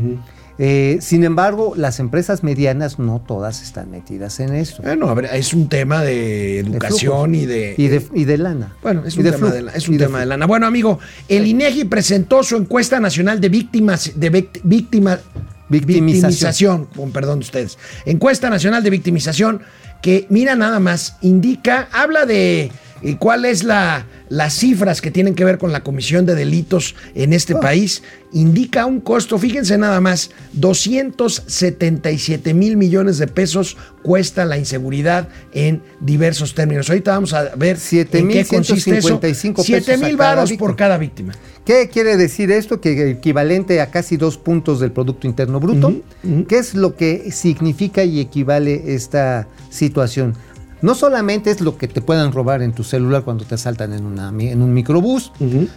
Eh, 0.58 0.98
sin 1.00 1.22
embargo, 1.24 1.74
las 1.76 2.00
empresas 2.00 2.42
medianas 2.42 2.98
no 2.98 3.20
todas 3.24 3.62
están 3.62 3.90
metidas 3.90 4.40
en 4.40 4.54
eso. 4.54 4.82
Bueno, 4.82 5.08
a 5.08 5.14
ver, 5.14 5.26
es 5.32 5.54
un 5.54 5.68
tema 5.68 6.02
de 6.02 6.58
educación 6.58 7.34
y 7.36 7.46
de... 7.46 7.74
Y 7.78 7.86
de, 7.88 8.04
y 8.12 8.24
de 8.24 8.38
lana. 8.38 8.74
Bueno, 8.82 9.04
es 9.06 9.14
Y 9.16 9.20
un, 9.20 9.30
tema, 9.30 9.50
de, 9.50 9.62
la- 9.62 9.72
es 9.72 9.88
un 9.88 9.94
Y 9.94 9.98
tema 9.98 10.18
de 10.18 10.24
flujo. 10.24 10.28
lana. 10.30 10.46
Bueno, 10.46 10.66
amigo, 10.66 10.98
el 11.28 11.46
INEGI 11.46 11.84
presentó 11.84 12.42
su 12.42 12.56
encuesta 12.56 12.98
nacional 12.98 13.40
de 13.40 13.48
víctimas 13.48 14.12
de 14.16 14.32
vict- 14.32 14.60
víctima, 14.64 15.20
Victimización. 15.68 16.06
victimización, 16.06 16.84
con 16.86 17.12
perdón 17.12 17.38
de 17.40 17.44
ustedes. 17.44 17.78
Encuesta 18.06 18.48
nacional 18.50 18.82
de 18.82 18.90
victimización 18.90 19.60
que 20.02 20.26
mira 20.30 20.54
nada 20.56 20.80
más 20.80 21.16
indica, 21.22 21.88
habla 21.92 22.24
de 22.24 22.72
eh, 23.02 23.16
cuál 23.18 23.44
es 23.44 23.64
la 23.64 24.06
las 24.28 24.54
cifras 24.54 25.00
que 25.00 25.10
tienen 25.10 25.34
que 25.34 25.44
ver 25.44 25.58
con 25.58 25.72
la 25.72 25.82
comisión 25.82 26.26
de 26.26 26.34
delitos 26.34 26.94
en 27.14 27.32
este 27.32 27.54
Oh. 27.54 27.60
país, 27.60 28.02
indica 28.32 28.84
un 28.84 29.00
costo, 29.00 29.38
fíjense 29.38 29.78
nada 29.78 30.00
más, 30.00 30.30
277 30.52 32.54
mil 32.54 32.76
millones 32.76 33.18
de 33.18 33.26
pesos 33.26 33.76
cuesta 34.02 34.44
la 34.44 34.58
inseguridad 34.58 35.28
en 35.52 35.82
diversos 36.00 36.54
términos. 36.54 36.88
Ahorita 36.90 37.12
vamos 37.12 37.32
a 37.32 37.54
ver 37.56 37.78
en 37.92 38.28
qué 38.28 38.44
consiste 38.44 38.98
eso. 38.98 39.18
7,155 39.20 39.62
pesos 39.62 39.84
7 39.84 39.94
a 39.94 40.06
mil 40.06 40.16
varos 40.16 40.52
por 40.52 40.76
cada 40.76 40.98
víctima. 40.98 41.32
¿Qué 41.64 41.88
quiere 41.90 42.16
decir 42.16 42.50
esto? 42.50 42.80
Que 42.80 43.10
equivalente 43.10 43.80
a 43.80 43.90
casi 43.90 44.16
dos 44.16 44.38
puntos 44.38 44.80
del 44.80 44.92
Producto 44.92 45.26
Interno 45.26 45.60
Bruto. 45.60 46.02
¿Qué 46.48 46.58
es 46.58 46.74
lo 46.74 46.96
que 46.96 47.30
significa 47.32 48.04
y 48.04 48.20
equivale 48.20 48.94
esta 48.94 49.48
situación? 49.70 50.34
No 50.82 50.94
solamente 50.94 51.50
es 51.50 51.60
lo 51.60 51.76
que 51.76 51.88
te 51.88 52.00
puedan 52.00 52.32
robar 52.32 52.62
en 52.62 52.72
tu 52.72 52.84
celular 52.84 53.24
cuando 53.24 53.44
te 53.44 53.54
asaltan 53.56 53.92
en, 53.92 54.04
una 54.06 54.30
mi- 54.30 54.48
en 54.48 54.62
un 54.62 54.72
microbús, 54.72 55.32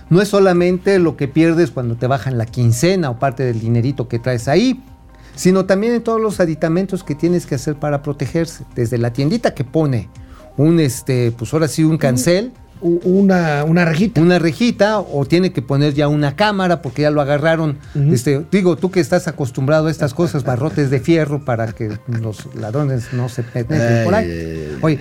no 0.10 0.22
es 0.22 0.28
solamente 0.28 1.00
lo 1.00 1.18
que 1.18 1.28
pierdes 1.28 1.72
cuando 1.72 1.96
te 1.96 2.08
bajan 2.08 2.38
la 2.38 2.46
quincena 2.46 3.10
o 3.10 3.18
parte 3.20 3.44
del 3.44 3.60
dinerito 3.60 4.08
que 4.08 4.20
traes 4.20 4.48
ahí, 4.48 4.84
sino 5.36 5.66
también 5.66 5.94
en 5.94 6.04
todos 6.04 6.22
los 6.22 6.40
aditamentos 6.40 7.04
que 7.04 7.16
tienes 7.16 7.46
que 7.46 7.56
hacer 7.56 7.76
para 7.76 8.04
protegerse. 8.04 8.64
Desde 8.76 8.98
la 8.98 9.12
tiendita 9.14 9.54
que 9.56 9.64
pone 9.64 10.10
un, 10.58 10.80
este, 10.80 11.32
pues 11.32 11.52
ahora 11.54 11.68
sí, 11.68 11.84
un 11.84 11.98
cancel, 11.98 12.52
Una, 12.82 13.64
una 13.64 13.86
rejita. 13.86 14.20
una 14.22 14.40
rejita 14.40 15.00
o 15.00 15.26
tiene 15.26 15.52
que 15.54 15.62
poner 15.62 15.94
ya 15.94 16.08
una 16.08 16.36
cámara 16.36 16.82
porque 16.82 17.04
ya 17.04 17.12
lo 17.12 17.22
agarraron. 17.22 17.78
este, 18.12 18.46
digo, 18.52 18.76
tú 18.76 18.92
que 18.92 19.00
estás 19.00 19.28
acostumbrado 19.28 19.88
a 19.88 19.92
estas 19.92 20.14
cosas, 20.14 20.44
barrotes 20.44 20.90
de 20.90 21.00
fierro 21.00 21.46
para 21.46 21.72
que 21.74 21.98
los 22.08 22.54
ladrones 22.56 23.14
no 23.14 23.30
se 23.30 23.44
penetren 23.44 24.04
por 24.04 24.16
ahí. 24.16 24.78
Oye, 24.82 25.00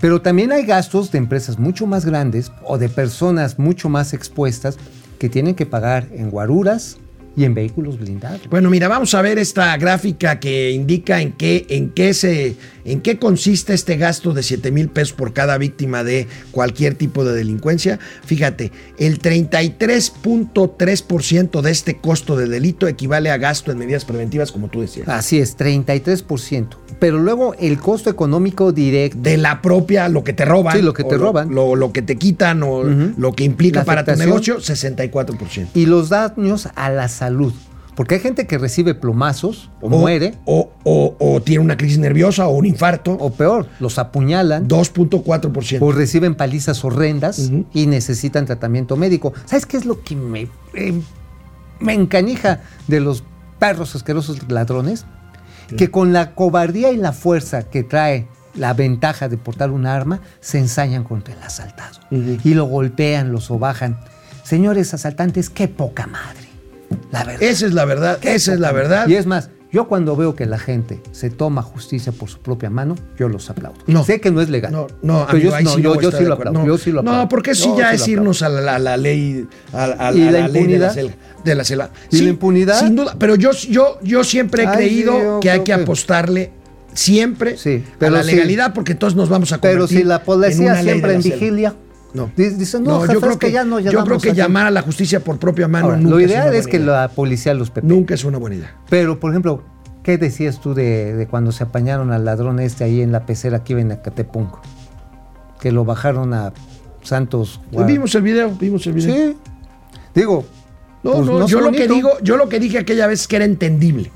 pero 0.00 0.22
también 0.22 0.50
hay 0.50 0.64
gastos 0.64 1.12
de 1.12 1.18
empresas 1.18 1.58
mucho 1.58 1.86
más 1.86 2.04
grandes 2.04 2.50
o 2.64 2.78
de 2.78 2.88
personas 2.88 3.58
mucho 3.58 3.88
más 3.88 4.12
expuestas 4.12 4.78
que 5.18 5.28
tienen 5.28 5.54
que 5.54 5.66
pagar 5.66 6.08
en 6.12 6.30
guaruras 6.30 6.96
y 7.40 7.44
en 7.46 7.54
vehículos 7.54 7.98
blindados. 7.98 8.42
Bueno, 8.50 8.68
mira, 8.68 8.86
vamos 8.86 9.14
a 9.14 9.22
ver 9.22 9.38
esta 9.38 9.74
gráfica 9.78 10.38
que 10.40 10.72
indica 10.72 11.22
en 11.22 11.32
qué, 11.32 11.64
en 11.70 11.88
qué 11.88 12.12
se, 12.12 12.56
en 12.84 13.00
qué 13.00 13.18
consiste 13.18 13.72
este 13.72 13.96
gasto 13.96 14.34
de 14.34 14.42
7 14.42 14.70
mil 14.70 14.90
pesos 14.90 15.14
por 15.14 15.32
cada 15.32 15.56
víctima 15.56 16.04
de 16.04 16.28
cualquier 16.50 16.96
tipo 16.96 17.24
de 17.24 17.32
delincuencia. 17.32 17.98
Fíjate, 18.26 18.72
el 18.98 19.22
33.3% 19.22 21.62
de 21.62 21.70
este 21.70 21.96
costo 21.96 22.36
de 22.36 22.46
delito 22.46 22.86
equivale 22.88 23.30
a 23.30 23.38
gasto 23.38 23.72
en 23.72 23.78
medidas 23.78 24.04
preventivas, 24.04 24.52
como 24.52 24.68
tú 24.68 24.82
decías. 24.82 25.08
Así 25.08 25.38
es, 25.38 25.56
33%. 25.56 26.76
Pero 26.98 27.18
luego 27.18 27.54
el 27.54 27.78
costo 27.78 28.10
económico 28.10 28.72
directo. 28.72 29.16
De 29.22 29.38
la 29.38 29.62
propia, 29.62 30.10
lo 30.10 30.24
que 30.24 30.34
te 30.34 30.44
roban. 30.44 30.76
Sí, 30.76 30.82
lo 30.82 30.92
que 30.92 31.04
te 31.04 31.16
roban. 31.16 31.54
Lo, 31.54 31.74
lo 31.74 31.90
que 31.92 32.02
te 32.02 32.16
quitan 32.16 32.62
o 32.62 32.84
lo 32.84 33.32
que 33.32 33.44
implica 33.44 33.84
para 33.84 34.04
tu 34.04 34.14
negocio, 34.16 34.58
64%. 34.58 35.68
Y 35.72 35.86
los 35.86 36.10
daños 36.10 36.68
a 36.74 36.90
la 36.90 37.08
salud. 37.08 37.29
Porque 37.96 38.14
hay 38.14 38.20
gente 38.20 38.46
que 38.46 38.56
recibe 38.56 38.94
plomazos 38.94 39.68
o, 39.82 39.88
muere, 39.90 40.34
O, 40.46 40.70
o- 40.84 41.16
o 41.18 41.42
tiene 41.42 41.62
una 41.62 41.76
crisis 41.76 41.98
nerviosa 41.98 42.46
o 42.46 42.52
un 42.56 42.64
infarto. 42.66 43.12
o 43.12 43.30
peor, 43.32 43.66
los 43.78 43.98
apuñalan 43.98 44.68
2.4%. 44.68 45.78
o 45.82 45.92
reciben 45.92 46.34
palizas 46.34 46.82
horrendas 46.84 47.38
Ujú. 47.40 47.66
y 47.74 47.86
necesitan 47.86 48.46
tratamiento 48.46 48.96
médico. 48.96 49.32
¿Sabes 49.44 49.66
qué 49.66 49.76
es 49.76 49.84
lo 49.84 50.02
que 50.02 50.16
me, 50.16 50.48
eh, 50.74 51.00
me 51.80 51.92
encanija 51.94 52.60
de 52.88 53.00
los 53.00 53.22
perros 53.58 53.94
asquerosos 53.94 54.48
ladrones? 54.50 55.04
Que 55.76 55.90
con 55.90 56.12
la 56.12 56.34
cobardía 56.34 56.90
y 56.92 56.96
la 56.96 57.12
fuerza 57.12 57.64
que 57.64 57.82
trae 57.84 58.26
la 58.54 58.72
ventaja 58.72 59.28
de 59.28 59.36
portar 59.36 59.70
un 59.70 59.86
arma, 59.86 60.20
se 60.40 60.58
ensañan 60.58 61.04
contra 61.04 61.34
el 61.34 61.42
asaltado. 61.42 62.00
Ujú. 62.10 62.38
Y 62.42 62.54
lo 62.54 62.64
golpean, 62.64 63.30
lo 63.30 63.40
sobajan. 63.40 64.00
Señores 64.42 64.94
asaltantes, 64.94 65.50
qué 65.50 65.68
poca 65.68 66.06
madre. 66.08 66.48
La 67.12 67.24
verdad. 67.24 67.42
Esa 67.42 67.66
es 67.66 67.74
la 67.74 67.84
verdad, 67.84 68.18
Qué 68.20 68.34
esa 68.34 68.54
es 68.54 68.60
la 68.60 68.72
verdad. 68.72 69.08
Y 69.08 69.14
es 69.16 69.26
más, 69.26 69.50
yo 69.72 69.86
cuando 69.88 70.16
veo 70.16 70.34
que 70.36 70.46
la 70.46 70.58
gente 70.58 71.00
se 71.12 71.30
toma 71.30 71.62
justicia 71.62 72.12
por 72.12 72.28
su 72.28 72.38
propia 72.38 72.70
mano, 72.70 72.94
yo 73.18 73.28
los 73.28 73.50
aplaudo. 73.50 73.78
No. 73.86 74.04
Sé 74.04 74.20
que 74.20 74.30
no 74.30 74.40
es 74.40 74.48
legal. 74.48 74.72
No, 74.72 74.86
no, 75.02 75.26
pero 75.30 75.54
amigo, 75.54 75.58
yo, 75.58 75.62
no, 75.64 75.70
sí 75.70 75.82
no 75.82 75.94
yo, 75.94 76.00
yo 76.00 76.10
sí 76.18 76.24
lo 76.24 76.34
aplaudo. 76.34 76.58
No, 76.60 76.66
yo 76.66 76.78
sí 76.78 76.90
lo 76.92 77.00
aplaudo. 77.00 77.18
No, 77.22 77.28
porque 77.28 77.54
sí 77.54 77.68
ya 77.76 77.90
sí 77.90 77.96
es 77.96 78.08
irnos 78.08 78.42
a 78.42 78.48
la, 78.48 78.76
a 78.76 78.78
la 78.78 78.96
ley, 78.96 79.46
a, 79.72 79.84
a- 80.08 80.12
¿Y 80.12 80.26
a 80.28 80.30
la 80.30 80.48
ley 80.48 80.66
de 80.66 80.78
la, 80.78 80.86
impunidad? 80.86 80.94
selva, 80.94 81.14
de 81.44 81.54
la 81.54 81.64
selva. 81.64 81.90
¿Y 82.10 82.20
la 82.22 82.30
impunidad? 82.30 82.78
Sin 82.80 82.96
duda, 82.96 83.16
pero 83.18 83.34
yo, 83.36 83.52
yo, 83.52 83.98
yo 84.02 84.24
siempre 84.24 84.64
he 84.64 84.66
Ay, 84.66 84.76
creído 84.76 85.12
sí, 85.14 85.18
yo 85.22 85.40
que 85.40 85.50
hay 85.50 85.60
que 85.64 85.72
apostarle 85.72 86.52
siempre 86.92 87.56
Sí, 87.56 87.84
a 87.86 87.98
pero 87.98 88.12
la 88.16 88.22
sí. 88.24 88.32
legalidad 88.32 88.74
porque 88.74 88.92
entonces 88.92 89.16
nos 89.16 89.28
vamos 89.28 89.52
a 89.52 89.58
convertir 89.58 89.76
Pero 89.78 89.86
si 89.86 90.04
la 90.04 90.16
en 90.16 90.22
policía 90.24 90.74
ley 90.74 90.84
siempre 90.84 91.10
en 91.12 91.16
la 91.18 91.22
selva. 91.22 91.36
vigilia, 91.36 91.74
No. 92.14 92.30
di- 92.36 92.50
dicen, 92.50 92.82
no, 92.84 92.90
No, 92.92 93.00
jefe, 93.02 93.14
yo 93.14 93.20
creo 93.20 93.32
es 93.32 93.38
que, 93.38 93.52
ya 93.52 93.64
no 93.64 93.78
yo 93.80 94.04
creo 94.04 94.18
que 94.18 94.30
así". 94.30 94.36
llamar 94.38 94.66
a 94.66 94.70
la 94.70 94.82
justicia 94.82 95.20
por 95.20 95.38
propia 95.38 95.68
mano 95.68 95.86
Ahora, 95.86 95.96
nunca 95.98 96.10
lo 96.10 96.18
es 96.20 96.26
ideal 96.30 96.54
es 96.54 96.66
que 96.66 96.76
idea. 96.78 97.02
la 97.02 97.08
policía 97.08 97.54
los 97.54 97.70
pepe. 97.70 97.86
nunca 97.86 98.14
es 98.14 98.24
una 98.24 98.38
buena 98.38 98.56
idea. 98.56 98.74
Pero, 98.88 99.20
por 99.20 99.30
ejemplo, 99.30 99.62
¿qué 100.02 100.18
decías 100.18 100.60
tú 100.60 100.74
de, 100.74 101.14
de 101.14 101.26
cuando 101.28 101.52
se 101.52 101.62
apañaron 101.64 102.10
al 102.12 102.24
ladrón 102.24 102.58
este 102.60 102.84
ahí 102.84 103.00
en 103.02 103.12
la 103.12 103.26
pecera 103.26 103.62
que 103.64 103.74
iba 103.74 103.80
en 103.82 103.92
Acatepunk? 103.92 104.54
Que 105.60 105.72
lo 105.72 105.84
bajaron 105.84 106.32
a 106.34 106.52
Santos. 107.02 107.60
Guar- 107.72 107.86
Vimos 107.86 108.14
el 108.14 108.22
video, 108.22 108.50
vimos 108.50 108.86
el 108.86 108.92
video. 108.94 109.14
Sí. 109.14 109.36
Digo, 110.14 110.44
No, 111.02 111.12
pues, 111.12 111.26
no, 111.26 111.46
yo 111.46 111.60
lo 111.60 111.70
que 111.72 111.86
digo, 111.88 112.10
yo 112.22 112.36
lo 112.36 112.48
que 112.48 112.58
dije 112.60 112.78
aquella 112.78 113.06
vez 113.06 113.20
es 113.22 113.28
que 113.28 113.36
era 113.36 113.44
entendible. 113.44 114.10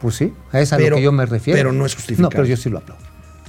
Pues 0.00 0.14
sí, 0.16 0.32
a 0.52 0.60
eso 0.60 0.76
a 0.76 0.78
lo 0.78 0.94
que 0.96 1.02
yo 1.02 1.10
me 1.10 1.26
refiero. 1.26 1.58
pero 1.58 1.72
no 1.72 1.84
es 1.86 1.94
justificable. 1.94 2.22
No, 2.22 2.30
pero 2.30 2.44
yo 2.44 2.56
sí 2.56 2.70
lo 2.70 2.78
aplaudo. 2.78 3.02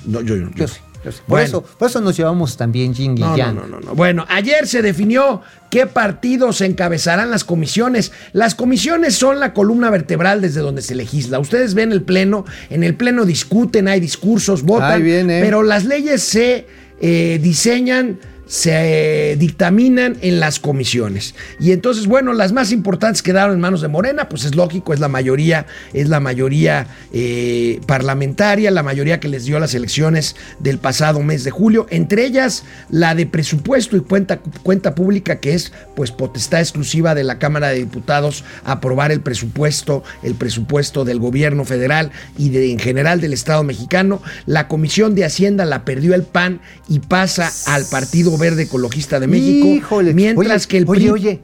No, 0.06 0.22
yo, 0.22 0.36
yo- 0.36 0.50
Yo 0.50 0.56
yo 0.56 0.68
sí. 0.68 0.80
Por, 1.04 1.14
Bueno. 1.28 1.46
eso, 1.46 1.62
por 1.64 1.90
eso 1.90 2.02
nos 2.02 2.18
llevamos 2.18 2.58
también 2.58 2.94
Jing 2.94 3.18
y 3.18 3.22
No, 3.22 3.30
no, 3.30 3.38
Yang. 3.38 3.56
no, 3.56 3.68
no, 3.68 3.80
no. 3.80 3.96
Bueno, 3.96 4.26
ayer 4.28 4.68
se 4.68 4.82
definió 4.82 5.42
qué 5.70 5.86
partidos 5.88 6.62
encabezarán 6.62 7.32
las 7.32 7.44
comisiones. 7.44 8.12
Las 8.34 8.54
comisiones 8.56 9.16
son 9.16 9.40
la 9.40 9.54
columna 9.54 9.90
vertebral 9.90 10.42
desde 10.42 10.60
donde 10.62 10.82
se 10.82 10.96
legisla. 10.96 11.40
Ustedes 11.40 11.74
ven 11.74 11.92
el 11.92 12.02
pleno, 12.02 12.46
en 12.70 12.84
el 12.84 12.96
pleno 12.96 13.26
discuten, 13.26 13.88
hay 13.88 14.00
discursos, 14.00 14.64
votan, 14.64 14.92
Ahí 14.94 15.02
viene. 15.02 15.40
pero 15.42 15.64
las 15.64 15.86
leyes 15.86 16.22
se 16.22 16.68
eh, 17.02 17.40
diseñan 17.42 18.20
se 18.50 19.36
dictaminan 19.38 20.18
en 20.22 20.40
las 20.40 20.60
comisiones. 20.60 21.36
Y 21.60 21.72
entonces, 21.72 22.08
bueno, 22.08 22.34
las 22.34 22.52
más 22.52 22.72
importantes 22.72 23.22
quedaron 23.22 23.54
en 23.54 23.62
manos 23.62 23.82
de 23.82 23.88
Morena, 23.88 24.28
pues 24.28 24.44
es 24.44 24.56
lógico, 24.56 24.92
es 24.92 25.00
la 25.00 25.08
mayoría, 25.08 25.68
es 25.94 26.10
la 26.10 26.20
mayoría 26.20 26.88
eh, 27.14 27.80
parlamentaria, 27.86 28.72
la 28.72 28.82
mayoría 28.82 29.20
que 29.20 29.28
les 29.28 29.46
dio 29.46 29.60
las 29.60 29.76
elecciones 29.76 30.36
del 30.58 30.80
pasado 30.80 31.22
mes 31.22 31.44
de 31.44 31.52
julio, 31.52 31.86
entre 31.92 32.26
ellas 32.26 32.64
la 32.90 33.14
de 33.14 33.28
presupuesto 33.28 33.96
y 33.96 34.02
cuenta, 34.02 34.40
cuenta 34.64 34.96
pública, 34.96 35.40
que 35.40 35.54
es 35.54 35.72
pues 35.96 36.12
potestad 36.12 36.60
exclusiva 36.60 37.14
de 37.14 37.24
la 37.24 37.38
Cámara 37.38 37.70
de 37.70 37.76
Diputados 37.76 38.44
aprobar 38.64 39.12
el 39.12 39.22
presupuesto, 39.22 40.04
el 40.24 40.34
presupuesto 40.34 41.06
del 41.06 41.20
gobierno 41.20 41.66
federal 41.66 42.12
y 42.36 42.50
de, 42.50 42.72
en 42.72 42.80
general 42.80 43.22
del 43.22 43.34
Estado 43.34 43.64
mexicano. 43.64 44.24
La 44.48 44.68
Comisión 44.68 45.14
de 45.14 45.26
Hacienda 45.26 45.66
la 45.66 45.86
perdió 45.86 46.16
el 46.16 46.24
PAN 46.24 46.62
y 46.88 46.98
pasa 46.98 47.52
al 47.68 47.86
Partido 47.86 48.39
Verde 48.40 48.64
Ecologista 48.64 49.20
de 49.20 49.28
México. 49.28 49.68
Híjole. 49.68 50.14
Mientras 50.14 50.66
Oye, 50.66 50.68
que 50.68 50.78
el 50.78 50.86
oye, 50.88 51.00
PRI 51.02 51.10
oye, 51.10 51.42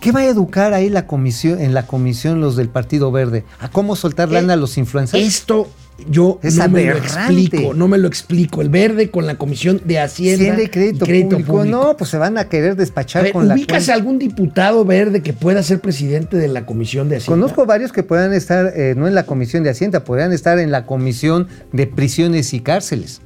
¿qué 0.00 0.12
va 0.12 0.20
a 0.20 0.24
educar 0.26 0.72
ahí 0.72 0.88
la 0.88 1.06
comisión, 1.06 1.60
en 1.60 1.74
la 1.74 1.86
comisión 1.86 2.40
los 2.40 2.56
del 2.56 2.68
Partido 2.68 3.12
Verde? 3.12 3.44
¿A 3.60 3.70
cómo 3.70 3.96
soltar 3.96 4.30
lana 4.30 4.54
a 4.54 4.56
los 4.56 4.78
influencers? 4.78 5.22
Esto 5.22 5.68
yo 6.08 6.38
Es 6.42 6.56
no 6.56 6.68
me 6.68 6.84
lo 6.84 6.96
explico, 6.96 7.74
no 7.74 7.88
me 7.88 7.98
lo 7.98 8.06
explico. 8.06 8.60
El 8.60 8.68
verde 8.68 9.10
con 9.10 9.26
la 9.26 9.36
Comisión 9.36 9.80
de 9.84 9.98
Hacienda 9.98 10.44
Hacienda 10.44 10.62
y 10.62 10.68
crédito, 10.68 11.06
público. 11.06 11.28
público. 11.30 11.64
No, 11.64 11.96
pues 11.96 12.10
se 12.10 12.18
van 12.18 12.36
a 12.38 12.48
querer 12.48 12.72
A 12.72 12.74
despachar 12.74 13.24
ver, 13.24 13.32
con 13.32 13.48
la 13.48 13.54
¿Ubicas 13.54 13.88
algún 13.88 14.18
diputado 14.18 14.84
verde 14.84 15.22
que 15.22 15.32
pueda 15.32 15.62
ser 15.62 15.80
presidente 15.80 16.36
de 16.36 16.48
la 16.48 16.66
Comisión 16.66 17.08
de 17.08 17.16
Hacienda? 17.16 17.40
Conozco 17.40 17.66
varios 17.66 17.92
que 17.92 18.02
puedan 18.02 18.32
estar, 18.34 18.72
eh, 18.76 18.94
no 18.96 19.08
en 19.08 19.14
la 19.14 19.24
comisión 19.24 19.62
de 19.62 19.70
Hacienda, 19.70 20.04
podrían 20.04 20.32
estar 20.32 20.58
en 20.58 20.70
la 20.70 20.84
comisión 20.84 21.48
de 21.72 21.86
prisiones 21.86 22.52
y 22.52 22.60
cárceles. 22.60 23.20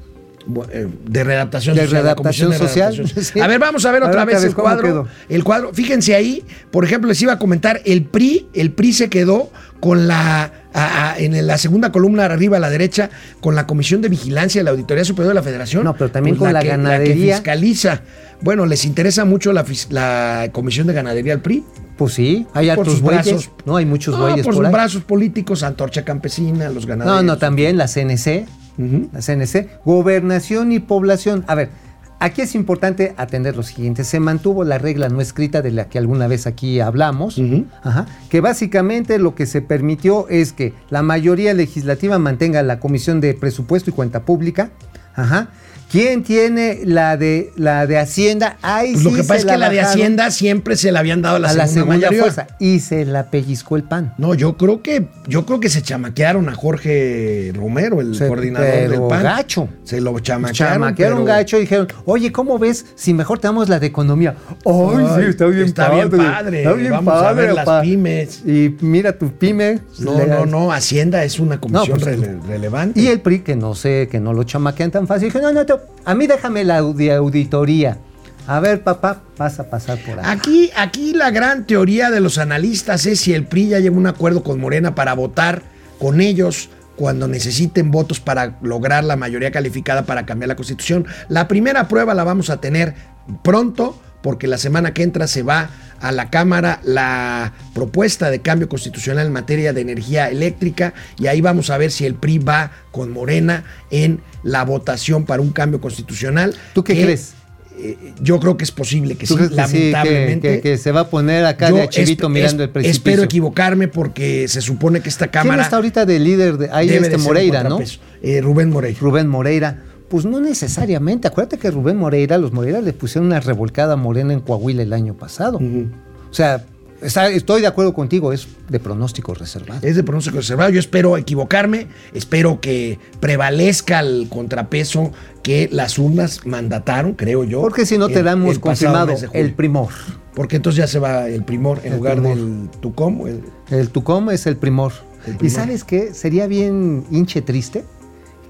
Eh, 0.72 0.88
de 1.08 1.24
redactación 1.24 1.74
De 1.76 1.82
social. 1.84 2.04
la 2.04 2.14
Comisión 2.14 2.50
de 2.50 2.58
social, 2.58 2.94
sí. 3.08 3.40
A 3.40 3.46
ver, 3.46 3.58
vamos 3.58 3.84
a 3.84 3.92
ver 3.92 4.02
A 4.02 4.06
otra 4.08 4.24
ver, 4.24 4.34
vez 4.34 4.42
el 4.44 4.48
vez, 4.50 4.54
¿cómo 4.54 4.64
cuadro. 4.66 4.82
quedó? 4.82 5.08
El 5.28 5.44
cuadro, 5.44 5.70
fíjense 5.72 6.14
ahí, 6.14 6.44
por 6.70 6.84
ejemplo, 6.84 7.08
les 7.08 7.20
iba 7.22 7.32
a 7.34 7.38
comentar, 7.38 7.80
el 7.84 8.04
PRI, 8.04 8.48
el 8.54 8.72
PRI 8.72 8.92
se 8.92 9.08
quedó 9.08 9.50
con 9.80 10.06
la 10.08 10.52
a- 10.72 11.10
a- 11.12 11.18
en 11.18 11.46
la 11.46 11.58
segunda 11.58 11.90
columna 11.90 12.26
arriba 12.26 12.58
a 12.58 12.60
la 12.60 12.70
derecha 12.70 13.10
con 13.40 13.54
la 13.56 13.66
Comisión 13.66 14.02
de 14.02 14.08
Vigilancia 14.08 14.60
de 14.60 14.64
la 14.64 14.70
Auditoría 14.70 15.04
Superior 15.04 15.30
de 15.30 15.34
la 15.34 15.42
Federación. 15.42 15.82
No, 15.84 15.94
pero 15.94 16.10
también 16.12 16.36
pues 16.36 16.46
con 16.46 16.52
la 16.52 16.60
que- 16.60 16.66
que 16.66 16.70
ganadería. 16.70 17.34
fiscaliza. 17.36 18.02
Bueno, 18.40 18.66
les 18.66 18.84
interesa 18.84 19.24
mucho 19.24 19.52
la, 19.52 19.64
la 19.90 20.48
Comisión 20.52 20.86
de 20.86 20.92
Ganadería 20.92 21.32
al 21.32 21.40
PRI. 21.40 21.64
Pues 21.96 22.14
sí, 22.14 22.46
hay 22.54 22.70
Por 22.76 22.86
sus 22.86 23.00
bueyes. 23.02 23.26
brazos. 23.26 23.50
No, 23.66 23.76
hay 23.76 23.84
muchos 23.84 24.14
No, 24.14 24.22
bueyes 24.22 24.44
por 24.44 24.54
por 24.54 24.62
sus 24.62 24.66
ahí. 24.66 24.72
brazos 24.72 25.02
políticos, 25.04 25.62
Antorcha 25.62 26.02
Campesina, 26.04 26.68
los 26.70 26.86
ganaderos. 26.86 27.16
No, 27.16 27.22
no, 27.22 27.36
también 27.38 27.76
la 27.76 27.88
CNC. 27.88 28.46
La 28.78 29.20
CNC, 29.20 29.84
gobernación 29.84 30.72
y 30.72 30.78
población. 30.78 31.44
A 31.48 31.54
ver, 31.54 31.70
aquí 32.18 32.42
es 32.42 32.54
importante 32.54 33.14
atender 33.16 33.56
lo 33.56 33.62
siguiente. 33.62 34.04
Se 34.04 34.20
mantuvo 34.20 34.64
la 34.64 34.78
regla 34.78 35.08
no 35.08 35.20
escrita 35.20 35.62
de 35.62 35.70
la 35.70 35.88
que 35.88 35.98
alguna 35.98 36.28
vez 36.28 36.46
aquí 36.46 36.80
hablamos, 36.80 37.40
ajá, 37.82 38.06
que 38.28 38.40
básicamente 38.40 39.18
lo 39.18 39.34
que 39.34 39.46
se 39.46 39.62
permitió 39.62 40.28
es 40.28 40.52
que 40.52 40.72
la 40.88 41.02
mayoría 41.02 41.52
legislativa 41.54 42.18
mantenga 42.18 42.62
la 42.62 42.78
Comisión 42.78 43.20
de 43.20 43.34
Presupuesto 43.34 43.90
y 43.90 43.92
Cuenta 43.92 44.24
Pública. 44.24 44.70
Ajá. 45.14 45.48
¿Quién 45.90 46.22
tiene 46.22 46.80
la 46.84 47.16
de 47.16 47.50
la 47.56 47.86
de 47.86 47.98
Hacienda? 47.98 48.56
Ahí 48.62 48.92
Pues 48.92 49.02
sí 49.02 49.10
lo 49.10 49.16
que 49.16 49.22
pasa 49.24 49.36
es 49.40 49.44
que 49.44 49.56
la 49.56 49.70
de 49.70 49.80
Hacienda 49.80 50.30
siempre 50.30 50.76
se 50.76 50.92
la 50.92 51.00
habían 51.00 51.20
dado 51.20 51.36
a 51.36 51.38
la 51.40 51.50
a 51.50 51.54
la 51.54 51.66
segunda, 51.66 51.96
mayoría. 51.96 52.20
fuerza 52.20 52.46
y 52.60 52.78
se 52.78 53.04
la 53.04 53.30
pellizcó 53.30 53.74
el 53.76 53.82
pan. 53.82 54.14
No, 54.16 54.34
yo 54.34 54.56
creo 54.56 54.82
que 54.82 55.08
yo 55.26 55.44
creo 55.46 55.58
que 55.58 55.68
se 55.68 55.82
chamaquearon 55.82 56.48
a 56.48 56.54
Jorge 56.54 57.52
Romero, 57.54 58.00
el 58.00 58.14
Se- 58.14 58.28
coordinador 58.28 58.88
del 58.88 59.00
PAN. 59.08 59.22
gacho. 59.24 59.68
Se 59.84 60.00
lo 60.00 60.18
chamaquearon. 60.20 60.54
Chamaquearon 60.74 61.18
pero- 61.24 61.26
gacho 61.26 61.56
y 61.56 61.60
dijeron, 61.62 61.88
oye, 62.04 62.30
¿cómo 62.30 62.58
ves 62.58 62.86
si 62.94 63.12
mejor 63.12 63.40
te 63.40 63.48
damos 63.48 63.68
la 63.68 63.80
de 63.80 63.86
economía? 63.88 64.36
Ay, 64.64 65.06
Ay, 65.08 65.22
sí, 65.24 65.28
está 65.30 65.46
bien 65.46 65.64
está 65.66 65.88
padre. 65.90 65.96
bien 66.08 66.10
padre. 66.32 66.58
Está 66.62 66.72
bien 66.74 66.90
Vamos 66.92 67.14
a 67.14 67.20
padre, 67.22 67.46
ver 67.46 67.54
las 67.54 67.82
pymes. 67.82 68.42
Y 68.46 68.76
mira 68.80 69.18
tu 69.18 69.32
pyme. 69.32 69.80
No, 69.98 70.16
le- 70.16 70.26
no, 70.26 70.46
no, 70.46 70.72
Hacienda 70.72 71.24
es 71.24 71.40
una 71.40 71.60
comisión 71.60 71.98
No, 71.98 72.04
pues, 72.04 72.16
rele- 72.18 72.40
relevante. 72.46 73.00
Y 73.00 73.08
el 73.08 73.20
PRI, 73.20 73.40
que 73.40 73.56
no 73.56 73.74
sé, 73.74 74.08
que 74.10 74.20
no 74.20 74.32
lo 74.32 74.44
chamaquean 74.44 74.90
tan 74.92 75.06
fácil, 75.08 75.28
dije, 75.28 75.40
no, 75.40 75.50
no, 75.52 75.64
a 76.04 76.14
mí 76.14 76.26
déjame 76.26 76.64
la 76.64 76.80
audi- 76.80 77.10
auditoría. 77.14 77.98
A 78.46 78.58
ver, 78.58 78.82
papá, 78.82 79.22
vas 79.36 79.60
a 79.60 79.70
pasar 79.70 79.98
por 79.98 80.18
ahí. 80.18 80.24
Aquí, 80.26 80.70
aquí 80.76 81.12
la 81.12 81.30
gran 81.30 81.66
teoría 81.66 82.10
de 82.10 82.20
los 82.20 82.38
analistas 82.38 83.06
es 83.06 83.20
si 83.20 83.32
el 83.34 83.46
PRI 83.46 83.68
ya 83.68 83.78
llegó 83.80 83.96
a 83.96 83.98
un 83.98 84.06
acuerdo 84.06 84.42
con 84.42 84.58
Morena 84.58 84.94
para 84.94 85.14
votar 85.14 85.62
con 86.00 86.20
ellos 86.20 86.68
cuando 86.96 87.28
necesiten 87.28 87.90
votos 87.90 88.18
para 88.20 88.58
lograr 88.62 89.04
la 89.04 89.16
mayoría 89.16 89.50
calificada 89.52 90.02
para 90.02 90.26
cambiar 90.26 90.48
la 90.48 90.56
constitución. 90.56 91.06
La 91.28 91.46
primera 91.48 91.86
prueba 91.86 92.12
la 92.14 92.24
vamos 92.24 92.50
a 92.50 92.60
tener 92.60 92.94
pronto 93.42 94.00
porque 94.22 94.46
la 94.46 94.58
semana 94.58 94.92
que 94.94 95.02
entra 95.02 95.26
se 95.26 95.42
va 95.42 95.70
a 96.00 96.12
la 96.12 96.30
Cámara 96.30 96.80
la 96.82 97.52
propuesta 97.74 98.30
de 98.30 98.40
cambio 98.40 98.68
constitucional 98.68 99.26
en 99.26 99.32
materia 99.32 99.72
de 99.72 99.80
energía 99.82 100.30
eléctrica 100.30 100.94
y 101.18 101.26
ahí 101.26 101.40
vamos 101.40 101.70
a 101.70 101.78
ver 101.78 101.90
si 101.90 102.06
el 102.06 102.14
PRI 102.14 102.38
va 102.38 102.72
con 102.90 103.10
Morena 103.12 103.64
en 103.90 104.20
la 104.42 104.64
votación 104.64 105.24
para 105.24 105.42
un 105.42 105.50
cambio 105.50 105.80
constitucional. 105.80 106.54
¿Tú 106.72 106.84
qué 106.84 106.94
que 106.94 107.04
crees? 107.04 107.34
eh, 107.78 108.14
yo 108.20 108.40
creo 108.40 108.56
que 108.56 108.64
es 108.64 108.72
posible 108.72 109.16
que 109.16 109.26
¿Tú 109.26 109.36
sí, 109.36 109.42
que 109.42 109.44
sí, 109.44 109.50
que- 109.50 109.56
lamentablemente. 109.56 110.60
que, 110.60 110.78
se 110.78 110.92
va 110.92 111.00
a 111.00 111.10
poner 111.10 111.44
acá 111.44 111.70
de 111.70 111.82
achivito 111.82 112.28
mirando 112.28 112.62
el 112.62 112.70
precipicio? 112.70 112.98
Espero 112.98 113.22
equivocarme 113.22 113.88
porque 113.88 114.48
se 114.48 114.60
supone 114.60 115.00
que 115.00 115.08
esta 115.08 115.28
¿Quién 115.28 115.42
cámara 115.42 115.62
está 115.62 115.76
ahorita 115.76 116.06
de 116.06 116.18
líder? 116.18 116.58
De, 116.58 116.70
ahí 116.72 116.88
debe 116.88 117.06
este 117.06 117.18
de 117.18 117.22
Moreira, 117.22 117.62
¿no? 117.64 117.80
Eh, 118.22 118.40
Rubén 118.40 118.70
Moreira. 118.70 118.98
Rubén 119.00 119.28
Moreira. 119.28 119.82
Pues 120.10 120.26
no 120.26 120.40
necesariamente. 120.40 121.28
Acuérdate 121.28 121.56
que 121.56 121.70
Rubén 121.70 121.96
Moreira, 121.96 122.36
los 122.36 122.52
Moreira 122.52 122.80
le 122.82 122.92
pusieron 122.92 123.26
una 123.28 123.40
revolcada 123.40 123.96
morena 123.96 124.32
en 124.34 124.40
Coahuila 124.40 124.82
el 124.82 124.92
año 124.92 125.14
pasado. 125.14 125.58
O 125.58 126.34
sea, 126.34 126.64
está- 127.00 127.28
estoy 127.30 127.60
de 127.60 127.68
acuerdo 127.68 127.94
contigo, 127.94 128.32
es 128.32 128.48
de 128.68 128.80
pronóstico 128.80 129.34
reservado. 129.34 129.80
Es 129.86 129.94
de 129.96 130.02
pronóstico 130.02 130.36
reservado. 130.38 130.70
Yo 130.70 130.80
espero 130.80 131.16
equivocarme. 131.16 131.86
Espero 132.12 132.60
que 132.60 132.98
prevalezca 133.20 134.00
el 134.00 134.28
contrapeso 134.28 135.12
que 135.42 135.68
las 135.72 135.98
urnas 135.98 136.44
mandataron, 136.44 137.14
creo 137.14 137.44
yo. 137.44 137.60
Porque 137.62 137.86
si 137.86 137.96
no 137.96 138.08
te 138.08 138.22
damos 138.24 138.54
el 138.56 138.60
confirmado 138.60 139.14
el 139.32 139.54
primor. 139.54 139.88
Porque 140.34 140.56
entonces 140.56 140.78
ya 140.78 140.86
se 140.86 140.98
va 140.98 141.28
el 141.28 141.44
primor 141.44 141.80
en 141.84 141.92
El 141.92 141.98
lugar 141.98 142.14
primor. 142.20 142.36
del 142.36 142.68
Tucom. 142.80 143.26
el- 143.28 143.42
El 143.70 143.88
Tucom 143.90 144.30
es 144.30 144.46
el 144.46 144.56
primor. 144.56 144.92
El 145.26 145.34
¿Y 145.34 145.36
primor. 145.38 145.54
sabes 145.56 145.84
qué? 145.84 146.14
Sería 146.14 146.46
bien 146.46 147.04
hinche 147.10 147.42
triste 147.42 147.84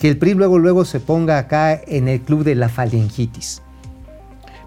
que 0.00 0.08
el 0.08 0.16
PRI 0.18 0.34
luego, 0.34 0.58
luego 0.58 0.84
se 0.84 0.98
ponga 0.98 1.38
acá 1.38 1.78
en 1.86 2.08
el 2.08 2.20
club 2.22 2.42
de 2.42 2.54
la 2.54 2.68
falengitis. 2.68 3.62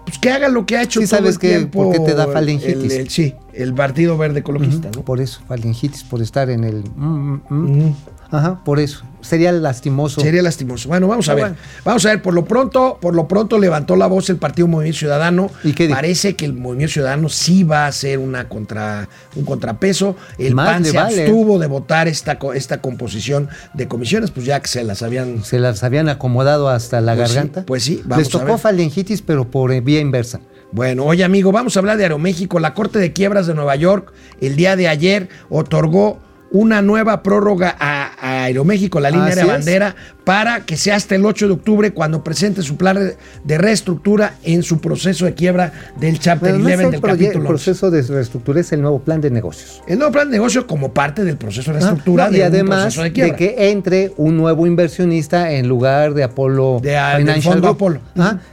Pues 0.06 0.18
que 0.18 0.30
haga 0.30 0.48
lo 0.48 0.66
que 0.66 0.76
ha 0.76 0.82
hecho 0.82 1.00
Sí, 1.00 1.06
todo 1.06 1.16
sabes 1.18 1.34
el 1.36 1.40
que- 1.40 1.48
tiempo. 1.48 1.82
por 1.84 1.92
qué 1.92 1.98
te 2.00 2.14
da 2.14 2.24
el- 2.24 2.48
el- 2.92 3.10
sí, 3.10 3.34
el 3.54 3.74
Partido 3.74 4.16
Verde 4.18 4.40
Ecologista, 4.40 4.90
¿no? 4.94 5.02
Por 5.02 5.20
eso, 5.20 5.40
falengitis, 5.48 6.04
por 6.04 6.20
estar 6.22 6.50
en 6.50 6.62
el... 6.64 6.84
mm, 6.94 7.04
mm, 7.04 7.42
mm. 7.48 7.94
Ajá, 8.30 8.62
por 8.64 8.80
eso. 8.80 9.04
Sería 9.20 9.52
lastimoso. 9.52 10.20
Sería 10.20 10.42
lastimoso. 10.42 10.88
Bueno, 10.88 11.08
vamos 11.08 11.28
a 11.30 11.34
ver. 11.34 11.44
bueno. 11.44 11.56
Vamos 11.84 12.04
a 12.04 12.10
ver, 12.10 12.20
por 12.20 12.34
lo 12.34 12.44
pronto, 12.44 12.98
por 13.00 13.14
lo 13.14 13.26
pronto 13.26 13.58
levantó 13.58 13.96
la 13.96 14.06
voz 14.06 14.28
el 14.28 14.36
Partido 14.36 14.68
Movimiento 14.68 14.98
Ciudadano. 14.98 15.50
¿Y 15.62 15.72
qué? 15.72 15.88
Parece 15.88 16.36
que 16.36 16.44
el 16.44 16.52
Movimiento 16.52 16.92
Ciudadano 16.94 17.28
sí 17.30 17.64
va 17.64 17.86
a 17.86 17.92
ser 17.92 18.18
una 18.18 18.48
contra, 18.48 19.08
un 19.34 19.44
contrapeso. 19.44 20.14
El 20.36 20.54
Más 20.54 20.68
PAN 20.68 20.84
se 20.84 20.92
vale. 20.96 21.22
abstuvo 21.22 21.58
de 21.58 21.66
votar 21.68 22.06
esta, 22.06 22.38
esta 22.54 22.80
composición 22.82 23.48
de 23.72 23.88
comisiones, 23.88 24.30
pues 24.30 24.44
ya 24.44 24.60
que 24.60 24.68
se 24.68 24.84
las 24.84 25.02
habían. 25.02 25.42
Se 25.42 25.58
las 25.58 25.82
habían 25.84 26.08
acomodado 26.10 26.68
hasta 26.68 27.00
la 27.00 27.14
Pues 27.14 27.28
sí, 27.30 27.34
garganta. 27.34 27.62
pues 27.64 27.82
sí, 27.84 28.02
vamos 28.04 28.18
Les 28.26 28.28
a 28.34 28.38
tocó 28.38 28.52
ver. 28.52 28.58
falengitis, 28.58 29.22
pero 29.22 29.50
por 29.50 29.72
eh, 29.72 29.80
vía 29.80 30.00
inversa. 30.00 30.40
Bueno, 30.72 31.04
oye 31.04 31.24
amigo, 31.24 31.50
vamos 31.52 31.76
a 31.76 31.80
hablar 31.80 31.96
de 31.96 32.02
Aeroméxico. 32.02 32.58
La 32.58 32.74
Corte 32.74 32.98
de 32.98 33.12
Quiebras 33.12 33.46
de 33.46 33.54
Nueva 33.54 33.76
York 33.76 34.12
el 34.40 34.56
día 34.56 34.74
de 34.76 34.88
ayer 34.88 35.28
otorgó 35.48 36.18
una 36.54 36.80
nueva 36.82 37.20
prórroga 37.22 37.76
a, 37.78 38.12
a 38.16 38.44
Aeroméxico, 38.44 39.00
la 39.00 39.10
línea 39.10 39.30
es. 39.30 39.44
bandera, 39.44 39.96
para 40.24 40.60
que 40.64 40.76
sea 40.76 40.96
hasta 40.96 41.14
el 41.14 41.24
8 41.26 41.46
de 41.48 41.52
octubre 41.52 41.92
cuando 41.92 42.24
presente 42.24 42.62
su 42.62 42.76
plan 42.76 42.98
de- 43.44 43.58
reestructura 43.58 44.34
en 44.42 44.62
su 44.62 44.80
proceso 44.80 45.26
de 45.26 45.34
quiebra 45.34 45.72
del 46.00 46.18
Chapter 46.18 46.52
Pero 46.52 46.58
no 46.62 46.68
es 46.68 46.74
11 46.76 46.84
el, 46.84 46.90
del 46.90 46.94
el 46.94 47.00
capítulo 47.16 47.38
11. 47.40 47.48
proceso 47.48 47.90
de 47.90 48.02
reestructura, 48.02 48.60
es 48.60 48.72
el 48.72 48.80
nuevo 48.80 49.00
plan 49.00 49.20
de 49.20 49.30
negocios. 49.30 49.82
El 49.86 49.98
nuevo 49.98 50.12
plan 50.12 50.28
de 50.30 50.32
negocio 50.38 50.66
como 50.66 50.92
parte 50.92 51.24
del 51.24 51.36
proceso 51.36 51.70
de 51.72 51.76
Ah, 51.78 51.80
reestructura 51.80 52.30
no, 52.30 52.36
y 52.36 52.40
además 52.40 52.96
de 52.96 53.12
que 53.12 53.70
entre 53.70 54.12
un 54.16 54.36
nuevo 54.36 54.66
inversionista 54.66 55.52
en 55.52 55.68
lugar 55.68 56.14
de 56.14 56.24
Apolo 56.24 56.78
De, 56.82 56.96
ah, 56.96 57.16
Financial 57.18 57.54
fondo. 57.54 57.68
Apolo. 57.68 58.00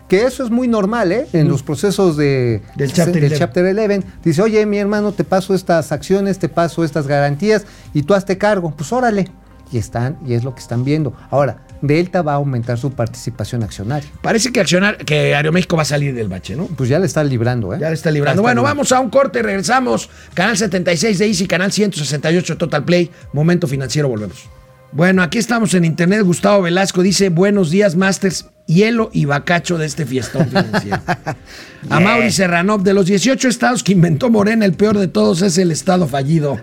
Que 0.10 0.26
eso 0.26 0.44
es 0.44 0.50
muy 0.52 0.68
normal, 0.68 1.12
¿eh? 1.12 1.28
En 1.32 1.48
los 1.48 1.64
procesos 1.64 2.18
de, 2.18 2.62
Del 2.76 2.92
Chapter 2.92 3.16
del 3.16 3.32
11. 3.32 3.38
Chapter 3.38 3.66
11. 3.66 4.02
Dice, 4.24 4.42
oye, 4.42 4.66
mi 4.66 4.78
hermano, 4.78 5.14
te 5.14 5.24
paso 5.24 5.56
estas 5.56 5.92
acciones, 5.94 6.38
te 6.38 6.50
paso 6.50 6.84
estas 6.84 7.08
garantías 7.08 7.66
y 7.94 8.04
tú 8.04 8.14
hazte 8.14 8.38
cargo. 8.38 8.74
Pues 8.76 8.92
órale. 8.92 9.30
Y 9.72 9.78
están, 9.78 10.18
y 10.26 10.34
es 10.34 10.44
lo 10.44 10.54
que 10.54 10.60
están 10.60 10.84
viendo. 10.84 11.14
Ahora, 11.30 11.66
Delta 11.82 12.22
va 12.22 12.34
a 12.34 12.36
aumentar 12.36 12.78
su 12.78 12.92
participación 12.92 13.64
accionaria. 13.64 14.10
Parece 14.22 14.52
que 14.52 14.60
accionar, 14.60 14.98
que 14.98 15.34
Aeroméxico 15.34 15.76
va 15.76 15.84
a 15.84 15.86
salir 15.86 16.14
del 16.14 16.28
bache, 16.28 16.56
¿no? 16.56 16.68
Pues 16.68 16.90
ya 16.90 17.00
le 17.00 17.06
están 17.06 17.30
librando, 17.30 17.74
¿eh? 17.74 17.78
Ya 17.80 17.88
le 17.88 17.96
está 17.96 18.12
librando. 18.12 18.42
Ya 18.42 18.44
bueno, 18.44 18.62
librando. 18.62 18.76
vamos 18.76 18.92
a 18.92 19.00
un 19.00 19.10
corte, 19.10 19.42
regresamos. 19.42 20.10
Canal 20.34 20.58
76 20.58 21.20
de 21.20 21.28
Easy, 21.28 21.48
canal 21.48 21.72
168 21.72 22.58
Total 22.58 22.84
Play. 22.84 23.10
Momento 23.34 23.68
financiero, 23.68 24.08
volvemos. 24.10 24.48
Bueno, 24.92 25.24
aquí 25.24 25.38
estamos 25.38 25.74
en 25.74 25.86
internet. 25.86 26.22
Gustavo 26.24 26.64
Velasco 26.64 27.02
dice: 27.02 27.30
Buenos 27.30 27.72
días, 27.72 27.96
Masters, 27.96 28.48
hielo 28.72 29.10
y 29.14 29.26
bacacho 29.26 29.78
de 29.78 29.86
este 29.86 30.06
fiestón 30.06 30.48
financiero. 30.48 31.02
A 31.90 32.00
Mauri 32.00 32.32
Serranov, 32.32 32.84
de 32.84 32.94
los 32.94 33.06
18 33.06 33.48
estados 33.48 33.84
que 33.84 33.92
inventó 33.92 34.30
Morena, 34.30 34.66
el 34.66 34.74
peor 34.74 34.98
de 34.98 35.08
todos 35.08 35.42
es 35.42 35.58
el 35.58 35.72
estado 35.72 36.08
fallido. 36.08 36.60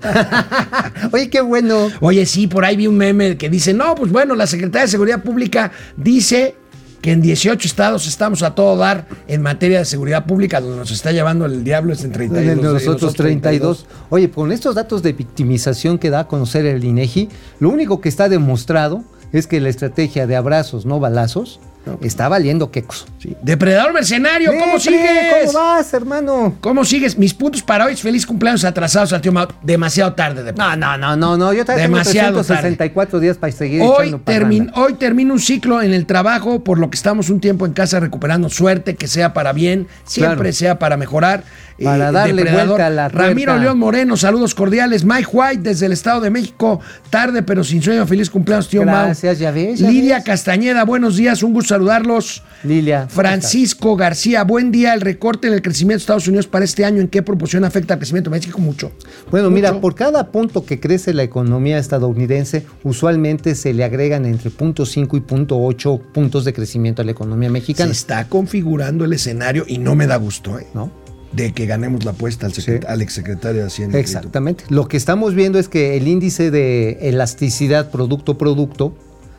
Oye, 1.12 1.28
qué 1.28 1.40
bueno. 1.40 1.90
Oye, 2.00 2.24
sí, 2.26 2.46
por 2.46 2.64
ahí 2.64 2.76
vi 2.76 2.86
un 2.86 2.96
meme 2.96 3.36
que 3.36 3.50
dice, 3.50 3.74
no, 3.74 3.94
pues 3.94 4.12
bueno, 4.12 4.34
la 4.34 4.46
Secretaría 4.46 4.82
de 4.82 4.88
Seguridad 4.88 5.22
Pública 5.22 5.72
dice 5.96 6.54
que 7.00 7.12
en 7.12 7.22
18 7.22 7.66
estados 7.66 8.06
estamos 8.06 8.42
a 8.42 8.54
todo 8.54 8.76
dar 8.76 9.06
en 9.28 9.42
materia 9.42 9.78
de 9.78 9.84
seguridad 9.84 10.26
pública, 10.26 10.60
donde 10.60 10.78
nos 10.78 10.90
está 10.90 11.12
llevando 11.12 11.46
el 11.46 11.62
diablo 11.62 11.92
es 11.92 12.02
en 12.04 12.12
32. 12.12 12.56
de 12.56 12.72
los 12.72 12.88
otros 12.88 13.14
32. 13.14 13.86
Oye, 14.10 14.30
con 14.30 14.50
estos 14.50 14.74
datos 14.74 15.02
de 15.02 15.12
victimización 15.12 15.98
que 15.98 16.10
da 16.10 16.20
a 16.20 16.26
conocer 16.26 16.66
el 16.66 16.82
INEGI, 16.82 17.28
lo 17.60 17.70
único 17.70 18.00
que 18.00 18.08
está 18.08 18.28
demostrado 18.28 19.04
es 19.32 19.46
que 19.46 19.60
la 19.60 19.68
estrategia 19.68 20.26
de 20.26 20.36
abrazos, 20.36 20.86
no 20.86 21.00
balazos, 21.00 21.60
está 22.02 22.28
valiendo 22.28 22.70
quecos. 22.70 23.06
Sí. 23.18 23.36
Depredador 23.42 23.92
mercenario, 23.92 24.52
¿cómo 24.58 24.78
sigues? 24.78 25.46
¿Cómo 25.46 25.58
vas, 25.58 25.92
hermano? 25.94 26.56
¿Cómo 26.60 26.84
sigues? 26.84 27.16
Mis 27.18 27.34
puntos 27.34 27.62
para 27.62 27.86
hoy 27.86 27.96
feliz 27.96 28.26
cumpleaños 28.26 28.64
atrasados 28.64 29.12
al 29.12 29.20
tío 29.20 29.32
Mau. 29.32 29.48
Demasiado 29.62 30.12
tarde. 30.14 30.42
De 30.42 30.52
No, 30.52 30.76
no, 30.76 30.96
no, 30.96 31.16
no, 31.16 31.36
no. 31.36 31.52
Yo 31.52 31.64
tengo 31.64 31.78
Demasiado 31.78 32.42
364 32.42 33.20
días 33.20 33.36
para 33.36 33.52
seguir 33.52 33.82
Hoy, 33.82 34.08
echando 34.08 34.18
termin- 34.24 34.66
parranda. 34.70 34.80
hoy 34.82 34.94
termino 34.94 35.32
un 35.34 35.40
ciclo 35.40 35.80
en 35.82 35.92
el 35.92 36.06
trabajo, 36.06 36.62
por 36.64 36.78
lo 36.78 36.90
que 36.90 36.96
estamos 36.96 37.30
un 37.30 37.40
tiempo 37.40 37.66
en 37.66 37.72
casa 37.72 38.00
recuperando 38.00 38.48
suerte, 38.48 38.94
que 38.96 39.06
sea 39.08 39.32
para 39.32 39.52
bien, 39.52 39.86
siempre 40.04 40.36
Claro. 40.36 40.52
sea 40.52 40.78
para 40.78 40.96
mejorar. 40.96 41.44
Eh, 41.78 41.84
Para 41.84 42.10
darle 42.10 42.42
vuelta 42.42 42.86
a 42.88 42.90
la 42.90 43.08
Ramiro 43.08 43.52
tuerca. 43.52 43.62
León 43.62 43.78
Moreno, 43.78 44.16
saludos 44.16 44.52
cordiales. 44.52 45.04
Mike 45.04 45.28
White 45.32 45.62
desde 45.62 45.86
el 45.86 45.92
Estado 45.92 46.20
de 46.20 46.28
México, 46.28 46.80
tarde 47.08 47.44
pero 47.44 47.62
sin 47.62 47.80
sueño. 47.80 48.04
Feliz 48.04 48.28
cumpleaños, 48.30 48.68
tío 48.68 48.84
Mau. 48.84 49.04
Gracias, 49.04 49.38
ya 49.38 49.52
ves, 49.52 49.78
ya 49.78 49.88
Lidia 49.88 50.16
ves. 50.16 50.24
Castañeda, 50.24 50.84
buenos 50.84 51.16
días, 51.16 51.42
un 51.44 51.52
gusto 51.52 51.74
saludarlos. 51.74 52.42
Lilia. 52.64 53.02
¿cómo 53.02 53.10
Francisco 53.10 53.94
García, 53.94 54.42
buen 54.42 54.72
día. 54.72 54.92
El 54.92 55.00
recorte 55.02 55.46
en 55.46 55.54
el 55.54 55.62
crecimiento 55.62 55.98
de 55.98 56.02
Estados 56.02 56.26
Unidos 56.26 56.48
para 56.48 56.64
este 56.64 56.84
año, 56.84 57.00
¿en 57.00 57.06
qué 57.06 57.22
proporción 57.22 57.64
afecta 57.64 57.94
al 57.94 58.00
crecimiento 58.00 58.28
de 58.30 58.36
México? 58.38 58.58
Mucho. 58.58 58.90
Bueno, 59.30 59.48
mira, 59.48 59.80
por 59.80 59.94
cada 59.94 60.32
punto 60.32 60.64
que 60.66 60.80
crece 60.80 61.14
la 61.14 61.22
economía 61.22 61.78
estadounidense, 61.78 62.66
usualmente 62.82 63.54
se 63.54 63.72
le 63.72 63.84
agregan 63.84 64.24
entre 64.26 64.50
0.5 64.50 65.16
y 65.16 65.20
0.8 65.20 66.00
puntos 66.12 66.44
de 66.44 66.52
crecimiento 66.52 67.02
a 67.02 67.04
la 67.04 67.12
economía 67.12 67.48
Se 67.48 67.52
mexicana. 67.52 67.92
está 67.92 68.28
configurando 68.28 69.04
el 69.04 69.12
escenario 69.12 69.64
y 69.68 69.78
no 69.78 69.94
me 69.94 70.08
da 70.08 70.16
gusto, 70.16 70.58
¿eh? 70.58 70.66
¿No? 70.74 70.90
De 71.38 71.52
que 71.52 71.66
ganemos 71.66 72.04
la 72.04 72.10
apuesta 72.10 72.46
al, 72.46 72.52
Sí. 72.52 72.72
al 72.86 73.00
exsecretario 73.02 73.62
de 73.62 73.66
Hacienda. 73.68 73.98
Exactamente. 73.98 74.64
Lo 74.68 74.88
que 74.88 74.96
estamos 74.96 75.34
viendo 75.34 75.58
es 75.58 75.68
que 75.68 75.96
el 75.96 76.06
índice 76.08 76.50
de 76.50 76.98
elasticidad 77.08 77.90
producto-producto 77.90 78.94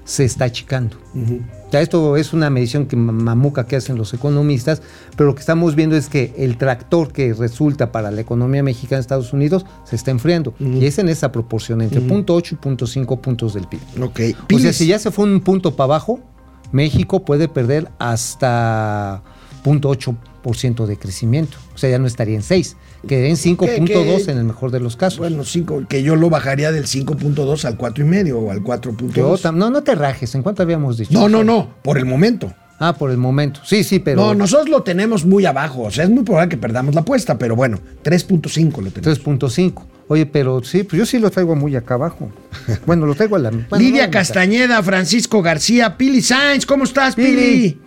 se 0.06 0.26
está 0.26 0.46
achicando. 0.46 0.98
Ya 1.72 1.82
esto 1.82 2.18
es 2.18 2.34
una 2.34 2.50
medición 2.50 2.88
que 2.88 2.96
ma- 2.96 3.12
mamuca 3.12 3.68
que 3.68 3.76
hacen 3.76 3.96
los 3.96 4.12
economistas, 4.16 4.82
pero 5.16 5.28
lo 5.28 5.36
que 5.36 5.42
estamos 5.42 5.76
viendo 5.76 5.96
es 5.96 6.10
que 6.10 6.34
el 6.36 6.58
tractor 6.58 7.12
que 7.14 7.32
resulta 7.36 7.92
para 7.92 8.10
la 8.10 8.20
economía 8.22 8.64
mexicana 8.64 8.98
en 8.98 9.02
Estados 9.02 9.34
Unidos 9.34 9.68
se 9.84 9.96
está 9.96 10.10
enfriando. 10.10 10.56
Y 10.60 10.84
es 10.88 10.98
en 10.98 11.10
esa 11.10 11.32
proporción, 11.32 11.82
entre 11.84 12.02
0.8 12.02 12.54
y 12.54 12.56
0.5 12.56 13.22
puntos 13.22 13.54
del 13.54 13.68
PIB. 13.68 13.80
Ok. 14.02 14.20
O 14.52 14.58
sea, 14.58 14.74
si 14.74 14.88
ya 14.88 14.98
se 14.98 15.12
fue 15.12 15.26
un 15.26 15.42
punto 15.42 15.76
para 15.76 15.86
abajo, 15.86 16.20
México 16.72 17.24
puede 17.24 17.48
perder 17.48 17.90
hasta 18.00 19.22
0.8% 19.64 20.86
de 20.86 20.98
crecimiento. 20.98 21.58
O 21.74 21.78
sea, 21.78 21.90
ya 21.90 22.00
no 22.00 22.08
estaría 22.08 22.36
en 22.36 22.44
6. 22.44 22.76
Quedaría 23.08 23.30
en 23.30 23.36
5.2 23.38 23.86
qué? 24.26 24.32
en 24.32 24.38
el 24.38 24.44
mejor 24.44 24.72
de 24.72 24.80
los 24.80 24.96
casos. 24.96 25.20
Bueno, 25.20 25.44
cinco, 25.46 25.84
que 25.88 26.04
yo 26.04 26.16
lo 26.16 26.30
bajaría 26.30 26.72
del 26.72 26.86
5.2 26.86 27.66
al 27.66 27.78
4.5 27.78 28.34
o 28.34 28.52
al 28.52 28.58
Yo 28.60 28.64
4.2. 28.66 29.42
tam- 29.42 29.56
no, 29.56 29.70
no 29.70 29.84
te 29.84 29.96
rajes. 29.96 30.36
¿En 30.36 30.44
cuánto 30.44 30.64
habíamos 30.64 30.98
dicho? 30.98 31.14
No, 31.14 31.30
no, 31.30 31.44
no, 31.44 31.76
por 31.82 31.98
el 31.98 32.06
momento. 32.06 32.54
Ah, 32.82 32.94
por 32.98 33.12
el 33.12 33.18
momento. 33.18 33.60
Sí, 33.66 33.84
sí, 33.84 34.00
pero 34.00 34.22
No, 34.22 34.34
nosotros 34.34 34.70
lo 34.70 34.84
tenemos 34.84 35.26
muy 35.26 35.46
abajo. 35.46 35.84
O 35.84 35.92
sea, 35.92 36.06
es 36.06 36.10
muy 36.10 36.24
probable 36.24 36.50
que 36.50 36.58
perdamos 36.58 36.96
la 36.96 37.02
apuesta, 37.02 37.38
pero 37.38 37.54
bueno, 37.56 37.78
3.5 38.04 38.82
lo 38.82 38.90
tenemos. 38.92 39.20
3.5. 39.22 39.84
Oye, 40.08 40.26
pero 40.26 40.64
sí, 40.64 40.84
pues 40.84 40.98
yo 40.98 41.06
sí 41.06 41.20
lo 41.20 41.30
traigo 41.30 41.56
muy 41.56 41.76
acá 41.76 41.96
abajo. 41.96 42.32
Bueno, 42.86 43.06
lo 43.06 43.16
traigo 43.16 43.36
a 43.36 43.40
la 43.40 43.50
bueno, 43.52 43.68
Lidia 43.78 44.06
no, 44.08 44.12
Castañeda, 44.12 44.82
Francisco 44.82 45.42
García, 45.42 45.98
Pili 45.98 46.22
Sainz, 46.22 46.66
¿cómo 46.66 46.86
estás, 46.86 47.16
Pili? 47.16 47.28
Pili. 47.36 47.82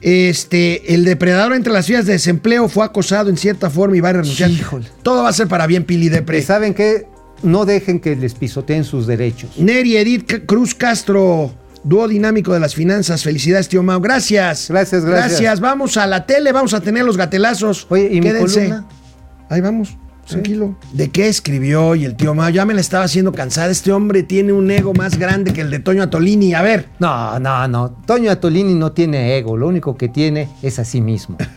Este, 0.00 0.94
el 0.94 1.04
depredador 1.04 1.54
entre 1.54 1.72
las 1.72 1.88
vías 1.88 2.06
de 2.06 2.12
desempleo 2.12 2.68
fue 2.68 2.84
acosado 2.84 3.30
en 3.30 3.36
cierta 3.36 3.68
forma 3.70 3.96
y 3.96 4.00
va 4.00 4.10
a 4.10 4.12
renunciar. 4.14 4.50
Híjole. 4.50 4.86
Todo 5.02 5.24
va 5.24 5.30
a 5.30 5.32
ser 5.32 5.48
para 5.48 5.66
bien, 5.66 5.84
Pili 5.84 6.08
Depre. 6.08 6.38
¿Y 6.38 6.42
¿Saben 6.42 6.74
qué? 6.74 7.06
No 7.42 7.64
dejen 7.64 8.00
que 8.00 8.16
les 8.16 8.34
pisoteen 8.34 8.84
sus 8.84 9.06
derechos. 9.06 9.50
Neri 9.58 9.96
Edith 9.96 10.46
Cruz 10.46 10.74
Castro, 10.74 11.52
dúo 11.84 12.08
dinámico 12.08 12.52
de 12.52 12.60
las 12.60 12.74
finanzas. 12.74 13.22
Felicidades, 13.22 13.68
tío 13.68 13.82
Mau. 13.82 14.00
Gracias. 14.00 14.68
Gracias, 14.68 15.04
gracias. 15.04 15.60
Vamos 15.60 15.96
a 15.96 16.06
la 16.06 16.26
tele, 16.26 16.52
vamos 16.52 16.74
a 16.74 16.80
tener 16.80 17.04
los 17.04 17.16
gatelazos. 17.16 17.86
Oye, 17.90 18.08
¿y 18.12 18.20
mi 18.20 18.28
Quédense. 18.28 18.54
columna? 18.54 18.86
Ahí 19.48 19.60
vamos. 19.60 19.96
Tranquilo. 20.28 20.76
¿De 20.92 21.10
qué 21.10 21.28
escribió? 21.28 21.94
Y 21.94 22.04
el 22.04 22.16
tío 22.16 22.34
Mao 22.34 22.48
ya 22.50 22.64
me 22.64 22.74
la 22.74 22.80
estaba 22.80 23.04
haciendo 23.04 23.32
cansada. 23.32 23.70
Este 23.70 23.92
hombre 23.92 24.22
tiene 24.22 24.52
un 24.52 24.70
ego 24.70 24.94
más 24.94 25.18
grande 25.18 25.52
que 25.52 25.62
el 25.62 25.70
de 25.70 25.80
Toño 25.80 26.02
Atolini. 26.02 26.54
A 26.54 26.62
ver, 26.62 26.88
No, 26.98 27.38
no, 27.40 27.66
no. 27.68 27.90
Toño 28.06 28.30
Atolini 28.30 28.74
no 28.74 28.92
tiene 28.92 29.36
ego, 29.36 29.56
lo 29.56 29.66
único 29.68 29.96
que 29.96 30.08
tiene 30.08 30.48
es 30.62 30.78
a 30.78 30.84
sí 30.84 31.00
mismo. 31.00 31.36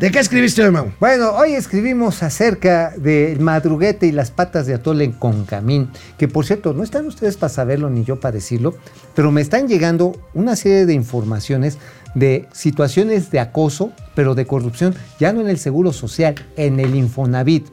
¿de 0.00 0.10
qué 0.10 0.18
escribiste 0.18 0.64
hoy, 0.64 0.70
Mau? 0.70 0.92
Bueno, 0.98 1.32
hoy 1.32 1.52
escribimos 1.52 2.22
acerca 2.22 2.92
del 2.96 3.38
madruguete 3.40 4.06
y 4.06 4.12
las 4.12 4.30
patas 4.30 4.66
de 4.66 4.74
atole 4.74 5.04
en 5.04 5.12
Concamín, 5.12 5.90
que 6.16 6.26
por 6.28 6.46
cierto, 6.46 6.72
no 6.72 6.82
están 6.82 7.06
ustedes 7.06 7.36
para 7.36 7.52
saberlo 7.52 7.90
ni 7.90 8.04
yo 8.04 8.18
para 8.18 8.32
decirlo, 8.32 8.74
pero 9.14 9.30
me 9.30 9.40
están 9.40 9.68
llegando 9.68 10.12
una 10.32 10.56
serie 10.56 10.86
de 10.86 10.94
informaciones 10.94 11.78
de 12.14 12.46
situaciones 12.52 13.30
de 13.30 13.40
acoso, 13.40 13.92
pero 14.14 14.34
de 14.34 14.46
corrupción, 14.46 14.94
ya 15.18 15.32
no 15.32 15.40
en 15.40 15.48
el 15.48 15.58
Seguro 15.58 15.92
Social, 15.92 16.34
en 16.56 16.80
el 16.80 16.94
Infonavit, 16.94 17.66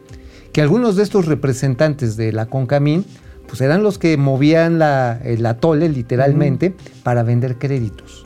que 0.54 0.62
algunos 0.62 0.96
de 0.96 1.04
estos 1.04 1.26
representantes 1.26 2.18
de 2.18 2.32
la 2.32 2.46
Concamín, 2.48 3.06
pues 3.48 3.62
eran 3.62 3.82
los 3.82 3.98
que 3.98 4.18
movían 4.18 4.78
la- 4.78 5.20
el 5.24 5.46
atole 5.46 5.88
literalmente 5.90 6.76
para 7.04 7.24
vender 7.24 7.56
créditos 7.58 8.26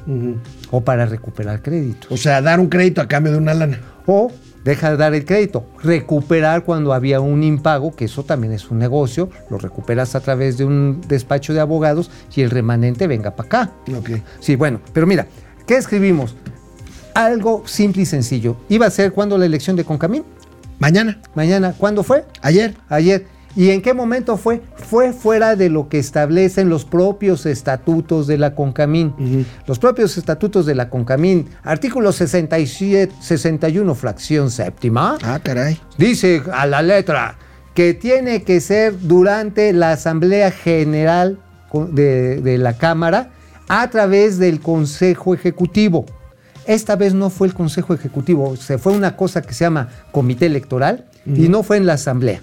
o 0.72 0.82
para 0.82 1.05
recuperar 1.05 1.62
créditos 1.62 2.12
O 2.12 2.18
sea, 2.18 2.41
dar 2.41 2.59
un 2.59 2.70
crédito 2.70 3.01
a 3.01 3.07
cambio 3.07 3.32
de 3.32 3.38
una 3.38 3.53
lana. 3.53 3.80
o 4.07 4.32
deja 4.64 4.89
de 4.91 4.97
dar 4.97 5.14
el 5.14 5.26
crédito, 5.26 5.66
recuperar 5.84 6.64
cuando 6.64 6.93
había 6.93 7.20
un 7.20 7.43
impago, 7.43 7.95
que 7.95 8.05
eso 8.05 8.24
también 8.24 8.51
es 8.53 8.70
un 8.72 8.80
negocio, 8.80 9.30
lo 9.49 9.57
recuperas 9.59 10.16
a 10.16 10.20
través 10.22 10.57
de 10.57 10.66
un 10.66 11.01
despacho 11.07 11.53
de 11.53 11.59
abogados 11.59 12.09
y 12.36 12.41
el 12.41 12.49
remanente 12.49 13.05
venga 13.07 13.36
para 13.36 13.45
acá. 13.47 13.72
Ok. 13.97 14.09
Sí, 14.39 14.55
bueno, 14.55 14.80
pero 14.93 15.05
mira, 15.07 15.28
¿qué 15.72 15.78
escribimos? 15.78 16.36
Algo 17.13 17.63
simple 17.65 18.01
y 18.01 18.05
sencillo. 18.05 18.57
¿Iba 18.67 18.88
a 18.88 18.89
ser 18.89 19.13
cuando 19.13 19.38
la 19.38 19.45
elección 19.45 19.78
de 19.78 19.86
Concamín? 19.86 20.26
Mañana, 20.80 21.22
Mañana. 21.34 21.74
¿Cuándo 21.78 22.03
fue? 22.03 22.26
ayer. 22.41 22.76
Ayer. 22.89 23.26
¿Y 23.55 23.69
en 23.69 23.82
qué 23.82 23.93
momento 23.93 24.36
fue? 24.36 24.61
Fue 24.76 25.13
fuera 25.13 25.55
de 25.55 25.69
lo 25.69 25.88
que 25.88 25.97
establecen 25.97 26.67
los 26.67 26.84
propios 26.84 27.45
estatutos 27.45 28.28
de 28.28 28.38
la 28.38 28.53
CONCAMIN. 28.53 29.45
Los 29.65 29.80
propios 29.80 30.17
estatutos 30.17 30.65
de 30.65 30.76
la 30.76 30.89
CONCAMIN, 30.89 31.47
artículo 31.63 32.11
67, 32.11 33.13
61, 33.22 33.95
fracción 33.95 34.51
séptima, 34.51 35.17
Ah, 35.24 35.39
caray. 35.41 35.80
dice 35.97 36.41
a 36.51 36.65
la 36.67 36.82
letra 36.82 37.38
que 37.74 37.93
tiene 37.93 38.43
que 38.43 38.59
ser 38.59 38.99
durante 38.99 39.72
la 39.72 39.93
Asamblea 39.93 40.51
General 40.51 41.39
de, 41.93 42.41
de 42.41 42.57
la 42.57 42.74
Cámara 42.78 43.30
a 43.74 43.89
través 43.89 44.38
del 44.38 44.59
Consejo 44.59 45.34
Ejecutivo. 45.34 46.05
Esta 46.65 46.97
vez 46.97 47.13
no 47.13 47.30
fue 47.30 47.47
el 47.47 47.53
Consejo 47.53 47.93
Ejecutivo, 47.93 48.57
se 48.57 48.78
fue 48.78 48.91
una 48.91 49.15
cosa 49.15 49.41
que 49.41 49.53
se 49.53 49.63
llama 49.63 49.88
Comité 50.11 50.47
Electoral 50.47 51.05
y 51.26 51.47
no 51.47 51.63
fue 51.63 51.78
en 51.78 51.86
la 51.86 51.93
Asamblea. 51.93 52.41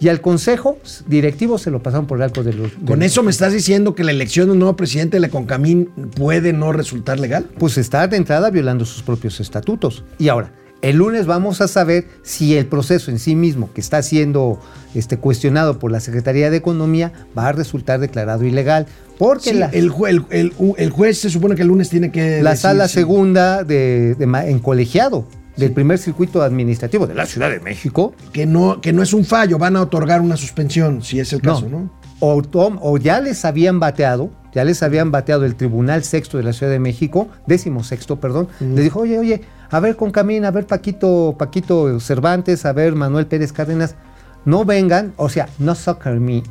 Y 0.00 0.08
al 0.08 0.22
Consejo 0.22 0.78
Directivo 1.06 1.58
se 1.58 1.70
lo 1.70 1.82
pasaron 1.82 2.06
por 2.06 2.16
el 2.16 2.22
arco 2.22 2.42
de 2.42 2.54
los... 2.54 2.80
de 2.80 2.86
¿Con 2.86 3.02
eso 3.02 3.22
me 3.22 3.30
estás 3.30 3.52
diciendo 3.52 3.94
que 3.94 4.04
la 4.04 4.12
elección 4.12 4.46
de 4.46 4.52
un 4.52 4.58
nuevo 4.58 4.74
presidente 4.74 5.18
de 5.18 5.20
la 5.20 5.28
Concamín 5.28 5.90
puede 6.16 6.54
no 6.54 6.72
resultar 6.72 7.20
legal? 7.20 7.44
pues 7.58 7.76
está 7.76 8.08
de 8.08 8.16
entrada 8.16 8.48
violando 8.48 8.86
sus 8.86 9.02
propios 9.02 9.38
estatutos. 9.38 10.02
Y 10.18 10.28
ahora, 10.28 10.50
el 10.82 10.96
lunes 10.96 11.26
vamos 11.26 11.60
a 11.60 11.68
saber 11.68 12.06
si 12.22 12.56
el 12.56 12.66
proceso 12.66 13.10
en 13.10 13.18
sí 13.18 13.34
mismo, 13.34 13.70
que 13.74 13.80
está 13.80 14.02
siendo 14.02 14.58
este, 14.94 15.18
cuestionado 15.18 15.78
por 15.78 15.92
la 15.92 16.00
Secretaría 16.00 16.50
de 16.50 16.56
Economía, 16.56 17.12
va 17.36 17.48
a 17.48 17.52
resultar 17.52 18.00
declarado 18.00 18.44
ilegal. 18.44 18.86
Porque 19.18 19.50
Sí, 19.50 19.56
la, 19.58 19.66
el, 19.66 19.90
jue- 19.90 20.08
el- 20.08 20.24
el- 20.30 20.52
el 20.78 20.90
juez 20.90 21.18
se 21.18 21.28
supone 21.30 21.54
que 21.54 21.62
el 21.62 21.68
lunes 21.68 21.90
tiene 21.90 22.10
que. 22.10 22.42
la 22.42 22.50
decir 22.50 22.62
sala 22.62 22.88
segunda 22.88 23.62
de, 23.64 24.16
en 24.18 24.58
colegiado 24.60 25.26
del 25.56 25.72
primer 25.72 25.98
circuito 25.98 26.40
administrativo 26.42 27.06
de 27.06 27.14
la 27.14 27.26
Ciudad 27.26 27.50
de 27.50 27.60
México, 27.60 28.14
Que 28.32 28.46
no, 28.46 28.80
que 28.80 28.94
no 28.94 29.02
es 29.02 29.12
un 29.12 29.26
fallo, 29.26 29.58
van 29.58 29.76
a 29.76 29.82
otorgar 29.82 30.22
una 30.22 30.38
suspensión, 30.38 31.02
si 31.02 31.20
es 31.20 31.32
el 31.34 31.42
caso, 31.42 31.68
¿no? 31.68 31.90
O 32.22 32.96
ya 32.98 33.20
les 33.20 33.44
habían 33.44 33.78
bateado, 33.80 34.30
ya 34.54 34.64
les 34.64 34.82
habían 34.82 35.10
bateado 35.10 35.44
el 35.44 35.54
Tribunal 35.56 36.02
Sexto 36.04 36.38
de 36.38 36.44
la 36.44 36.52
Ciudad 36.52 36.72
de 36.72 36.78
México, 36.78 37.28
décimo 37.46 37.84
sexto, 37.84 38.20
perdón, 38.20 38.48
les 38.60 38.84
dijo, 38.84 39.00
oye, 39.00 39.18
oye, 39.18 39.42
a 39.70 39.80
ver 39.80 39.96
con 39.96 40.10
Camín, 40.10 40.44
a 40.44 40.50
ver 40.50 40.66
Paquito, 40.66 41.36
Paquito 41.38 42.00
Cervantes, 42.00 42.64
a 42.66 42.72
ver 42.72 42.94
Manuel 42.94 43.26
Pérez 43.26 43.52
Cárdenas, 43.52 43.94
no 44.44 44.64
vengan, 44.64 45.12
o 45.16 45.28
sea, 45.28 45.48
no 45.58 45.74
soccer 45.74 46.18
me, 46.18 46.42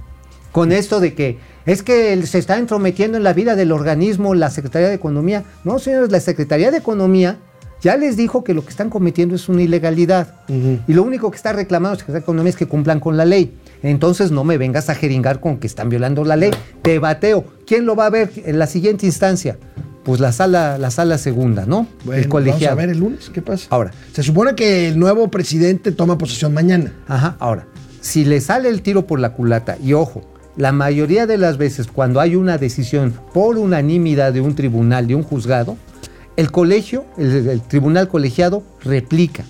con 0.51 0.71
esto 0.71 0.99
de 0.99 1.13
que 1.13 1.39
es 1.65 1.83
que 1.83 2.25
se 2.25 2.39
está 2.39 2.57
entrometiendo 2.57 3.17
en 3.17 3.23
la 3.23 3.33
vida 3.33 3.55
del 3.55 3.71
organismo, 3.71 4.33
la 4.33 4.49
Secretaría 4.49 4.87
de 4.87 4.95
Economía. 4.95 5.43
No, 5.63 5.77
señores, 5.77 6.11
la 6.11 6.19
Secretaría 6.19 6.71
de 6.71 6.77
Economía 6.77 7.37
ya 7.81 7.95
les 7.95 8.17
dijo 8.17 8.43
que 8.43 8.53
lo 8.53 8.63
que 8.63 8.71
están 8.71 8.89
cometiendo 8.89 9.35
es 9.35 9.47
una 9.49 9.61
ilegalidad. 9.61 10.33
Y 10.49 10.93
lo 10.93 11.03
único 11.03 11.29
que 11.29 11.37
está 11.37 11.53
reclamando 11.53 11.95
la 11.95 11.99
Secretaría 11.99 12.21
de 12.21 12.23
Economía 12.23 12.49
es 12.49 12.55
que 12.55 12.65
cumplan 12.65 12.99
con 12.99 13.17
la 13.17 13.25
ley. 13.25 13.55
Entonces 13.83 14.31
no 14.31 14.43
me 14.43 14.57
vengas 14.57 14.89
a 14.89 14.95
jeringar 14.95 15.39
con 15.39 15.57
que 15.57 15.67
están 15.67 15.89
violando 15.89 16.25
la 16.25 16.35
ley. 16.35 16.51
Te 16.81 16.97
bateo. 16.97 17.45
¿Quién 17.67 17.85
lo 17.85 17.95
va 17.95 18.07
a 18.07 18.09
ver 18.09 18.31
en 18.35 18.57
la 18.57 18.65
siguiente 18.65 19.05
instancia? 19.05 19.57
Pues 20.09 20.19
la 20.21 20.31
sala, 20.31 20.79
la 20.79 20.89
sala 20.89 21.19
segunda, 21.19 21.67
¿no? 21.67 21.85
Bueno, 22.03 22.19
el 22.19 22.27
colegiado. 22.27 22.75
Vamos 22.75 22.83
a 22.83 22.87
ver 22.87 22.89
el 22.89 22.99
lunes, 22.99 23.29
¿qué 23.31 23.43
pasa? 23.43 23.67
Ahora. 23.69 23.91
Se 24.11 24.23
supone 24.23 24.55
que 24.55 24.87
el 24.87 24.97
nuevo 24.97 25.29
presidente 25.29 25.91
toma 25.91 26.17
posesión 26.17 26.51
mañana. 26.51 26.93
Ajá, 27.07 27.35
ahora, 27.37 27.67
si 28.01 28.25
le 28.25 28.41
sale 28.41 28.69
el 28.69 28.81
tiro 28.81 29.05
por 29.05 29.19
la 29.19 29.33
culata, 29.33 29.77
y 29.83 29.93
ojo, 29.93 30.23
la 30.57 30.71
mayoría 30.71 31.27
de 31.27 31.37
las 31.37 31.57
veces 31.57 31.85
cuando 31.85 32.19
hay 32.19 32.35
una 32.35 32.57
decisión 32.57 33.13
por 33.35 33.59
unanimidad 33.59 34.33
de 34.33 34.41
un 34.41 34.55
tribunal, 34.55 35.05
de 35.05 35.13
un 35.13 35.21
juzgado, 35.21 35.77
el 36.37 36.49
colegio, 36.49 37.05
el, 37.19 37.47
el 37.47 37.61
tribunal 37.61 38.07
colegiado 38.07 38.63
replica, 38.83 39.43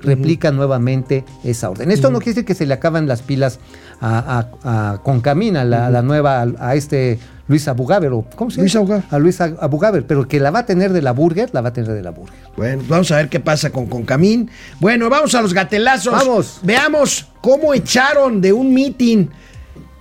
replica 0.00 0.50
nuevamente 0.50 1.26
esa 1.44 1.68
orden. 1.68 1.90
Esto 1.90 2.10
no 2.10 2.20
quiere 2.20 2.36
decir 2.36 2.46
que 2.46 2.54
se 2.54 2.64
le 2.64 2.72
acaban 2.72 3.06
las 3.06 3.20
pilas 3.20 3.58
a, 4.00 4.48
a, 4.64 4.92
a 4.92 5.02
Concamina, 5.02 5.62
la, 5.62 5.90
la 5.90 6.00
nueva, 6.00 6.46
a 6.58 6.74
este 6.74 7.18
Luis 7.48 7.68
Abugaber, 7.68 8.12
o 8.12 8.24
¿cómo 8.34 8.50
se 8.50 8.56
llama? 8.56 8.62
Luis 8.64 8.76
Abugaber. 8.76 9.04
A 9.10 9.18
Luis 9.18 9.40
Abugaber, 9.40 10.06
pero 10.06 10.26
que 10.26 10.40
la 10.40 10.50
va 10.50 10.60
a 10.60 10.66
tener 10.66 10.92
de 10.92 11.00
la 11.00 11.12
Burger, 11.12 11.50
la 11.52 11.60
va 11.60 11.68
a 11.68 11.72
tener 11.72 11.92
de 11.92 12.02
la 12.02 12.10
Burger. 12.10 12.34
Bueno, 12.56 12.82
vamos 12.88 13.10
a 13.12 13.16
ver 13.16 13.28
qué 13.28 13.38
pasa 13.38 13.70
con 13.70 13.86
Concamín. 13.86 14.50
Bueno, 14.80 15.08
vamos 15.08 15.34
a 15.34 15.42
los 15.42 15.54
gatelazos. 15.54 16.12
Vamos. 16.12 16.60
Veamos 16.62 17.28
cómo 17.40 17.72
echaron 17.72 18.40
de 18.40 18.52
un 18.52 18.74
meeting. 18.74 19.28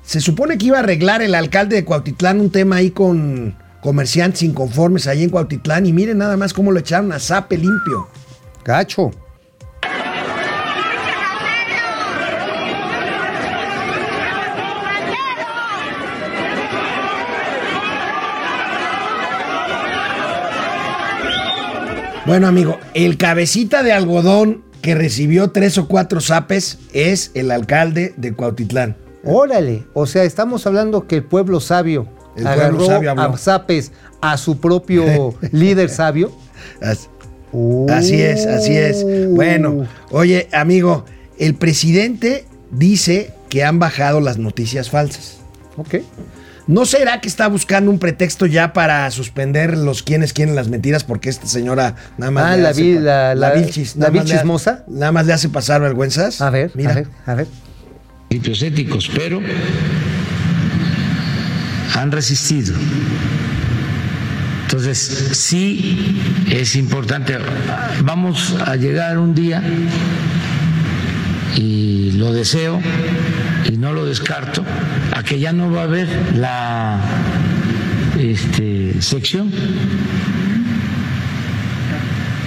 Se 0.04 0.22
supone 0.22 0.58
que 0.58 0.68
iba 0.68 0.78
a 0.78 0.82
arreglar 0.82 1.22
el 1.22 1.36
alcalde 1.36 1.76
de 1.76 1.86
Cuautitlán 1.86 2.40
un 2.40 2.50
tema 2.50 2.78
ahí 2.78 2.92
con 2.92 3.56
comerciantes 3.82 4.42
inconformes 4.44 5.06
ahí 5.08 5.24
en 5.24 5.30
Cuautitlán. 5.30 5.86
Y 5.86 5.94
miren 5.94 6.18
nada 6.18 6.38
más 6.38 6.54
cómo 6.54 6.72
lo 6.72 6.80
echaron 6.80 7.12
a 7.12 7.20
zape 7.20 7.58
limpio. 7.58 8.08
Gacho. 8.64 9.12
Bueno, 22.26 22.48
amigo, 22.48 22.78
el 22.94 23.18
cabecita 23.18 23.84
de 23.84 23.94
algodón 23.94 24.64
que 24.82 24.96
recibió 24.96 25.52
tres 25.52 25.78
o 25.78 25.88
cuatro 25.88 26.22
zapes 26.22 26.80
es 26.94 27.32
el 27.34 27.52
alcalde 27.52 28.14
de 28.18 28.34
Cuautitlán. 28.34 28.96
Órale, 29.24 29.84
o 29.94 30.06
sea, 30.06 30.24
estamos 30.24 30.66
hablando 30.68 31.08
que 31.08 31.16
el 31.18 31.24
pueblo 31.24 31.60
sabio 31.60 32.08
El 32.36 32.46
agarró 32.46 32.78
pueblo 32.78 32.86
sabio 32.88 33.12
a 33.20 33.38
zapes 33.38 33.92
a 34.22 34.38
su 34.38 34.60
propio 34.60 35.36
líder 35.52 35.90
sabio. 35.90 36.32
As- 36.82 37.10
Así 37.90 38.22
es, 38.22 38.46
así 38.46 38.76
es. 38.76 39.06
Bueno, 39.30 39.88
oye, 40.12 40.50
amigo, 40.52 41.06
el 41.40 41.56
presidente 41.56 42.46
dice 42.70 43.32
que 43.50 43.64
han 43.64 43.80
bajado 43.80 44.20
las 44.20 44.38
noticias 44.38 44.90
falsas. 44.90 45.38
Ok. 45.78 45.96
¿No 46.68 46.86
será 46.86 47.22
que 47.22 47.28
está 47.28 47.48
buscando 47.48 47.92
un 47.92 48.00
pretexto 48.00 48.48
ya 48.48 48.74
para 48.74 49.10
suspender 49.12 49.78
los 49.78 50.02
quienes 50.02 50.34
quieren 50.34 50.56
las 50.56 50.68
mentiras? 50.68 51.04
Porque 51.04 51.30
esta 51.30 51.46
señora 51.46 51.96
nada 52.18 52.32
más. 52.32 52.46
Ah, 52.46 52.56
le 52.56 52.64
la 52.64 52.70
hace 52.70 52.96
pa- 52.96 53.02
la- 53.02 53.36
la- 53.36 53.52
vilchis, 53.54 53.96
la 53.96 54.00
nada 54.00 54.12
más 54.12 54.14
le 54.14 54.20
ha- 54.20 54.24
vilchismosa. 54.34 54.84
Nada 54.88 55.12
más 55.12 55.26
le 55.28 55.34
hace 55.34 55.50
pasar 55.50 55.82
vergüenzas. 55.82 56.42
A 56.42 56.50
ver, 56.50 56.72
mira. 56.74 56.92
a 56.92 56.96
ver, 56.96 57.08
a 57.28 57.34
ver. 57.36 57.48
principios 58.30 58.62
éticos, 58.64 59.12
pero 59.16 59.40
han 61.94 62.12
resistido. 62.12 62.74
Entonces, 64.64 64.98
sí 65.34 66.20
es 66.52 66.76
importante. 66.76 67.38
Vamos 68.04 68.56
a 68.66 68.76
llegar 68.76 69.18
un 69.20 69.36
día, 69.36 69.62
y 71.56 72.12
lo 72.14 72.34
deseo, 72.34 72.82
y 73.72 73.78
no 73.78 73.94
lo 73.94 74.06
descarto, 74.06 74.66
que 75.26 75.40
ya 75.40 75.52
no 75.54 75.72
va 75.72 75.82
a 75.82 75.84
haber 75.84 76.08
la 76.36 77.00
este, 78.20 79.02
sección, 79.02 79.52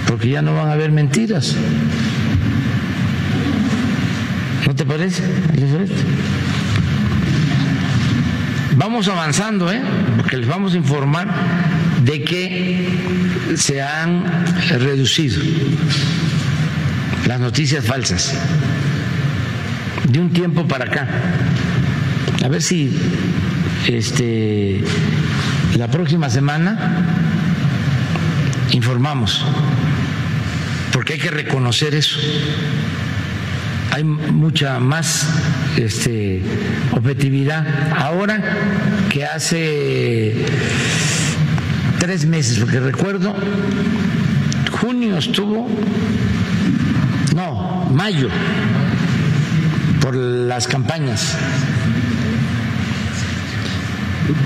porque 0.07 0.29
ya 0.29 0.41
no 0.41 0.55
van 0.55 0.69
a 0.69 0.73
haber 0.73 0.91
mentiras. 0.91 1.55
¿No 4.65 4.75
te 4.75 4.85
parece? 4.85 5.23
Vamos 8.75 9.07
avanzando, 9.07 9.71
¿eh? 9.71 9.81
Porque 10.17 10.37
les 10.37 10.47
vamos 10.47 10.73
a 10.73 10.77
informar 10.77 11.27
de 12.03 12.23
que 12.23 12.87
se 13.55 13.81
han 13.81 14.23
reducido 14.69 15.41
las 17.27 17.39
noticias 17.39 17.83
falsas. 17.83 18.33
de 20.09 20.19
un 20.19 20.31
tiempo 20.31 20.67
para 20.67 20.85
acá. 20.85 21.07
A 22.43 22.47
ver 22.47 22.61
si 22.61 22.89
este 23.87 24.81
la 25.77 25.87
próxima 25.87 26.29
semana 26.29 27.05
informamos, 28.71 29.45
porque 30.91 31.13
hay 31.13 31.19
que 31.19 31.31
reconocer 31.31 31.95
eso. 31.95 32.19
Hay 33.91 34.03
mucha 34.03 34.79
más 34.79 35.27
este, 35.77 36.41
objetividad 36.91 37.65
ahora 37.97 38.41
que 39.09 39.25
hace 39.25 40.45
tres 41.99 42.25
meses, 42.25 42.59
porque 42.59 42.79
recuerdo, 42.79 43.35
junio 44.71 45.17
estuvo, 45.17 45.67
no, 47.35 47.89
mayo, 47.91 48.29
por 50.01 50.15
las 50.15 50.67
campañas. 50.67 51.35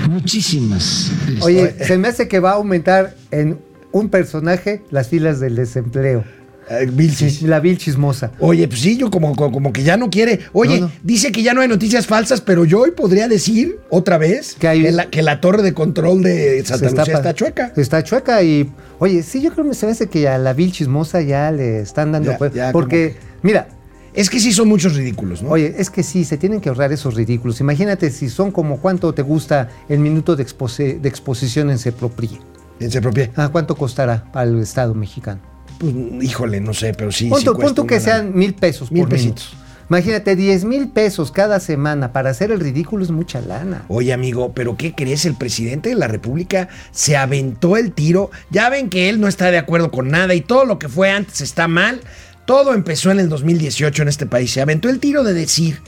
Muchísimas. 0.08 1.10
Oye, 1.40 1.74
se 1.84 1.98
me 1.98 2.08
hace 2.08 2.28
que 2.28 2.40
va 2.40 2.50
a 2.50 2.54
aumentar 2.54 3.14
en 3.30 3.58
un 3.92 4.08
personaje 4.08 4.82
las 4.90 5.08
filas 5.08 5.40
del 5.40 5.54
desempleo. 5.56 6.24
Eh, 6.70 6.88
Vilchis. 6.90 7.42
La 7.42 7.60
vil 7.60 7.76
chismosa. 7.76 8.32
Oye, 8.38 8.66
pues 8.66 8.80
sí, 8.80 8.96
yo 8.96 9.10
como, 9.10 9.36
como, 9.36 9.52
como 9.52 9.72
que 9.72 9.82
ya 9.82 9.98
no 9.98 10.08
quiere. 10.08 10.40
Oye, 10.54 10.80
No, 10.80 10.86
no. 10.86 10.92
dice 11.02 11.30
que 11.30 11.42
ya 11.42 11.52
no 11.52 11.60
hay 11.60 11.68
noticias 11.68 12.06
falsas, 12.06 12.40
pero 12.40 12.64
yo 12.64 12.80
hoy 12.80 12.92
podría 12.92 13.28
decir 13.28 13.78
otra 13.90 14.16
vez 14.16 14.56
Que 14.58 14.68
hay- 14.68 14.90
la, 14.90 15.10
que 15.10 15.22
la 15.22 15.42
torre 15.42 15.62
de 15.62 15.74
control 15.74 16.22
de 16.22 16.64
Santa 16.64 16.88
Se 16.88 16.96
Lucía 16.96 17.14
está 17.16 17.34
chueca. 17.34 17.72
Está 17.76 18.02
chueca 18.02 18.42
y, 18.42 18.70
oye, 18.98 19.22
sí, 19.22 19.42
yo 19.42 19.52
creo 19.52 19.68
que 19.68 19.74
se 19.74 19.84
me 19.84 19.92
hace 19.92 20.06
que 20.08 20.26
a 20.26 20.38
la 20.38 20.54
vil 20.54 20.72
chismosa 20.72 21.20
ya 21.20 21.50
le 21.52 21.80
están 21.80 22.12
dando... 22.12 22.30
Ya, 22.32 22.38
pues, 22.38 22.54
ya, 22.54 22.72
porque, 22.72 23.16
mira, 23.42 23.68
Es 24.14 24.30
que 24.30 24.38
sí 24.38 24.52
son 24.52 24.68
muchos 24.68 24.94
ridículos, 24.94 25.42
¿no? 25.42 25.50
Oye, 25.50 25.74
es 25.76 25.90
que 25.90 26.02
sí, 26.04 26.24
se 26.24 26.38
tienen 26.38 26.60
que 26.60 26.68
ahorrar 26.68 26.92
esos 26.92 27.14
ridículos. 27.14 27.60
Imagínate 27.60 28.10
si 28.10 28.28
son 28.30 28.52
como 28.52 28.78
cuánto 28.78 29.12
te 29.12 29.22
gusta 29.22 29.68
el 29.88 29.98
minuto 29.98 30.36
de, 30.36 30.46
expose- 30.46 31.00
de 31.00 31.08
exposición 31.08 31.68
en 31.70 31.78
Cepropri. 31.78 32.38
En 32.78 32.90
Sepropié. 32.92 33.32
Ah, 33.36 33.48
¿Cuánto 33.50 33.74
costará 33.76 34.24
para 34.32 34.48
el 34.48 34.60
Estado 34.60 34.94
mexicano? 34.94 35.40
Pues, 35.80 35.92
híjole, 36.22 36.60
no 36.60 36.74
sé, 36.74 36.94
pero 36.94 37.10
sí. 37.10 37.28
Pon 37.28 37.40
sí 37.40 37.86
que 37.88 37.98
sean 38.00 38.36
mil 38.36 38.54
pesos 38.54 38.92
Mil 38.92 39.02
por 39.02 39.12
minuto. 39.12 39.34
pesitos. 39.34 39.56
Imagínate, 39.90 40.34
10 40.34 40.64
mil 40.64 40.88
pesos 40.88 41.30
cada 41.30 41.60
semana 41.60 42.12
para 42.12 42.30
hacer 42.30 42.50
el 42.50 42.60
ridículo 42.60 43.04
es 43.04 43.10
mucha 43.10 43.40
lana. 43.42 43.84
Oye, 43.88 44.12
amigo, 44.14 44.52
¿pero 44.54 44.76
qué 44.78 44.94
crees? 44.94 45.26
El 45.26 45.34
presidente 45.34 45.90
de 45.90 45.94
la 45.94 46.08
República 46.08 46.68
se 46.90 47.16
aventó 47.18 47.76
el 47.76 47.92
tiro. 47.92 48.30
Ya 48.50 48.70
ven 48.70 48.88
que 48.88 49.10
él 49.10 49.20
no 49.20 49.28
está 49.28 49.50
de 49.50 49.58
acuerdo 49.58 49.90
con 49.90 50.08
nada 50.08 50.34
y 50.34 50.40
todo 50.40 50.64
lo 50.64 50.78
que 50.78 50.88
fue 50.88 51.10
antes 51.10 51.42
está 51.42 51.68
mal. 51.68 52.00
Todo 52.46 52.74
empezó 52.74 53.10
en 53.10 53.20
el 53.20 53.28
2018 53.28 54.02
en 54.02 54.08
este 54.08 54.26
país. 54.26 54.50
Se 54.50 54.60
aventó 54.60 54.88
el 54.88 54.98
tiro 55.00 55.24
de 55.24 55.32
decir 55.34 55.80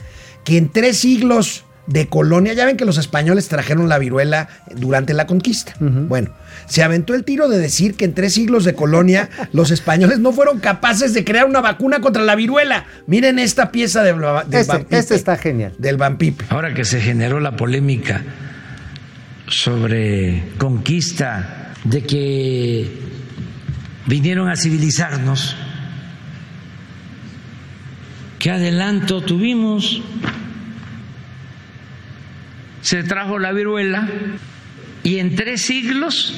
que 0.43 0.57
en 0.57 0.69
tres 0.69 0.97
siglos 0.97 1.63
de 1.87 2.07
colonia, 2.09 2.51
ya 2.53 2.65
ven 2.65 2.75
que 2.75 2.83
los 2.83 2.97
españoles 2.97 3.47
trajeron 3.47 3.87
la 3.87 3.97
viruela 3.97 4.49
durante 4.75 5.13
la 5.13 5.25
conquista. 5.25 5.73
Bueno, 5.79 6.31
se 6.65 6.83
aventó 6.83 7.13
el 7.13 7.23
tiro 7.23 7.47
de 7.47 7.59
decir 7.59 7.95
que 7.95 8.03
en 8.03 8.13
tres 8.13 8.33
siglos 8.33 8.65
de 8.65 8.73
colonia 8.73 9.29
los 9.53 9.71
españoles 9.71 10.19
no 10.19 10.33
fueron 10.33 10.59
capaces 10.59 11.13
de 11.13 11.23
crear 11.23 11.45
una 11.45 11.61
vacuna 11.61 12.01
contra 12.01 12.23
la 12.23 12.35
viruela. 12.35 12.85
Miren 13.05 13.39
esta 13.39 13.71
pieza 13.71 14.03
de, 14.03 14.13
Bla- 14.13 14.43
del 14.45 14.59
Este, 14.61 14.85
este 14.97 15.15
está 15.15 15.37
genial. 15.37 15.75
Del 15.77 15.95
Van 15.95 16.17
Pipe. 16.17 16.43
Ahora 16.49 16.73
que 16.73 16.83
se 16.83 16.99
generó 16.99 17.39
la 17.39 17.55
polémica 17.55 18.21
sobre 19.47 20.43
conquista, 20.57 21.71
de 21.85 22.03
que 22.03 22.91
vinieron 24.07 24.49
a 24.49 24.57
civilizarnos, 24.57 25.55
¿qué 28.39 28.51
adelanto 28.51 29.21
tuvimos? 29.21 30.01
Se 32.81 33.03
trajo 33.03 33.39
la 33.39 33.51
viruela 33.51 34.07
y 35.03 35.19
en 35.19 35.35
tres 35.35 35.61
siglos 35.61 36.33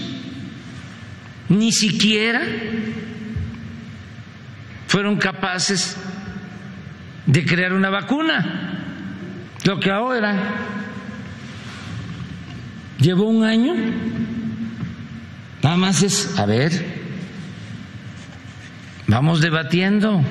ni 1.49 1.71
siquiera 1.71 2.41
fueron 4.87 5.17
capaces 5.17 5.97
de 7.25 7.45
crear 7.45 7.73
una 7.73 7.89
vacuna. 7.89 8.83
Lo 9.65 9.79
que 9.79 9.91
ahora 9.91 10.35
llevó 12.99 13.25
un 13.25 13.43
año, 13.43 13.75
nada 15.61 15.77
más 15.77 16.01
es, 16.01 16.39
a 16.39 16.45
ver, 16.45 16.71
vamos 19.07 19.41
debatiendo. 19.41 20.23